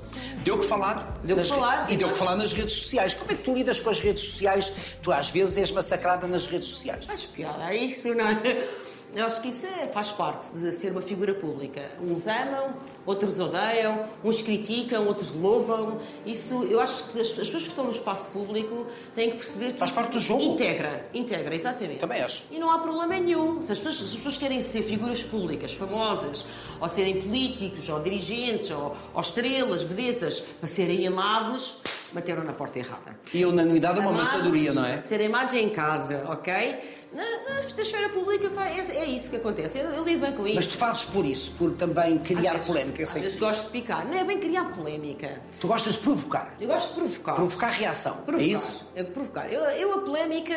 Deu 0.43 0.57
que 0.59 0.65
falar. 0.65 1.19
Deu 1.23 1.35
que 1.37 1.43
falar, 1.43 1.85
re- 1.85 1.93
E 1.93 1.97
deu 1.97 2.09
que 2.09 2.17
falar 2.17 2.35
nas 2.35 2.53
redes 2.53 2.73
sociais. 2.75 3.13
Como 3.13 3.31
é 3.31 3.35
que 3.35 3.43
tu 3.43 3.53
lidas 3.53 3.79
com 3.79 3.89
as 3.89 3.99
redes 3.99 4.23
sociais? 4.23 4.71
Tu 5.01 5.11
às 5.11 5.29
vezes 5.29 5.57
és 5.57 5.71
massacrada 5.71 6.27
nas 6.27 6.47
redes 6.47 6.67
sociais. 6.69 7.05
Faz 7.05 7.23
piada, 7.25 7.73
é 7.73 7.77
isso, 7.77 8.13
não 8.15 8.25
é? 8.27 8.67
Eu 9.15 9.25
acho 9.25 9.41
que 9.41 9.49
isso 9.49 9.65
é- 9.65 9.87
faz 9.87 10.11
parte 10.11 10.51
de 10.51 10.71
ser 10.71 10.91
uma 10.91 11.01
figura 11.01 11.33
pública. 11.33 11.89
Uns 11.99 12.27
amam, 12.27 12.75
outros 13.07 13.39
odeiam, 13.39 14.03
uns 14.23 14.41
criticam, 14.41 15.07
outros 15.07 15.33
louvam. 15.33 15.97
Isso, 16.25 16.63
eu 16.65 16.79
acho 16.79 17.05
que 17.09 17.19
as, 17.21 17.29
as 17.29 17.33
pessoas 17.37 17.63
que 17.63 17.69
estão 17.69 17.85
no 17.85 17.91
espaço 17.91 18.29
público 18.29 18.85
têm 19.15 19.31
que 19.31 19.37
perceber 19.37 19.73
que 19.73 19.79
Faz 19.79 19.91
parte 19.91 20.11
do 20.11 20.19
jogo. 20.19 20.43
Integra, 20.43 21.07
integra, 21.13 21.55
exatamente. 21.55 21.97
Também 21.99 22.21
acho. 22.21 22.43
E 22.51 22.59
não 22.59 22.69
há 22.69 22.77
problema 22.79 23.17
nenhum. 23.17 23.61
Se 23.63 23.71
as 23.71 23.79
pessoas, 23.79 23.95
se 23.97 24.03
as 24.03 24.11
pessoas 24.11 24.37
querem 24.37 24.61
ser 24.61 24.83
figuras 24.83 25.23
públicas, 25.23 25.73
famosas, 25.73 26.45
ou 26.79 26.87
serem 26.87 27.19
políticos, 27.19 27.89
ou 27.89 27.99
dirigentes, 28.01 28.69
ou, 28.69 28.95
ou 29.13 29.21
estrelas, 29.21 29.81
vedetas, 29.81 30.41
para 30.59 30.67
serem 30.69 31.07
amados, 31.07 31.77
bateram 32.11 32.43
na 32.43 32.53
porta 32.53 32.79
errada. 32.79 33.17
E 33.33 33.43
a 33.43 33.47
unanimidade 33.47 33.99
é 33.99 34.01
uma 34.01 34.11
maçadoria, 34.11 34.73
não 34.73 34.85
é? 34.85 35.01
Ser 35.03 35.21
amados 35.25 35.53
em 35.53 35.69
casa, 35.69 36.23
ok? 36.27 36.97
Na, 37.11 37.23
na, 37.23 37.55
na 37.75 37.81
esfera 37.81 38.07
pública 38.09 38.47
é, 38.61 38.97
é 38.97 39.05
isso 39.05 39.31
que 39.31 39.37
acontece. 39.37 39.79
Eu, 39.79 39.89
eu 39.89 40.03
lido 40.03 40.21
bem 40.21 40.31
com 40.33 40.45
isso. 40.45 40.55
Mas 40.57 40.67
tu 40.67 40.77
fazes 40.77 41.05
por 41.05 41.25
isso, 41.25 41.51
por 41.57 41.71
também 41.71 42.19
criar 42.19 42.51
vezes- 42.51 42.67
polémica. 42.67 43.01
Eu 43.01 43.07
sei 43.07 43.21
que 43.21 43.27
vezes 43.27 43.39
gosto 43.39 43.65
de 43.65 43.71
picar. 43.71 44.05
Não 44.05 44.13
é 44.15 44.23
bem 44.23 44.39
criar 44.39 44.65
polémica. 44.65 45.41
Tu 45.59 45.67
gostas 45.67 45.93
de 45.93 45.99
provocar. 46.01 46.55
Eu 46.61 46.67
gosto 46.67 46.89
de 46.89 46.95
provocar. 46.95 47.33
Provocar 47.33 47.69
reação. 47.69 48.13
Provocar. 48.17 48.43
É 48.43 48.47
isso? 48.47 48.87
É 48.95 49.03
provocar. 49.03 49.51
Eu, 49.51 49.61
eu 49.63 49.93
a 49.95 50.01
polémica, 50.01 50.53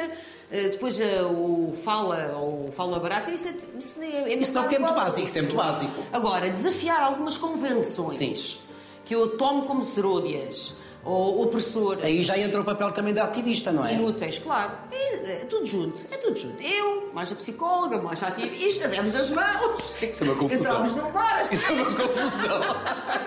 eh, 0.51 0.69
depois 0.69 1.01
eh, 1.01 1.23
o 1.23 1.73
fala 1.83 2.37
ou 2.37 2.71
fala 2.71 3.01
barato, 3.01 3.31
isso 3.31 3.49
é, 3.49 3.55
isso 3.79 4.03
é, 4.03 4.33
é 4.33 4.37
Isso 4.37 4.53
não, 4.53 4.65
é 4.65 4.79
muito 4.79 4.95
básico, 4.95 5.27
isso 5.27 5.39
é 5.39 5.41
muito 5.43 5.57
básico. 5.57 6.05
Agora, 6.13 6.51
desafiar 6.51 7.03
algumas 7.03 7.39
convenções 7.39 8.13
Sim. 8.15 8.59
que 9.07 9.15
eu 9.15 9.39
tomo 9.39 9.63
como 9.65 9.87
seródias 9.87 10.82
ou 11.05 11.43
opressoras. 11.43 12.05
Aí 12.05 12.23
já 12.23 12.39
entra 12.39 12.61
o 12.61 12.65
papel 12.65 12.93
também 12.93 13.13
da 13.13 13.25
ativista, 13.25 13.73
não 13.73 13.85
é? 13.87 13.95
Inúteis, 13.95 14.39
claro. 14.39 14.73
É, 14.91 15.33
é 15.33 15.45
tudo 15.47 15.67
junto, 15.67 16.01
é 16.11 16.17
tudo 16.17 16.39
junto. 16.39 16.63
Eu, 16.63 17.11
mais 17.13 17.31
a 17.33 17.35
psicóloga, 17.35 17.99
mais 17.99 18.23
a 18.23 18.29
ativista, 18.29 18.89
demos 18.89 19.15
as 19.17 19.31
mãos. 19.31 19.95
Isso 20.03 20.23
é 20.23 20.27
uma 20.27 20.37
confusão. 20.37 20.85
Entramos 20.85 20.95
num 20.95 21.11
bar, 21.11 21.41
as 21.41 21.53
Isso 21.53 21.67
é 21.67 21.73
uma 21.73 21.85
confusão. 21.85 22.61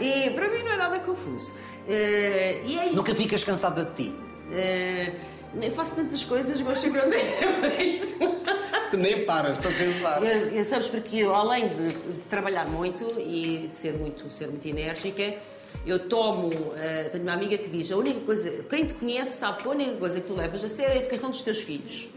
E 0.00 0.30
para 0.30 0.48
mim 0.48 0.62
não 0.62 0.72
é 0.72 0.76
nada 0.76 1.00
confuso. 1.00 1.54
Eh, 1.88 2.60
e 2.64 2.78
é 2.78 2.86
isso. 2.86 2.94
Nunca 2.96 3.14
ficas 3.14 3.42
cansada 3.42 3.84
de 3.84 3.94
ti. 4.04 4.14
Eh, 4.52 5.12
eu 5.60 5.70
faço 5.72 5.94
tantas 5.96 6.22
coisas, 6.24 6.60
gosto 6.60 6.82
sempre 6.82 7.00
de 7.00 7.16
é 7.66 7.82
isso. 7.82 8.18
Nem 8.92 9.24
paras 9.24 9.58
para 9.58 9.70
pensar. 9.72 10.22
Eu- 10.22 10.48
eu- 10.50 10.64
sabes, 10.64 10.86
porque 10.88 11.16
eu, 11.16 11.34
além 11.34 11.66
de, 11.68 11.88
de 11.88 12.18
trabalhar 12.28 12.66
muito 12.66 13.04
e 13.18 13.68
de 13.72 13.76
ser 13.76 13.94
muito, 13.94 14.30
ser 14.30 14.46
muito 14.48 14.66
enérgica, 14.68 15.34
eu 15.86 15.98
tomo. 16.08 16.50
eh, 16.76 17.08
tenho 17.10 17.24
uma 17.24 17.32
amiga 17.32 17.56
que 17.58 17.68
diz: 17.68 17.90
a 17.90 17.96
única 17.96 18.20
coisa. 18.20 18.50
Quem 18.68 18.86
te 18.86 18.94
conhece 18.94 19.38
sabe 19.38 19.62
que 19.62 19.68
a 19.68 19.70
única 19.70 19.96
coisa 19.96 20.20
que 20.20 20.26
tu 20.26 20.34
levas 20.34 20.64
a 20.64 20.68
sério 20.68 20.92
é 20.92 20.98
a 20.98 21.00
educação 21.00 21.30
dos 21.30 21.40
teus 21.40 21.58
filhos. 21.58 22.10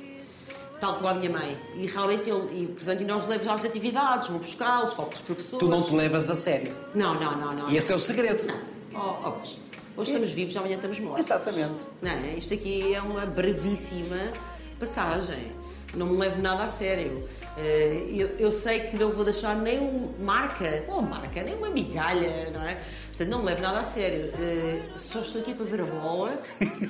Tal 0.79 0.95
como 0.95 1.07
a 1.07 1.13
minha 1.13 1.29
mãe. 1.29 1.57
E 1.75 1.85
realmente 1.85 2.29
eu. 2.29 2.49
E, 2.51 2.65
portanto, 2.67 3.01
e 3.01 3.05
nós 3.05 3.27
levamos 3.27 3.47
às 3.47 3.65
atividades, 3.69 4.29
vou 4.29 4.39
buscá-los, 4.39 4.93
falo 4.93 5.09
com 5.09 5.13
os 5.13 5.21
professores. 5.21 5.59
Tu 5.59 5.69
não 5.69 5.81
te 5.83 5.93
levas 5.93 6.29
a 6.29 6.35
sério. 6.35 6.75
Não, 6.95 7.13
não, 7.13 7.37
não. 7.37 7.53
não 7.53 7.69
E 7.69 7.77
esse 7.77 7.91
é 7.91 7.95
o 7.95 7.99
segredo. 7.99 8.43
Não. 8.47 8.71
Oh, 8.93 9.29
oh, 9.29 9.99
hoje 10.01 10.09
estamos 10.11 10.31
vivos, 10.31 10.57
amanhã 10.57 10.75
estamos 10.75 10.99
mortos. 10.99 11.25
Exatamente. 11.25 11.81
Não, 12.01 12.11
é? 12.11 12.33
isto 12.37 12.53
aqui 12.55 12.93
é 12.93 13.01
uma 13.01 13.25
brevíssima 13.25 14.33
passagem. 14.79 15.60
Não 15.93 16.05
me 16.07 16.17
levo 16.17 16.41
nada 16.41 16.63
a 16.63 16.67
sério. 16.67 17.21
Eh, 17.57 18.05
Eu, 18.13 18.27
eu 18.39 18.51
sei 18.51 18.79
que 18.81 18.97
não 18.97 19.11
vou 19.11 19.25
deixar 19.25 19.55
nem 19.55 19.79
um 19.79 20.13
marca, 20.19 20.83
ou 20.87 21.01
marca, 21.01 21.43
nem 21.43 21.55
uma 21.55 21.69
migalha, 21.69 22.49
não 22.53 22.61
é? 22.63 22.77
Portanto, 23.09 23.29
não 23.29 23.39
me 23.39 23.45
levo 23.45 23.61
nada 23.61 23.79
a 23.79 23.83
sério. 23.83 24.31
Eh, 24.39 24.79
Só 24.95 25.19
estou 25.19 25.41
aqui 25.41 25.53
para 25.53 25.65
ver 25.65 25.81
a 25.81 25.85
bola, 25.85 26.31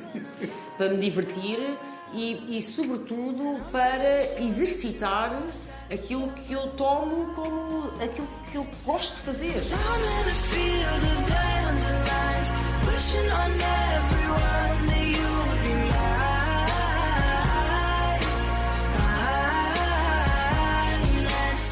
para 0.78 0.90
me 0.90 0.98
divertir 0.98 1.60
e, 2.14 2.58
e, 2.58 2.62
sobretudo, 2.62 3.60
para 3.72 4.40
exercitar 4.42 5.42
aquilo 5.92 6.30
que 6.34 6.54
eu 6.54 6.68
tomo 6.78 7.34
como 7.34 7.88
aquilo 8.04 8.28
que 8.52 8.56
eu 8.58 8.68
gosto 8.86 9.16
de 9.16 9.22
fazer. 9.24 9.54
On 13.34 13.52
everyone 13.52 15.21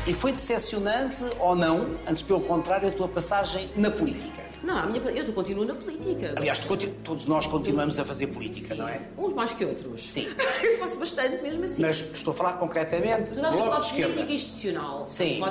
E 0.09 0.13
foi 0.15 0.31
decepcionante 0.31 1.17
ou 1.39 1.55
não, 1.55 1.95
antes 2.07 2.23
pelo 2.23 2.41
contrário, 2.41 2.89
a 2.89 2.91
tua 2.91 3.07
passagem 3.07 3.69
na 3.75 3.91
política? 3.91 4.49
Não, 4.63 4.77
a 4.77 4.85
minha, 4.87 4.99
eu 5.11 5.31
continuo 5.33 5.63
na 5.65 5.75
política. 5.75 6.33
Aliás, 6.35 6.59
todos 7.03 7.25
nós 7.27 7.45
continuamos 7.45 7.97
a 7.99 8.03
fazer 8.03 8.27
política, 8.27 8.73
Sim, 8.73 8.81
não 8.81 8.89
é? 8.89 9.01
Uns 9.17 9.33
mais 9.33 9.53
que 9.53 9.63
outros. 9.63 10.09
Sim. 10.09 10.27
eu 10.63 10.79
faço 10.79 10.99
bastante 10.99 11.41
mesmo 11.41 11.63
assim. 11.63 11.81
Mas 11.83 11.97
estou 12.13 12.31
a 12.31 12.35
falar 12.35 12.53
concretamente 12.53 13.29
Tu 13.29 13.35
do 13.35 13.35
estás 13.35 13.53
a 13.53 13.57
Bloco 13.57 13.69
falar 13.71 13.79
de 13.81 13.85
de 13.87 13.93
política 13.93 14.09
Esquerda. 14.15 14.33
institucional. 14.33 15.05
Sim. 15.07 15.41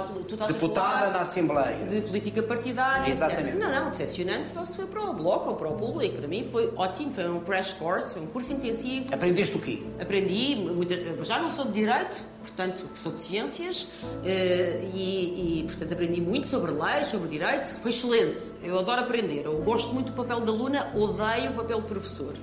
Deputada 0.49 1.11
na 1.11 1.21
Assembleia. 1.21 1.87
De 1.87 2.01
política 2.03 2.43
partidária, 2.43 3.09
Exatamente. 3.11 3.49
etc. 3.49 3.61
Não, 3.61 3.73
não, 3.85 3.91
decepcionante 3.91 4.49
só 4.51 4.65
se 4.65 4.77
foi 4.77 4.87
para 4.87 5.03
o 5.03 5.13
Bloco 5.15 5.51
ou 5.51 5.57
para 5.57 5.69
o 5.69 5.75
público. 5.75 6.19
Para 6.19 6.29
mim 6.29 6.47
foi 6.51 6.71
ótimo, 6.77 7.13
foi 7.15 7.29
um 7.31 7.41
crash 7.41 7.75
course, 7.75 8.13
foi 8.13 8.23
um 8.23 8.27
curso 8.27 8.53
intensivo. 8.53 9.07
Aprendeste 9.15 9.57
o 9.57 9.61
quê? 9.61 9.83
Aprendi, 10.01 10.57
muita, 10.57 11.25
já 11.25 11.39
não 11.39 11.51
sou 11.51 11.65
de 11.67 11.73
Direito, 11.73 12.23
portanto 12.49 12.89
sou 12.95 13.13
de 13.13 13.21
Ciências 13.21 13.89
eh, 14.25 14.89
e, 14.95 15.61
e, 15.61 15.65
portanto 15.65 15.93
aprendi 15.93 16.21
muito 16.21 16.49
sobre 16.49 16.73
leis, 16.73 17.07
sobre 17.09 17.29
Direito, 17.29 17.69
foi 17.81 17.91
excelente. 17.91 18.41
Eu 18.63 18.79
adoro 18.79 19.01
aprender, 19.01 19.45
eu 19.45 19.59
gosto 19.63 19.95
muito 19.95 20.11
do 20.11 20.17
papel 20.17 20.41
da 20.41 20.51
aluna, 20.53 20.91
odeio 20.95 21.51
o 21.51 21.55
papel 21.55 21.81
de 21.81 21.87
professor. 21.87 22.35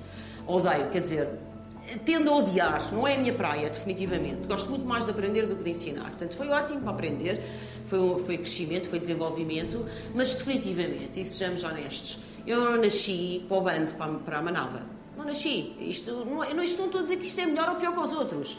Odeio, 0.46 0.90
quer 0.90 1.00
dizer, 1.00 1.28
tendo 2.04 2.30
a 2.30 2.36
odiar, 2.36 2.92
não 2.92 3.06
é 3.06 3.14
a 3.14 3.18
minha 3.18 3.32
praia, 3.32 3.68
definitivamente. 3.68 4.46
Gosto 4.46 4.70
muito 4.70 4.86
mais 4.86 5.04
de 5.04 5.10
aprender 5.10 5.46
do 5.46 5.56
que 5.56 5.64
de 5.64 5.70
ensinar. 5.70 6.04
Portanto, 6.04 6.36
foi 6.36 6.48
ótimo 6.48 6.80
para 6.80 6.90
aprender, 6.90 7.42
foi, 7.84 8.18
foi 8.24 8.38
crescimento, 8.38 8.88
foi 8.88 8.98
desenvolvimento, 8.98 9.84
mas 10.14 10.34
definitivamente, 10.34 11.20
e 11.20 11.24
sejamos 11.24 11.62
honestos, 11.64 12.20
eu 12.46 12.60
não 12.60 12.80
nasci 12.80 13.44
para 13.48 13.56
o 13.56 13.60
bando, 13.60 13.94
para, 13.94 14.12
para 14.14 14.38
a 14.38 14.42
manada. 14.42 14.82
Não 15.16 15.24
nasci. 15.24 15.74
Isto 15.80 16.10
é- 16.10 16.54
não, 16.54 16.62
isto 16.62 16.78
não 16.78 16.86
estou 16.86 17.00
a 17.00 17.02
dizer 17.02 17.16
que 17.16 17.26
isto 17.26 17.40
é 17.40 17.46
melhor 17.46 17.70
ou 17.70 17.76
pior 17.76 17.92
que 17.92 18.00
os 18.00 18.12
outros. 18.12 18.58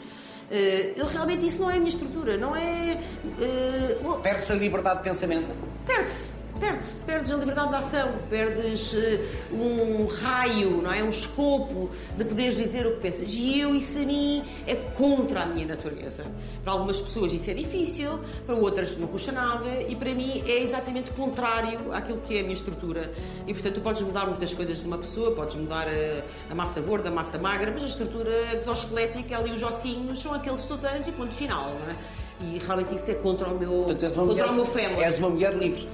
Eh, 0.50 0.94
eu 0.96 1.06
realmente 1.06 1.46
isso 1.46 1.60
não 1.60 1.70
é 1.70 1.74
a 1.74 1.76
minha 1.76 1.88
estrutura, 1.88 2.36
não 2.38 2.56
é. 2.56 2.98
eh, 3.40 3.98
o- 4.04 4.14
Perde-se 4.14 4.52
a 4.52 4.54
liberdade 4.56 4.98
de 4.98 5.04
pensamento? 5.04 5.50
Perde-se, 5.84 6.32
perde-se, 6.58 7.02
perdes 7.04 7.30
a 7.30 7.36
liberdade 7.36 7.68
de 7.70 7.74
ação, 7.76 8.08
perdes 8.28 8.94
eh, 8.94 9.20
um 9.52 10.06
raio, 10.06 10.82
não 10.82 10.92
é? 10.92 11.02
Um 11.02 11.08
escopo 11.08 11.90
de 12.16 12.24
poderes 12.24 12.56
dizer 12.56 12.86
o 12.86 12.94
que 12.94 13.00
pensas. 13.00 13.30
E 13.32 13.60
eu, 13.60 13.74
isso 13.74 13.98
a 13.98 14.02
mim 14.02 14.44
é 14.66 14.74
contra 14.74 15.42
a 15.42 15.46
minha 15.46 15.66
natureza. 15.66 16.24
Para 16.62 16.72
algumas 16.72 17.00
pessoas 17.00 17.32
isso 17.32 17.50
é 17.50 17.54
difícil, 17.54 18.18
para 18.46 18.54
outras 18.56 18.96
não 18.98 19.08
custa 19.08 19.32
nada 19.32 19.68
e 19.88 19.94
para 19.94 20.14
mim 20.14 20.42
é 20.46 20.60
exatamente 20.60 21.10
contrário 21.12 21.92
àquilo 21.92 22.20
que 22.20 22.36
é 22.36 22.40
a 22.40 22.42
minha 22.42 22.54
estrutura. 22.54 23.10
E 23.46 23.52
portanto, 23.52 23.74
tu 23.74 23.80
podes 23.80 24.02
mudar 24.02 24.26
muitas 24.26 24.52
coisas 24.52 24.80
de 24.80 24.86
uma 24.86 24.98
pessoa, 24.98 25.32
podes 25.32 25.56
mudar 25.56 25.86
a, 25.88 26.52
a 26.52 26.54
massa 26.54 26.80
gorda, 26.80 27.08
a 27.08 27.12
massa 27.12 27.38
magra, 27.38 27.70
mas 27.72 27.82
a 27.82 27.86
estrutura 27.86 28.54
exoesquelética, 28.56 29.36
ali 29.36 29.52
os 29.52 29.62
ossinhos, 29.62 30.18
são 30.18 30.34
aqueles 30.34 30.62
que 30.62 30.68
tu 30.68 30.78
tens 30.78 31.06
e 31.06 31.12
ponto 31.12 31.34
final, 31.34 31.70
não 31.84 31.92
é? 31.92 31.96
E 32.40 32.58
realmente 32.64 32.94
isso 32.94 33.10
é 33.10 33.14
contra 33.14 33.48
o 33.48 33.58
meu, 33.58 33.82
Portanto, 33.84 34.00
contra 34.14 34.24
mulher, 34.24 34.46
o 34.46 34.54
meu 34.54 34.66
family. 34.66 35.02
és 35.02 35.18
uma 35.18 35.28
mulher 35.30 35.54
livre. 35.54 35.88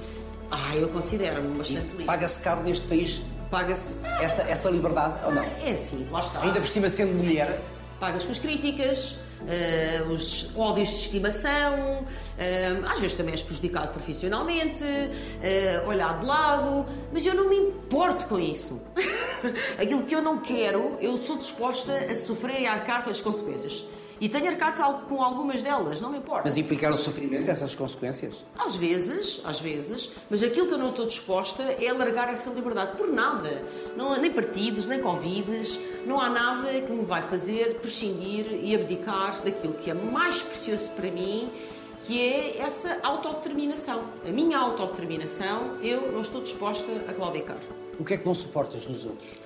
Ah, 0.57 0.75
eu 0.75 0.87
considero-me 0.89 1.57
bastante 1.57 1.89
livre. 1.89 2.05
Paga-se 2.05 2.39
caro 2.41 2.63
neste 2.63 2.87
país 2.87 3.21
Paga-se. 3.51 3.95
essa, 4.21 4.43
essa 4.43 4.69
liberdade 4.69 5.15
ou 5.25 5.33
não? 5.33 5.43
É 5.43 5.71
assim, 5.71 6.07
lá 6.09 6.19
está. 6.21 6.41
Ainda 6.41 6.59
por 6.61 6.67
cima 6.67 6.87
sendo 6.87 7.13
mulher, 7.13 7.59
Pagas 7.99 8.25
com 8.25 8.31
as 8.31 8.39
críticas, 8.39 9.19
eh, 9.47 10.03
os 10.09 10.51
ódios 10.55 10.89
de 10.89 10.95
estimação, 10.95 12.05
às 12.89 12.99
vezes 12.99 13.15
também 13.15 13.31
és 13.31 13.41
prejudicado 13.41 13.89
profissionalmente, 13.89 14.83
eh, 15.41 15.83
olhado 15.87 16.19
de 16.19 16.25
lado, 16.25 16.85
mas 17.13 17.25
eu 17.25 17.33
não 17.33 17.49
me 17.49 17.55
importo 17.55 18.25
com 18.25 18.39
isso. 18.39 18.81
Aquilo 19.79 20.03
que 20.03 20.13
eu 20.13 20.21
não 20.21 20.39
quero, 20.39 20.97
eu 21.01 21.17
sou 21.21 21.37
disposta 21.37 21.93
a 21.93 22.15
sofrer 22.15 22.61
e 22.61 22.65
a 22.65 22.73
arcar 22.73 23.03
com 23.03 23.09
as 23.09 23.21
consequências. 23.21 23.85
E 24.19 24.29
tenho 24.29 24.47
arcado 24.47 25.05
com 25.07 25.21
algumas 25.21 25.61
delas, 25.61 25.99
não 25.99 26.09
me 26.09 26.19
importa. 26.19 26.43
mas 26.45 26.57
implicar 26.57 26.91
o 26.93 26.97
sofrimento, 26.97 27.51
essas 27.51 27.75
consequências. 27.75 28.45
Às 28.57 28.75
vezes, 28.75 29.41
às 29.43 29.59
vezes, 29.59 30.11
mas 30.29 30.41
aquilo 30.41 30.67
que 30.67 30.73
eu 30.73 30.77
não 30.77 30.89
estou 30.89 31.05
disposta 31.05 31.61
é 31.63 31.91
largar 31.91 32.31
essa 32.31 32.49
liberdade 32.49 32.95
por 32.95 33.11
nada. 33.11 33.61
Não, 33.97 34.17
nem 34.17 34.31
partidos, 34.31 34.85
nem 34.85 35.01
convides, 35.01 35.79
não 36.05 36.19
há 36.19 36.29
nada 36.29 36.69
que 36.81 36.91
me 36.93 37.03
vai 37.03 37.21
fazer 37.21 37.79
prescindir 37.81 38.47
e 38.63 38.73
abdicar 38.73 39.41
daquilo 39.41 39.73
que 39.73 39.91
é 39.91 39.93
mais 39.93 40.41
precioso 40.41 40.91
para 40.91 41.11
mim, 41.11 41.51
que 42.05 42.21
é 42.21 42.57
essa 42.59 42.99
autodeterminação. 43.01 44.05
A 44.27 44.29
minha 44.29 44.59
autodeterminação, 44.59 45.77
eu 45.81 46.11
não 46.11 46.21
estou 46.21 46.41
disposta 46.41 46.91
a 47.07 47.13
claudicar. 47.13 47.57
O 47.97 48.05
que 48.05 48.13
é 48.13 48.17
que 48.17 48.25
não 48.25 48.35
suportas 48.35 48.87
nos 48.87 49.05
outros? 49.05 49.39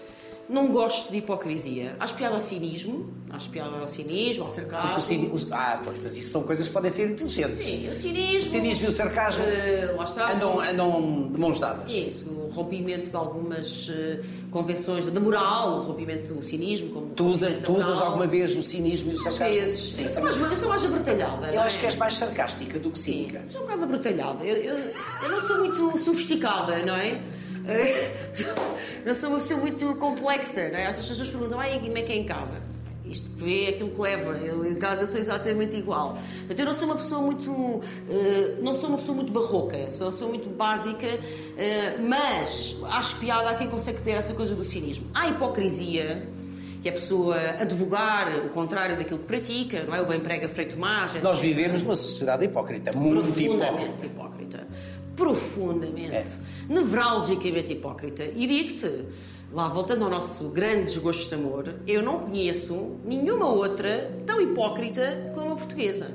Não 0.50 0.70
gosto 0.72 1.12
de 1.12 1.18
hipocrisia. 1.20 1.96
Acho 2.00 2.16
piada 2.16 2.34
ao 2.34 2.42
cinismo, 2.42 3.14
acho 3.30 3.50
piada 3.52 3.78
ao 3.78 3.88
cinismo, 3.88 4.46
ao 4.46 4.50
sarcasmo. 4.50 5.00
cini- 5.00 5.32
Ah, 5.52 5.80
pois, 5.84 6.02
mas 6.02 6.18
isso 6.18 6.32
são 6.32 6.42
coisas 6.42 6.68
que 6.68 6.74
podem 6.74 6.90
ser 6.90 7.12
inteligentes. 7.12 7.62
Sim, 7.62 7.88
o 7.88 7.92
O 7.92 7.96
cinismo. 7.96 8.50
cinismo 8.50 8.86
e 8.86 8.88
o 8.88 8.92
sarcasmo 8.92 9.44
eh, 9.46 9.94
lá 9.96 10.04
está. 10.04 10.32
andam, 10.34 10.60
andam 10.60 11.30
de 11.32 11.40
mãos 11.40 11.60
dadas. 11.60 11.92
Isso, 11.94 12.30
o 12.32 12.50
rompimento 12.50 13.12
de 13.12 13.16
algumas 13.16 13.92
eh, 13.94 14.22
convenções 14.50 15.06
da 15.06 15.20
moral, 15.20 15.82
o 15.82 15.84
rompimento 15.84 16.34
do 16.34 16.42
cinismo. 16.42 16.90
Como 16.94 17.10
Tu, 17.10 17.24
usa, 17.26 17.52
tu 17.64 17.72
usas 17.74 17.86
moral. 17.94 18.06
alguma 18.08 18.26
vez 18.26 18.58
o 18.58 18.64
cinismo 18.64 19.12
e 19.12 19.14
o 19.14 19.18
Às 19.20 19.24
sarcasmo? 19.36 19.54
vezes. 19.54 19.94
Sim, 19.96 20.04
eu, 20.06 20.10
sou 20.10 20.24
mais, 20.24 20.36
eu 20.42 20.58
sou 20.58 20.70
mais 20.70 20.84
abertalhada. 20.86 21.48
Eu 21.50 21.56
não 21.58 21.62
acho 21.64 21.78
é? 21.78 21.80
que 21.82 21.86
és 21.86 21.96
mais 21.96 22.14
sarcástica 22.16 22.80
do 22.80 22.90
que 22.90 22.98
Sim, 22.98 23.12
cínica. 23.12 23.46
sou 23.52 23.62
um 23.62 23.66
bocado 23.66 23.84
abertalhada. 23.84 24.44
Eu, 24.44 24.56
eu, 24.56 24.76
eu 25.24 25.30
não 25.30 25.42
sou 25.42 25.60
muito 25.60 25.96
sofisticada, 26.00 26.80
não 26.88 26.96
é? 26.96 27.22
Eh, 27.72 28.12
Não 29.06 29.16
sou 29.16 29.30
uma 29.30 29.40
pessoa 29.40 29.60
muito 29.60 29.96
complexa, 29.96 30.70
não 30.70 30.78
é? 30.78 30.88
As 30.88 31.00
pessoas 31.00 31.30
perguntam, 31.30 31.60
ai, 31.60 31.80
como 31.80 31.98
é 31.98 32.02
que 32.02 32.12
é 32.12 32.16
em 32.18 32.26
casa? 32.26 32.58
Isto 33.06 33.30
que 33.32 33.44
vê 33.44 33.66
é 33.66 33.70
aquilo 33.70 33.90
que 33.90 34.02
leva. 34.02 34.38
Eu 34.38 34.70
em 34.70 34.76
casa 34.76 35.06
sou 35.08 35.20
exatamente 35.20 35.76
igual. 35.76 36.18
Portanto, 36.40 36.60
eu 36.60 36.66
não 36.66 36.74
sou 36.74 36.86
uma 36.86 36.96
pessoa 36.96 37.22
muito. 37.22 37.82
eh, 38.10 38.56
não 38.62 38.76
sou 38.76 38.90
uma 38.90 38.98
pessoa 39.00 39.16
muito 39.16 39.32
barroca, 39.32 39.92
sou 39.92 40.08
uma 40.08 40.12
pessoa 40.12 40.30
muito 40.30 40.50
básica, 40.50 41.08
eh, 41.58 41.96
mas 42.08 42.76
acho 42.92 43.16
piada 43.16 43.50
a 43.50 43.56
quem 43.56 43.68
consegue 43.68 44.00
ter 44.02 44.12
essa 44.12 44.34
coisa 44.34 44.54
do 44.54 44.64
cinismo. 44.64 45.10
Há 45.14 45.28
hipocrisia, 45.30 46.28
que 46.84 46.90
é 46.90 46.92
a 46.92 46.96
pessoa 46.96 47.36
advogar 47.60 48.30
o 48.46 48.50
contrário 48.50 48.96
daquilo 48.96 49.20
que 49.20 49.26
pratica, 49.26 49.84
não 49.88 49.96
é? 49.96 50.02
O 50.02 50.06
bem 50.06 50.20
prega 50.20 50.48
feito 50.48 50.78
mais. 50.78 51.14
Nós 51.24 51.40
vivemos 51.40 51.82
numa 51.82 51.96
sociedade 51.96 52.46
hipócrita, 52.46 52.92
muito 52.96 53.28
hipócrita. 53.40 54.06
hipócrita. 54.06 54.68
Profundamente. 55.20 56.14
É. 56.14 56.26
Nevralgicamente 56.70 57.74
hipócrita. 57.74 58.24
E 58.24 58.48
digo-te, 58.48 59.06
lá 59.52 59.68
voltando 59.68 60.06
ao 60.06 60.10
nosso 60.10 60.50
grande 60.50 60.86
desgosto 60.86 61.28
de 61.28 61.36
amor, 61.36 61.76
eu 61.86 62.02
não 62.02 62.20
conheço 62.20 62.96
nenhuma 63.06 63.48
outra 63.48 64.12
tão 64.26 64.42
hipócrita 64.42 65.32
como 65.36 65.54
a 65.54 65.56
portuguesa. 65.56 66.10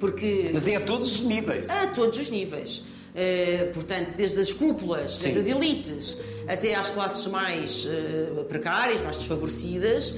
Porque 0.00 0.50
Mas 0.52 0.66
é 0.66 0.76
a 0.76 0.80
todos 0.80 1.16
os 1.16 1.22
níveis. 1.24 1.68
a 1.68 1.88
todos 1.88 2.18
os 2.18 2.30
níveis. 2.30 2.84
Eh, 3.14 3.70
portanto, 3.74 4.14
desde 4.16 4.40
as 4.40 4.52
cúpulas, 4.52 5.16
Sim. 5.18 5.32
desde 5.32 5.40
as 5.40 5.56
elites, 5.56 6.16
até 6.46 6.74
às 6.74 6.90
classes 6.90 7.26
mais 7.26 7.86
eh, 7.90 8.44
precárias, 8.48 9.02
mais 9.02 9.16
desfavorecidas, 9.16 10.14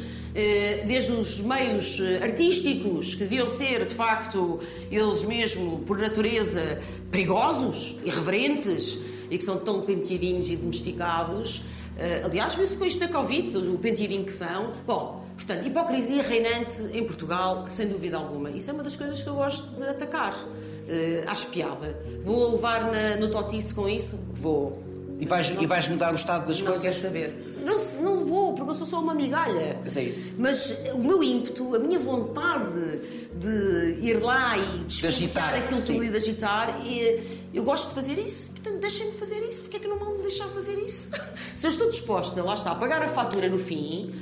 desde 0.87 1.13
os 1.13 1.41
meios 1.41 1.99
eh, 2.01 2.21
artísticos, 2.23 3.15
que 3.15 3.21
deviam 3.25 3.51
ser, 3.51 3.85
de 3.85 3.95
facto, 3.95 4.61
eles 4.91 5.25
mesmo, 5.25 5.81
por 5.81 5.99
natureza, 5.99 6.81
perigosos, 7.11 7.99
irreverentes, 8.05 8.99
e 9.31 9.39
que 9.39 9.45
são 9.45 9.59
tão 9.59 9.83
penteadinhos 9.83 10.49
e 10.51 10.57
domesticados. 10.57 11.63
Eh, 11.99 12.23
aliás, 12.25 12.55
vê-se 12.55 12.77
com 12.77 12.85
isto 12.85 13.01
da 13.01 13.09
Covid, 13.09 13.57
o 13.57 13.79
penteadinho 13.79 14.25
que 14.25 14.33
são. 14.33 14.73
Bom, 14.87 15.25
portanto, 15.37 15.67
hipocrisia 15.67 16.23
reinante 16.23 16.81
em 16.93 17.05
Portugal, 17.05 17.65
sem 17.69 17.89
dúvida 17.89 18.17
alguma. 18.17 18.51
Isso 18.51 18.71
é 18.71 18.73
uma 18.73 18.83
das 18.83 18.97
coisas 18.97 19.23
que 19.23 19.29
eu 19.29 19.35
gosto 19.35 19.75
de 19.77 19.83
atacar. 19.83 20.33
Uh, 20.35 21.23
acho 21.29 21.47
piada. 21.49 21.97
Vou 22.25 22.51
levar 22.53 22.91
na- 22.91 23.17
no 23.17 23.31
totice 23.31 23.73
com 23.75 23.89
isso? 23.89 24.19
Vou. 24.35 24.83
E 25.21 25.27
vais, 25.27 25.49
e 25.61 25.67
vais 25.67 25.87
mudar 25.87 26.13
o 26.13 26.17
estado 26.17 26.47
das 26.49 26.59
Não 26.61 26.67
coisas? 26.67 26.83
quero 26.83 26.97
saber. 26.97 27.50
Não, 27.65 27.79
não 28.03 28.25
vou, 28.25 28.55
porque 28.55 28.71
eu 28.71 28.75
sou 28.75 28.87
só 28.87 29.01
uma 29.01 29.15
migalha. 29.15 29.79
Mas 29.83 29.97
é 29.97 30.03
isso. 30.03 30.33
Mas 30.39 30.83
o 30.93 30.99
meu 30.99 31.23
ímpeto, 31.23 31.75
a 31.75 31.79
minha 31.79 31.99
vontade 31.99 33.01
de 33.35 33.97
ir 34.01 34.21
lá 34.23 34.57
e 34.57 34.61
agitar, 34.61 34.87
despentear 34.87 35.55
aquilo 35.55 35.81
tudo 35.81 36.05
e 36.05 36.09
de 36.09 36.17
agitar, 36.17 36.87
e 36.87 37.21
eu 37.55 37.63
gosto 37.65 37.89
de 37.89 37.95
fazer 37.95 38.19
isso. 38.19 38.53
Portanto, 38.53 38.81
deixem-me 38.81 39.13
fazer 39.13 39.41
isso. 39.49 39.63
Porquê 39.63 39.77
é 39.77 39.81
que 39.81 39.89
não 39.89 39.99
vão 39.99 40.17
me 40.17 40.23
deixar 40.23 40.47
fazer 40.49 40.79
isso? 40.79 41.13
Se 41.57 41.67
eu 41.67 41.71
estou 41.71 41.91
disposta, 41.91 42.43
lá 42.43 42.55
está, 42.55 42.73
a 42.73 42.75
pagar 42.75 43.03
a 43.03 43.09
fatura 43.09 43.49
no 43.49 43.59
fim, 43.59 44.13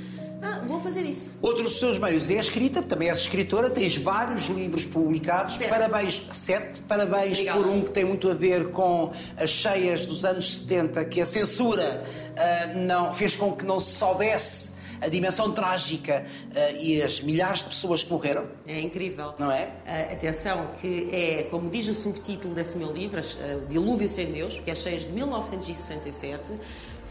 ah, 0.41 0.61
vou 0.65 0.79
fazer 0.79 1.01
isso. 1.01 1.33
Outro 1.41 1.63
dos 1.63 1.79
seus 1.79 1.97
meios 1.97 2.29
é 2.29 2.37
a 2.37 2.39
escrita, 2.39 2.81
também 2.81 3.09
és 3.09 3.19
escritora, 3.19 3.69
tens 3.69 3.97
vários 3.97 4.45
livros 4.45 4.85
publicados. 4.85 5.55
Sete. 5.55 5.69
Parabéns, 5.69 6.27
sete. 6.31 6.81
Parabéns 6.81 7.31
Obrigada. 7.31 7.59
por 7.59 7.67
um 7.69 7.81
que 7.81 7.91
tem 7.91 8.05
muito 8.05 8.29
a 8.29 8.33
ver 8.33 8.71
com 8.71 9.11
as 9.37 9.49
cheias 9.49 10.05
dos 10.05 10.23
anos 10.23 10.59
70, 10.59 11.03
que 11.05 11.19
a 11.19 11.25
censura 11.25 12.03
ah, 12.37 12.67
não, 12.75 13.13
fez 13.13 13.35
com 13.35 13.51
que 13.51 13.65
não 13.65 13.79
se 13.79 13.97
soubesse 13.97 14.79
a 15.01 15.07
dimensão 15.07 15.51
trágica 15.51 16.25
ah, 16.55 16.71
e 16.79 17.01
as 17.01 17.21
milhares 17.21 17.59
de 17.59 17.65
pessoas 17.65 18.03
que 18.03 18.11
morreram. 18.11 18.45
É 18.65 18.79
incrível. 18.79 19.33
Não 19.37 19.51
é? 19.51 19.71
Ah, 19.85 20.13
atenção, 20.13 20.67
que 20.81 21.09
é, 21.11 21.43
como 21.51 21.69
diz 21.69 21.87
o 21.87 21.95
subtítulo 21.95 22.53
desse 22.53 22.77
meu 22.77 22.91
livro, 22.91 23.19
O 23.19 23.67
Dilúvio 23.67 24.07
Sem 24.07 24.31
Deus, 24.31 24.55
porque 24.55 24.71
é 24.71 24.75
cheias 24.75 25.03
de 25.03 25.11
1967, 25.11 26.53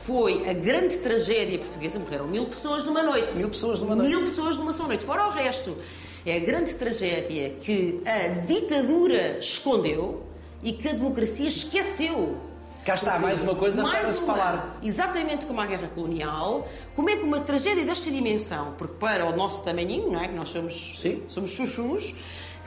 foi 0.04 0.48
a 0.48 0.52
grande 0.52 0.96
tragédia 0.98 1.58
portuguesa, 1.58 1.98
morreram 1.98 2.26
mil 2.26 2.46
pessoas 2.46 2.84
numa 2.84 3.02
noite. 3.02 3.34
Mil 3.36 3.48
pessoas 3.48 3.80
numa 3.80 3.96
noite. 3.96 4.10
Mil 4.10 4.24
pessoas 4.26 4.56
numa 4.56 4.72
só 4.72 4.86
noite, 4.86 5.04
fora 5.04 5.26
o 5.26 5.30
resto. 5.30 5.76
É 6.24 6.36
a 6.36 6.40
grande 6.40 6.74
tragédia 6.74 7.50
que 7.60 8.02
a 8.04 8.28
ditadura 8.46 9.38
escondeu 9.38 10.22
e 10.62 10.72
que 10.72 10.88
a 10.88 10.92
democracia 10.92 11.48
esqueceu. 11.48 12.36
Cá 12.84 12.94
está, 12.94 13.18
mais 13.18 13.42
uma 13.42 13.54
coisa 13.54 13.82
mais 13.82 14.00
para 14.00 14.12
se 14.12 14.24
uma, 14.24 14.34
falar. 14.34 14.78
Exatamente 14.82 15.44
como 15.44 15.60
a 15.60 15.66
guerra 15.66 15.88
colonial, 15.94 16.66
como 16.96 17.10
é 17.10 17.16
que 17.16 17.22
uma 17.22 17.40
tragédia 17.40 17.84
desta 17.84 18.10
dimensão, 18.10 18.74
porque 18.78 18.94
para 18.94 19.26
o 19.26 19.36
nosso 19.36 19.62
tamanhinho, 19.62 20.10
não 20.10 20.20
é? 20.20 20.28
Que 20.28 20.34
nós 20.34 20.48
somos, 20.48 20.94
Sim. 20.98 21.22
somos 21.28 21.50
chuchus, 21.50 22.14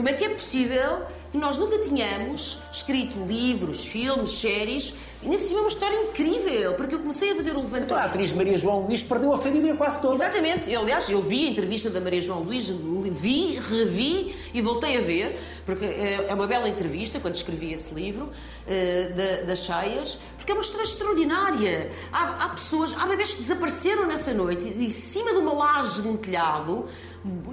como 0.01 0.09
é 0.09 0.13
que 0.13 0.25
é 0.25 0.29
possível 0.29 1.03
que 1.31 1.37
nós 1.37 1.59
nunca 1.59 1.77
tenhamos 1.77 2.57
escrito 2.73 3.23
livros, 3.25 3.85
filmes, 3.85 4.31
séries, 4.31 4.95
e 5.23 5.27
por 5.29 5.39
cima 5.39 5.59
é 5.59 5.61
uma 5.61 5.69
história 5.69 5.95
incrível, 6.09 6.73
porque 6.73 6.95
eu 6.95 6.99
comecei 6.99 7.31
a 7.31 7.35
fazer 7.35 7.51
o 7.51 7.57
levantamento. 7.57 7.85
Então, 7.85 7.97
a 7.97 8.03
atriz 8.05 8.33
Maria 8.33 8.57
João 8.57 8.81
Luís 8.87 9.03
perdeu 9.03 9.31
a 9.31 9.37
família 9.37 9.75
quase 9.75 10.01
toda. 10.01 10.15
Exatamente. 10.15 10.71
Eu, 10.71 10.81
Aliás, 10.81 11.07
eu 11.09 11.21
vi 11.21 11.45
a 11.45 11.51
entrevista 11.51 11.91
da 11.91 12.01
Maria 12.01 12.19
João 12.21 12.39
Luís, 12.41 12.67
vi, 13.11 13.53
revi 13.69 14.35
e 14.53 14.61
voltei 14.61 14.97
a 14.97 15.01
ver, 15.01 15.39
porque 15.65 15.85
é 15.85 16.25
é 16.29 16.33
uma 16.33 16.47
bela 16.47 16.67
entrevista 16.67 17.19
quando 17.19 17.35
escrevi 17.35 17.71
esse 17.71 17.93
livro 17.93 18.29
eh, 18.67 19.11
da- 19.15 19.45
das 19.45 19.59
cheias, 19.59 20.17
porque 20.37 20.51
é 20.51 20.55
uma 20.55 20.63
história 20.63 20.83
extraordinária. 20.83 21.91
Há, 22.11 22.45
há 22.45 22.49
pessoas, 22.49 22.93
há 22.97 23.05
bebês 23.05 23.35
que 23.35 23.43
desapareceram 23.43 24.07
nessa 24.07 24.33
noite, 24.33 24.67
em 24.67 24.89
cima 24.89 25.31
de 25.31 25.37
uma 25.37 25.53
laje 25.53 26.01
de 26.01 26.07
um 26.07 26.17
telhado. 26.17 26.85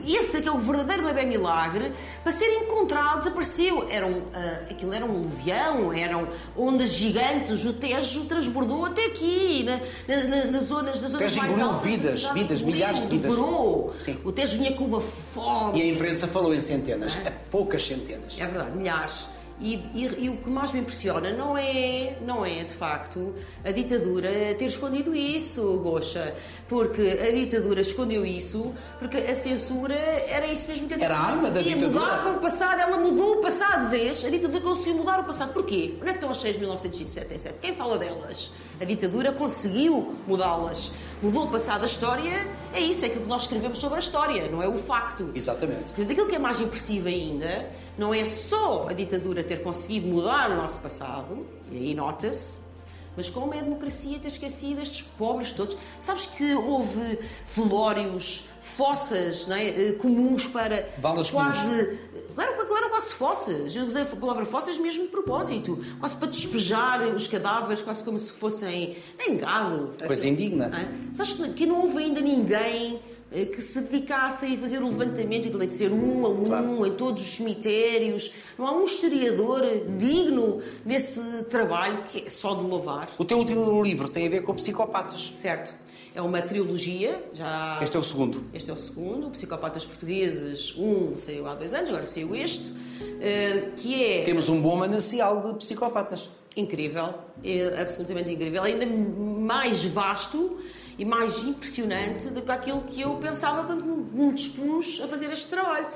Esse 0.07 0.39
é 0.39 0.41
que 0.41 0.49
é 0.49 0.53
o 0.53 0.59
verdadeiro 0.59 1.03
bebê 1.05 1.27
milagre, 1.27 1.93
para 2.23 2.33
ser 2.33 2.47
encontrado, 2.47 3.19
desapareceu. 3.19 3.87
Eram, 3.91 4.23
ah, 4.35 4.61
aquilo 4.71 4.95
era 4.95 5.05
um 5.05 5.11
aluvião, 5.17 5.93
eram 5.93 6.27
ondas 6.57 6.89
gigantes, 6.91 7.65
o 7.67 7.75
Tejo 7.75 8.25
transbordou 8.25 8.87
até 8.87 9.05
aqui, 9.07 9.65
na, 9.65 9.77
na- 10.17 10.25
na- 10.25 10.45
nas 10.53 10.65
zonas, 10.65 11.03
nas 11.03 11.11
zonas 11.11 11.33
Tejo 11.33 11.39
mais 11.47 11.61
altas 11.61 11.83
da 11.83 11.87
vidas, 11.89 12.25
vidas, 12.33 12.63
milhares 12.63 13.03
de 13.03 13.09
vidas. 13.11 13.31
devorou. 13.31 13.93
Sim. 13.95 14.19
O 14.25 14.33
Tejo 14.33 14.57
vinha 14.57 14.73
com 14.73 14.85
uma 14.85 15.01
fome. 15.03 15.79
E 15.79 15.83
a 15.83 15.87
imprensa 15.87 16.27
falou 16.27 16.55
em 16.55 16.61
centenas, 16.61 17.19
a 17.27 17.31
poucas 17.51 17.85
centenas. 17.85 18.37
É 18.41 18.47
verdade, 18.47 18.77
milhares. 18.77 19.29
E, 19.61 19.75
e- 19.95 20.25
e 20.27 20.29
o 20.31 20.37
que 20.37 20.49
mais 20.49 20.71
me 20.73 20.79
impressiona 20.81 21.33
não 21.33 21.59
é, 21.59 22.17
não 22.25 22.47
é, 22.47 22.63
de 22.63 22.73
facto, 22.75 23.35
a 23.65 23.73
ditadura 23.73 24.31
ter 24.57 24.67
escondido 24.67 25.17
isso, 25.17 25.79
Goxa. 25.83 26.33
Porque 26.69 27.19
a 27.27 27.33
ditadura 27.33 27.81
escondeu 27.81 28.25
isso, 28.25 28.73
porque 29.01 29.17
a 29.17 29.35
censura 29.35 29.95
era 29.97 30.47
isso 30.47 30.69
mesmo 30.69 30.87
que 30.87 30.95
a 30.95 30.99
Era 30.99 31.07
a 31.15 31.19
ditadura 31.19 31.37
arma 31.39 31.49
da 31.51 31.55
fazia, 31.61 31.75
ditadura. 31.77 32.01
Mudava 32.05 32.31
o 32.37 32.41
passado, 32.41 32.81
ela 32.81 32.99
mudou 32.99 33.39
o 33.39 33.43
passado 33.43 33.91
de 33.91 33.97
vez. 33.99 34.25
A 34.25 34.31
ditadura 34.31 34.61
conseguiu 34.61 34.95
mudar 34.95 35.19
o 35.21 35.25
passado. 35.25 35.53
Porquê? 35.53 35.95
Onde 36.01 36.09
é 36.09 36.13
que 36.13 36.19
estão 36.19 36.31
as 36.31 36.37
6 36.37 36.55
de 36.55 36.61
1977? 36.61 37.57
Quem 37.61 37.75
fala 37.75 37.99
delas? 37.99 38.53
A 38.81 38.85
ditadura 38.85 39.33
conseguiu 39.33 40.15
mudá-las. 40.27 40.93
Mudou 41.21 41.47
o 41.47 41.51
passado, 41.51 41.83
a 41.83 41.87
história 41.87 42.47
é 42.73 42.79
isso, 42.81 43.05
é 43.05 43.09
aquilo 43.09 43.23
que 43.25 43.29
nós 43.29 43.43
escrevemos 43.43 43.79
sobre 43.79 43.97
a 43.97 43.99
história, 43.99 44.49
não 44.49 44.63
é 44.63 44.69
o 44.69 44.79
facto. 44.79 45.31
Exatamente. 45.35 45.91
Portanto, 45.91 46.13
aquilo 46.13 46.29
que 46.29 46.37
é 46.37 46.39
mais 46.39 46.61
impressivo 46.61 47.09
ainda 47.09 47.69
não 47.99 48.15
é 48.15 48.25
só 48.25 48.87
a 48.89 48.93
ditadura 48.93 49.43
ter 49.43 49.63
conseguido 49.63 50.07
mudar 50.07 50.51
o 50.51 50.57
nosso 50.57 50.81
passado, 50.81 51.45
e 51.71 51.77
aí 51.77 51.95
nota-se, 51.95 52.69
mas 53.17 53.29
como 53.29 53.53
é 53.53 53.59
a 53.59 53.63
democracia 53.63 54.17
ter 54.21 54.29
esquecido 54.29 54.81
estes 54.81 55.03
pobres 55.03 55.51
todos. 55.51 55.77
Sabes 55.99 56.27
que 56.27 56.55
houve 56.55 57.19
velórios, 57.45 58.49
fossas 58.63 59.51
é, 59.51 59.89
eh, 59.89 59.93
comuns 59.95 60.47
para 60.47 60.89
Valas 60.99 61.29
quase. 61.29 61.99
Claro, 62.37 62.67
claro, 62.69 62.89
quase 62.91 63.15
fossas. 63.15 63.75
Eu 63.75 63.87
usei 63.87 64.03
a 64.03 64.07
palavra 64.07 64.47
fossas 64.47 64.79
mesmo 64.79 65.07
de 65.07 65.11
propósito. 65.11 65.85
Quase 65.99 66.17
para 66.17 66.29
despejar 66.29 67.03
os 67.09 67.27
cadáveres, 67.27 67.83
quase 67.83 68.05
como 68.05 68.21
se 68.21 68.31
fossem 68.31 68.97
em 69.19 69.37
galo. 69.37 69.91
Coisa 70.07 70.29
indigna. 70.29 70.67
Hã? 70.67 71.13
Sabes 71.13 71.33
que, 71.57 71.67
não 71.67 71.83
houve 71.83 71.99
ainda 71.99 72.21
ninguém 72.21 73.01
que 73.31 73.61
se 73.61 73.83
dedicasse 73.83 74.47
a 74.47 74.49
ir 74.49 74.57
fazer 74.57 74.79
o 74.83 74.89
levantamento 74.89 75.47
e 75.47 75.51
tem 75.51 75.69
que 75.69 75.73
ser 75.75 75.93
um 75.93 76.25
a 76.25 76.29
um 76.31 76.45
Claro. 76.45 76.87
em 76.87 76.93
todos 76.93 77.23
os 77.23 77.29
cemitérios. 77.29 78.33
Não 78.59 78.67
há 78.67 78.73
um 78.73 78.85
historiador 78.85 79.63
digno 79.99 80.63
desse 80.85 81.45
trabalho 81.45 82.03
que 82.05 82.25
é 82.27 82.31
só 82.31 82.55
de 82.55 82.63
louvar. 82.65 83.09
O 83.19 83.25
teu 83.25 83.39
último 83.39 83.83
livro 83.83 84.09
tem 84.09 84.27
a 84.27 84.31
ver 84.31 84.43
com 84.43 84.55
psicopatas. 84.55 85.33
Certo? 85.37 85.75
É 86.15 86.23
uma 86.23 86.41
trilogia, 86.43 87.23
já. 87.35 87.79
Este 87.83 87.97
é 87.97 88.01
o 88.01 88.03
segundo. 88.03 88.43
Este 88.53 88.71
é 88.71 88.73
o 88.73 88.77
segundo, 88.77 89.31
Psicopatas 89.31 89.85
Portugueses. 89.85 90.75
Um 90.77 91.17
saiu 91.17 91.47
há 91.47 91.55
dois 91.55 91.73
anos, 91.75 91.91
agora 91.91 92.07
saiu 92.07 92.35
este, 92.35 92.75
eh, 93.21 93.69
que 93.77 94.03
é 94.03 94.23
Temos 94.25 94.49
um 94.49 94.61
bom 94.61 94.75
manancial 94.77 95.41
de 95.43 95.55
psicopatas. 95.59 96.31
incrível, 96.57 97.11
é 97.45 97.81
absolutamente 97.81 98.31
incrível, 98.33 98.63
ainda 98.65 98.85
mais 98.85 99.85
vasto 99.85 100.57
e 100.99 101.05
mais 101.05 101.45
impressionante 101.45 102.29
do 102.29 102.43
que 102.43 102.51
aquilo 102.51 102.83
que 102.83 103.01
eu 103.01 103.15
pensava 103.17 103.65
quando 103.65 103.85
me 103.85 104.33
dispus 104.33 105.01
a 105.03 105.07
fazer 105.07 105.31
este 105.31 105.49
trabalho. 105.49 105.87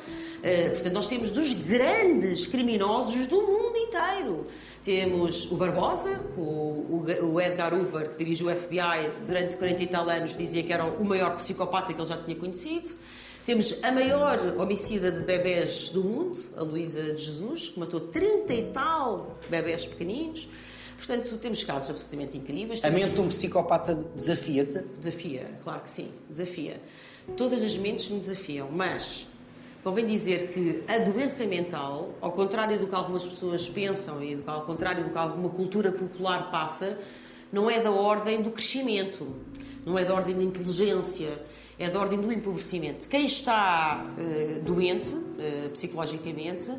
Eh, 0.42 0.70
portanto, 0.70 0.92
nós 0.92 1.08
temos 1.08 1.30
dos 1.32 1.52
grandes 1.54 2.46
criminosos 2.46 3.26
do 3.26 3.42
mundo 3.42 3.76
inteiro. 3.76 4.46
Temos 4.82 5.50
o 5.50 5.56
Barbosa, 5.56 6.20
o, 6.36 7.04
o 7.22 7.40
Edgar 7.40 7.74
Hoover, 7.74 8.10
que 8.10 8.18
dirige 8.24 8.44
o 8.44 8.50
FBI 8.54 9.10
durante 9.26 9.56
40 9.56 9.82
e 9.82 9.86
tal 9.88 10.08
anos, 10.08 10.36
dizia 10.36 10.62
que 10.62 10.72
era 10.72 10.84
o 10.84 11.04
maior 11.04 11.34
psicopata 11.36 11.92
que 11.92 12.00
ele 12.00 12.08
já 12.08 12.16
tinha 12.16 12.36
conhecido. 12.36 12.90
Temos 13.44 13.82
a 13.82 13.90
maior 13.90 14.38
homicida 14.56 15.10
de 15.10 15.24
bebés 15.24 15.90
do 15.90 16.04
mundo, 16.04 16.38
a 16.56 16.62
Luísa 16.62 17.02
de 17.02 17.20
Jesus, 17.20 17.70
que 17.70 17.80
matou 17.80 17.98
30 17.98 18.54
e 18.54 18.62
tal 18.64 19.36
bebés 19.50 19.84
pequeninos. 19.84 20.48
Portanto, 21.04 21.36
temos 21.38 21.64
casos 21.64 21.90
absolutamente 21.90 22.38
incríveis. 22.38 22.84
A 22.84 22.88
mente 22.88 23.10
de 23.10 23.20
um 23.20 23.26
psicopata 23.26 23.92
desafia-te. 24.14 24.84
Desafia, 25.00 25.50
claro 25.64 25.80
que 25.80 25.90
sim, 25.90 26.08
desafia. 26.30 26.80
Todas 27.36 27.64
as 27.64 27.76
mentes 27.76 28.08
me 28.08 28.20
desafiam, 28.20 28.68
mas 28.70 29.26
convém 29.82 30.06
dizer 30.06 30.52
que 30.52 30.84
a 30.86 30.98
doença 30.98 31.44
mental, 31.44 32.14
ao 32.20 32.30
contrário 32.30 32.78
do 32.78 32.86
que 32.86 32.94
algumas 32.94 33.26
pessoas 33.26 33.68
pensam 33.68 34.22
e 34.22 34.40
ao 34.46 34.62
contrário 34.62 35.02
do 35.02 35.10
que 35.10 35.18
alguma 35.18 35.48
cultura 35.48 35.90
popular 35.90 36.52
passa, 36.52 36.96
não 37.52 37.68
é 37.68 37.80
da 37.80 37.90
ordem 37.90 38.40
do 38.40 38.52
crescimento, 38.52 39.26
não 39.84 39.98
é 39.98 40.04
da 40.04 40.14
ordem 40.14 40.36
da 40.36 40.42
inteligência, 40.44 41.36
é 41.80 41.90
da 41.90 41.98
ordem 41.98 42.20
do 42.20 42.32
empobrecimento. 42.32 43.08
Quem 43.08 43.24
está 43.24 44.06
eh, 44.16 44.60
doente, 44.60 45.16
eh, 45.36 45.68
psicologicamente, 45.72 46.70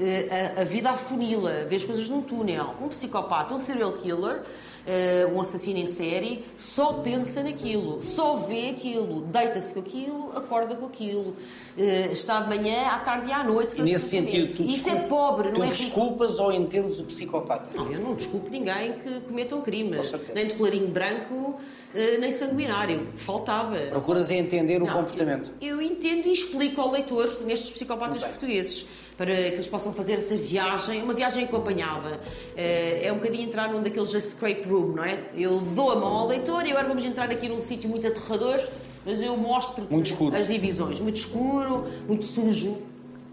a, 0.00 0.62
a 0.62 0.64
vida 0.64 0.90
afunila, 0.90 1.64
vê 1.68 1.76
as 1.76 1.84
coisas 1.84 2.08
num 2.08 2.22
túnel. 2.22 2.74
Um 2.80 2.88
psicopata, 2.88 3.54
um 3.54 3.58
serial 3.58 3.92
killer, 3.92 4.42
eh, 4.86 5.28
um 5.32 5.40
assassino 5.40 5.78
em 5.78 5.86
série, 5.86 6.44
só 6.56 6.94
pensa 6.94 7.42
naquilo, 7.42 8.02
só 8.02 8.36
vê 8.36 8.70
aquilo, 8.70 9.20
deita-se 9.22 9.74
com 9.74 9.80
aquilo, 9.80 10.32
acorda 10.34 10.76
com 10.76 10.86
aquilo, 10.86 11.36
eh, 11.76 12.08
está 12.10 12.40
de 12.40 12.48
manhã, 12.48 12.86
à 12.88 12.98
tarde 12.98 13.28
e 13.28 13.32
à 13.32 13.44
noite. 13.44 13.78
E 13.78 13.82
nesse 13.82 14.08
sentido, 14.08 14.56
tu. 14.56 14.62
Isso 14.62 14.88
é 14.88 14.96
pobre, 15.00 15.50
tu 15.50 15.58
não 15.58 15.64
é 15.66 15.68
rico. 15.68 15.82
desculpas 15.82 16.38
ou 16.38 16.50
entendes 16.52 16.98
o 16.98 17.04
psicopata? 17.04 17.70
Não, 17.74 17.90
eu 17.92 18.00
não 18.00 18.14
desculpo 18.14 18.48
ninguém 18.50 18.92
que 18.92 19.20
cometa 19.20 19.56
um 19.56 19.60
crime. 19.60 19.98
Nem 20.34 20.46
de 20.46 20.54
colarinho 20.54 20.88
branco, 20.88 21.56
eh, 21.94 22.16
nem 22.18 22.32
sanguinário. 22.32 23.08
Faltava. 23.14 23.76
Procuras 23.90 24.30
entender 24.30 24.80
o 24.80 24.86
Não, 24.86 24.94
comportamento. 24.94 25.50
Eu, 25.60 25.76
eu 25.76 25.82
entendo 25.82 26.26
e 26.28 26.32
explico 26.32 26.80
ao 26.80 26.90
leitor 26.90 27.42
nestes 27.44 27.70
psicopatas 27.70 28.24
portugueses 28.24 28.86
para 29.18 29.34
que 29.34 29.40
eles 29.54 29.68
possam 29.68 29.92
fazer 29.92 30.12
essa 30.14 30.36
viagem, 30.36 31.02
uma 31.02 31.12
viagem 31.12 31.44
acompanhada. 31.44 32.20
Eh, 32.56 33.00
É 33.04 33.12
um 33.12 33.16
bocadinho 33.16 33.42
entrar 33.48 33.68
num 33.72 33.82
daqueles 33.82 34.14
escape 34.14 34.62
room, 34.68 34.92
não 34.94 35.04
é? 35.04 35.18
Eu 35.36 35.60
dou 35.60 35.90
a 35.90 35.96
mão 35.96 36.16
ao 36.18 36.28
leitor 36.28 36.64
e 36.64 36.70
agora 36.70 36.86
vamos 36.86 37.04
entrar 37.04 37.28
aqui 37.30 37.48
num 37.48 37.60
sítio 37.60 37.88
muito 37.90 38.06
aterrador, 38.06 38.60
mas 39.04 39.20
eu 39.20 39.36
mostro 39.36 39.84
Muito 39.90 40.06
escuro. 40.12 40.36
as 40.36 40.46
divisões. 40.46 41.00
Muito 41.00 41.16
escuro, 41.16 41.84
muito 42.06 42.24
sujo. 42.24 42.78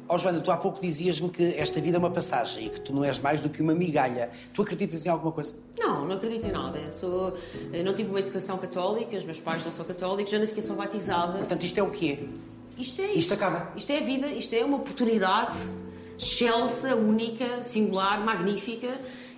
Ó 0.07 0.17
Joana, 0.19 0.39
tu 0.39 0.51
há 0.51 0.57
pouco 0.57 0.79
dizias-me 0.79 1.29
que 1.29 1.43
esta 1.57 1.79
vida 1.81 1.97
é 1.97 1.99
uma 1.99 2.11
passagem 2.11 2.65
e 2.67 2.69
que 2.69 2.79
tu 2.79 2.93
não 2.93 3.03
és 3.03 3.17
mais 3.19 3.41
do 3.41 3.49
que 3.49 3.61
uma 3.61 3.73
migalha. 3.75 4.29
Tu 4.53 4.61
acreditas 4.63 5.05
em 5.05 5.09
alguma 5.09 5.31
coisa? 5.31 5.55
Não, 5.79 6.05
não 6.05 6.15
acredito 6.15 6.45
em 6.47 6.51
nada. 6.51 6.91
Sou, 6.91 7.35
eu 7.73 7.83
não 7.83 7.93
tive 7.93 8.09
uma 8.09 8.19
educação 8.19 8.57
católica, 8.57 9.15
os 9.17 9.23
meus 9.25 9.39
pais 9.39 9.63
não 9.65 9.71
são 9.71 9.83
católicos, 9.85 10.31
eu 10.33 10.37
nem 10.39 10.47
sequer 10.47 10.63
sou 10.63 10.75
batizada. 10.75 11.37
Portanto, 11.39 11.63
isto 11.63 11.79
é 11.79 11.83
o 11.83 11.89
quê? 11.89 12.19
Isto 12.77 13.01
é 13.01 13.05
Isto 13.07 13.17
isto. 13.19 13.33
acaba. 13.33 13.71
Isto 13.75 13.91
é 13.91 13.97
a 13.97 14.01
vida, 14.01 14.27
isto 14.27 14.53
é 14.53 14.63
uma 14.63 14.77
oportunidade 14.77 15.55
excelsa, 16.17 16.95
única, 16.95 17.61
singular, 17.61 18.23
magnífica 18.23 18.89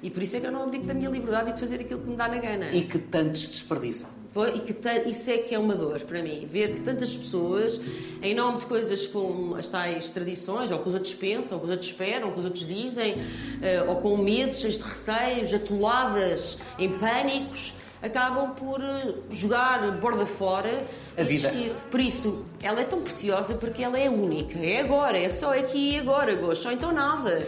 e 0.01 0.09
por 0.11 0.21
isso 0.21 0.37
é 0.37 0.39
que 0.39 0.45
eu 0.45 0.51
não 0.51 0.63
abdico 0.63 0.85
da 0.85 0.93
minha 0.93 1.09
liberdade 1.09 1.49
e 1.49 1.53
de 1.53 1.59
fazer 1.59 1.81
aquilo 1.81 2.01
que 2.01 2.09
me 2.09 2.15
dá 2.15 2.27
na 2.27 2.37
gana. 2.37 2.69
E 2.71 2.83
que 2.83 2.99
tantos 2.99 3.41
desperdiçam. 3.47 4.09
E 4.53 4.59
que 4.59 5.09
isso 5.09 5.31
é 5.31 5.37
que 5.39 5.55
é 5.55 5.57
uma 5.57 5.73
dor 5.73 5.99
para 6.01 6.21
mim. 6.21 6.45
Ver 6.45 6.75
que 6.75 6.81
tantas 6.81 7.15
pessoas, 7.17 7.81
em 8.21 8.35
nome 8.35 8.59
de 8.59 8.67
coisas 8.67 9.07
como 9.07 9.55
as 9.55 9.67
tais 9.67 10.09
tradições, 10.09 10.69
ou 10.69 10.77
que 10.77 10.89
os 10.89 10.93
outros 10.93 11.15
pensam, 11.15 11.57
ou 11.57 11.63
que 11.63 11.69
os 11.69 11.71
outros 11.71 11.89
esperam, 11.89 12.27
ou 12.27 12.33
que 12.33 12.39
os 12.39 12.45
outros 12.45 12.67
dizem, 12.67 13.15
eh, 13.63 13.81
ou 13.87 13.95
com 13.95 14.15
medos, 14.17 14.59
cheios 14.59 14.77
de 14.77 14.83
receios, 14.83 15.51
atoladas 15.55 16.59
em 16.77 16.91
pânicos, 16.91 17.73
acabam 18.01 18.51
por 18.51 18.81
eh, 18.83 19.13
jogar 19.31 19.91
borda 19.99 20.25
fora 20.25 20.85
A 21.17 21.23
vida. 21.23 21.49
desistir. 21.49 21.73
Por 21.89 21.99
isso, 21.99 22.45
ela 22.61 22.81
é 22.81 22.83
tão 22.83 23.01
preciosa 23.01 23.55
porque 23.55 23.83
ela 23.83 23.99
é 23.99 24.09
única. 24.09 24.57
É 24.59 24.81
agora, 24.81 25.17
é 25.17 25.29
só 25.29 25.57
aqui 25.57 25.95
e 25.95 25.99
agora, 25.99 26.35
gosto. 26.35 26.63
Só 26.63 26.71
então 26.71 26.91
nada. 26.91 27.47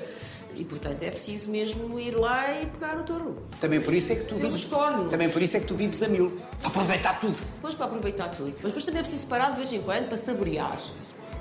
E 0.56 0.66
portanto 0.66 1.02
é 1.04 1.10
preciso 1.12 1.50
mesmo 1.52 1.98
ir 2.00 2.12
lá 2.16 2.60
e 2.62 2.66
pegar 2.66 2.98
o 2.98 3.04
touro. 3.04 3.38
Também 3.62 3.80
por 3.80 3.94
isso 3.94 4.12
é 4.12 4.16
que 4.16 4.24
tu 4.26 4.36
Pelos 4.36 4.60
vives. 4.60 4.66
cornos. 4.74 5.10
Também 5.10 5.30
por 5.30 5.42
isso 5.42 5.56
é 5.56 5.60
que 5.62 5.68
tu 5.68 5.76
vives 5.76 6.02
a 6.04 6.10
mil. 6.10 6.38
Aproveitar 6.64 7.18
tudo. 7.22 7.38
Depois 7.56 7.76
para 7.76 7.86
aproveitar 7.86 8.28
tudo. 8.30 8.48
Mas 8.48 8.56
depois 8.64 8.84
também 8.84 9.00
é 9.00 9.04
preciso 9.04 9.28
parar 9.28 9.52
de 9.52 9.58
vez 9.58 9.72
em 9.72 9.82
quando 9.82 10.08
para 10.10 10.18
saborear. 10.18 10.78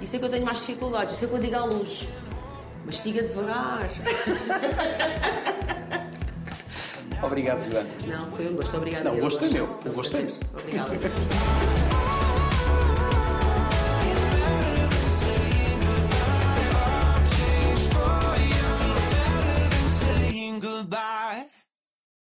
Isso 0.01 0.15
é 0.15 0.19
que 0.21 0.25
eu 0.25 0.29
tenho 0.29 0.45
mais 0.45 0.59
dificuldades. 0.59 1.17
Isso 1.17 1.25
é 1.25 1.29
que 1.29 1.35
eu 1.35 1.39
digo 1.41 1.57
à 1.57 1.65
luz. 1.65 2.07
Mastiga 2.87 3.23
devagar. 3.25 3.89
Obrigado, 7.23 7.71
Joana. 7.71 7.89
Não, 8.07 8.31
foi 8.31 8.47
um 8.47 8.57
gosto. 8.57 8.77
Obrigada. 8.77 9.05
Não, 9.05 9.17
o 9.17 9.21
gosto 9.21 9.45
é 9.45 9.49
meu. 9.49 9.65
O 9.85 9.91
gosto 9.91 10.17
é 10.17 10.23
meu. 10.23 10.35
Obrigada. 10.55 10.91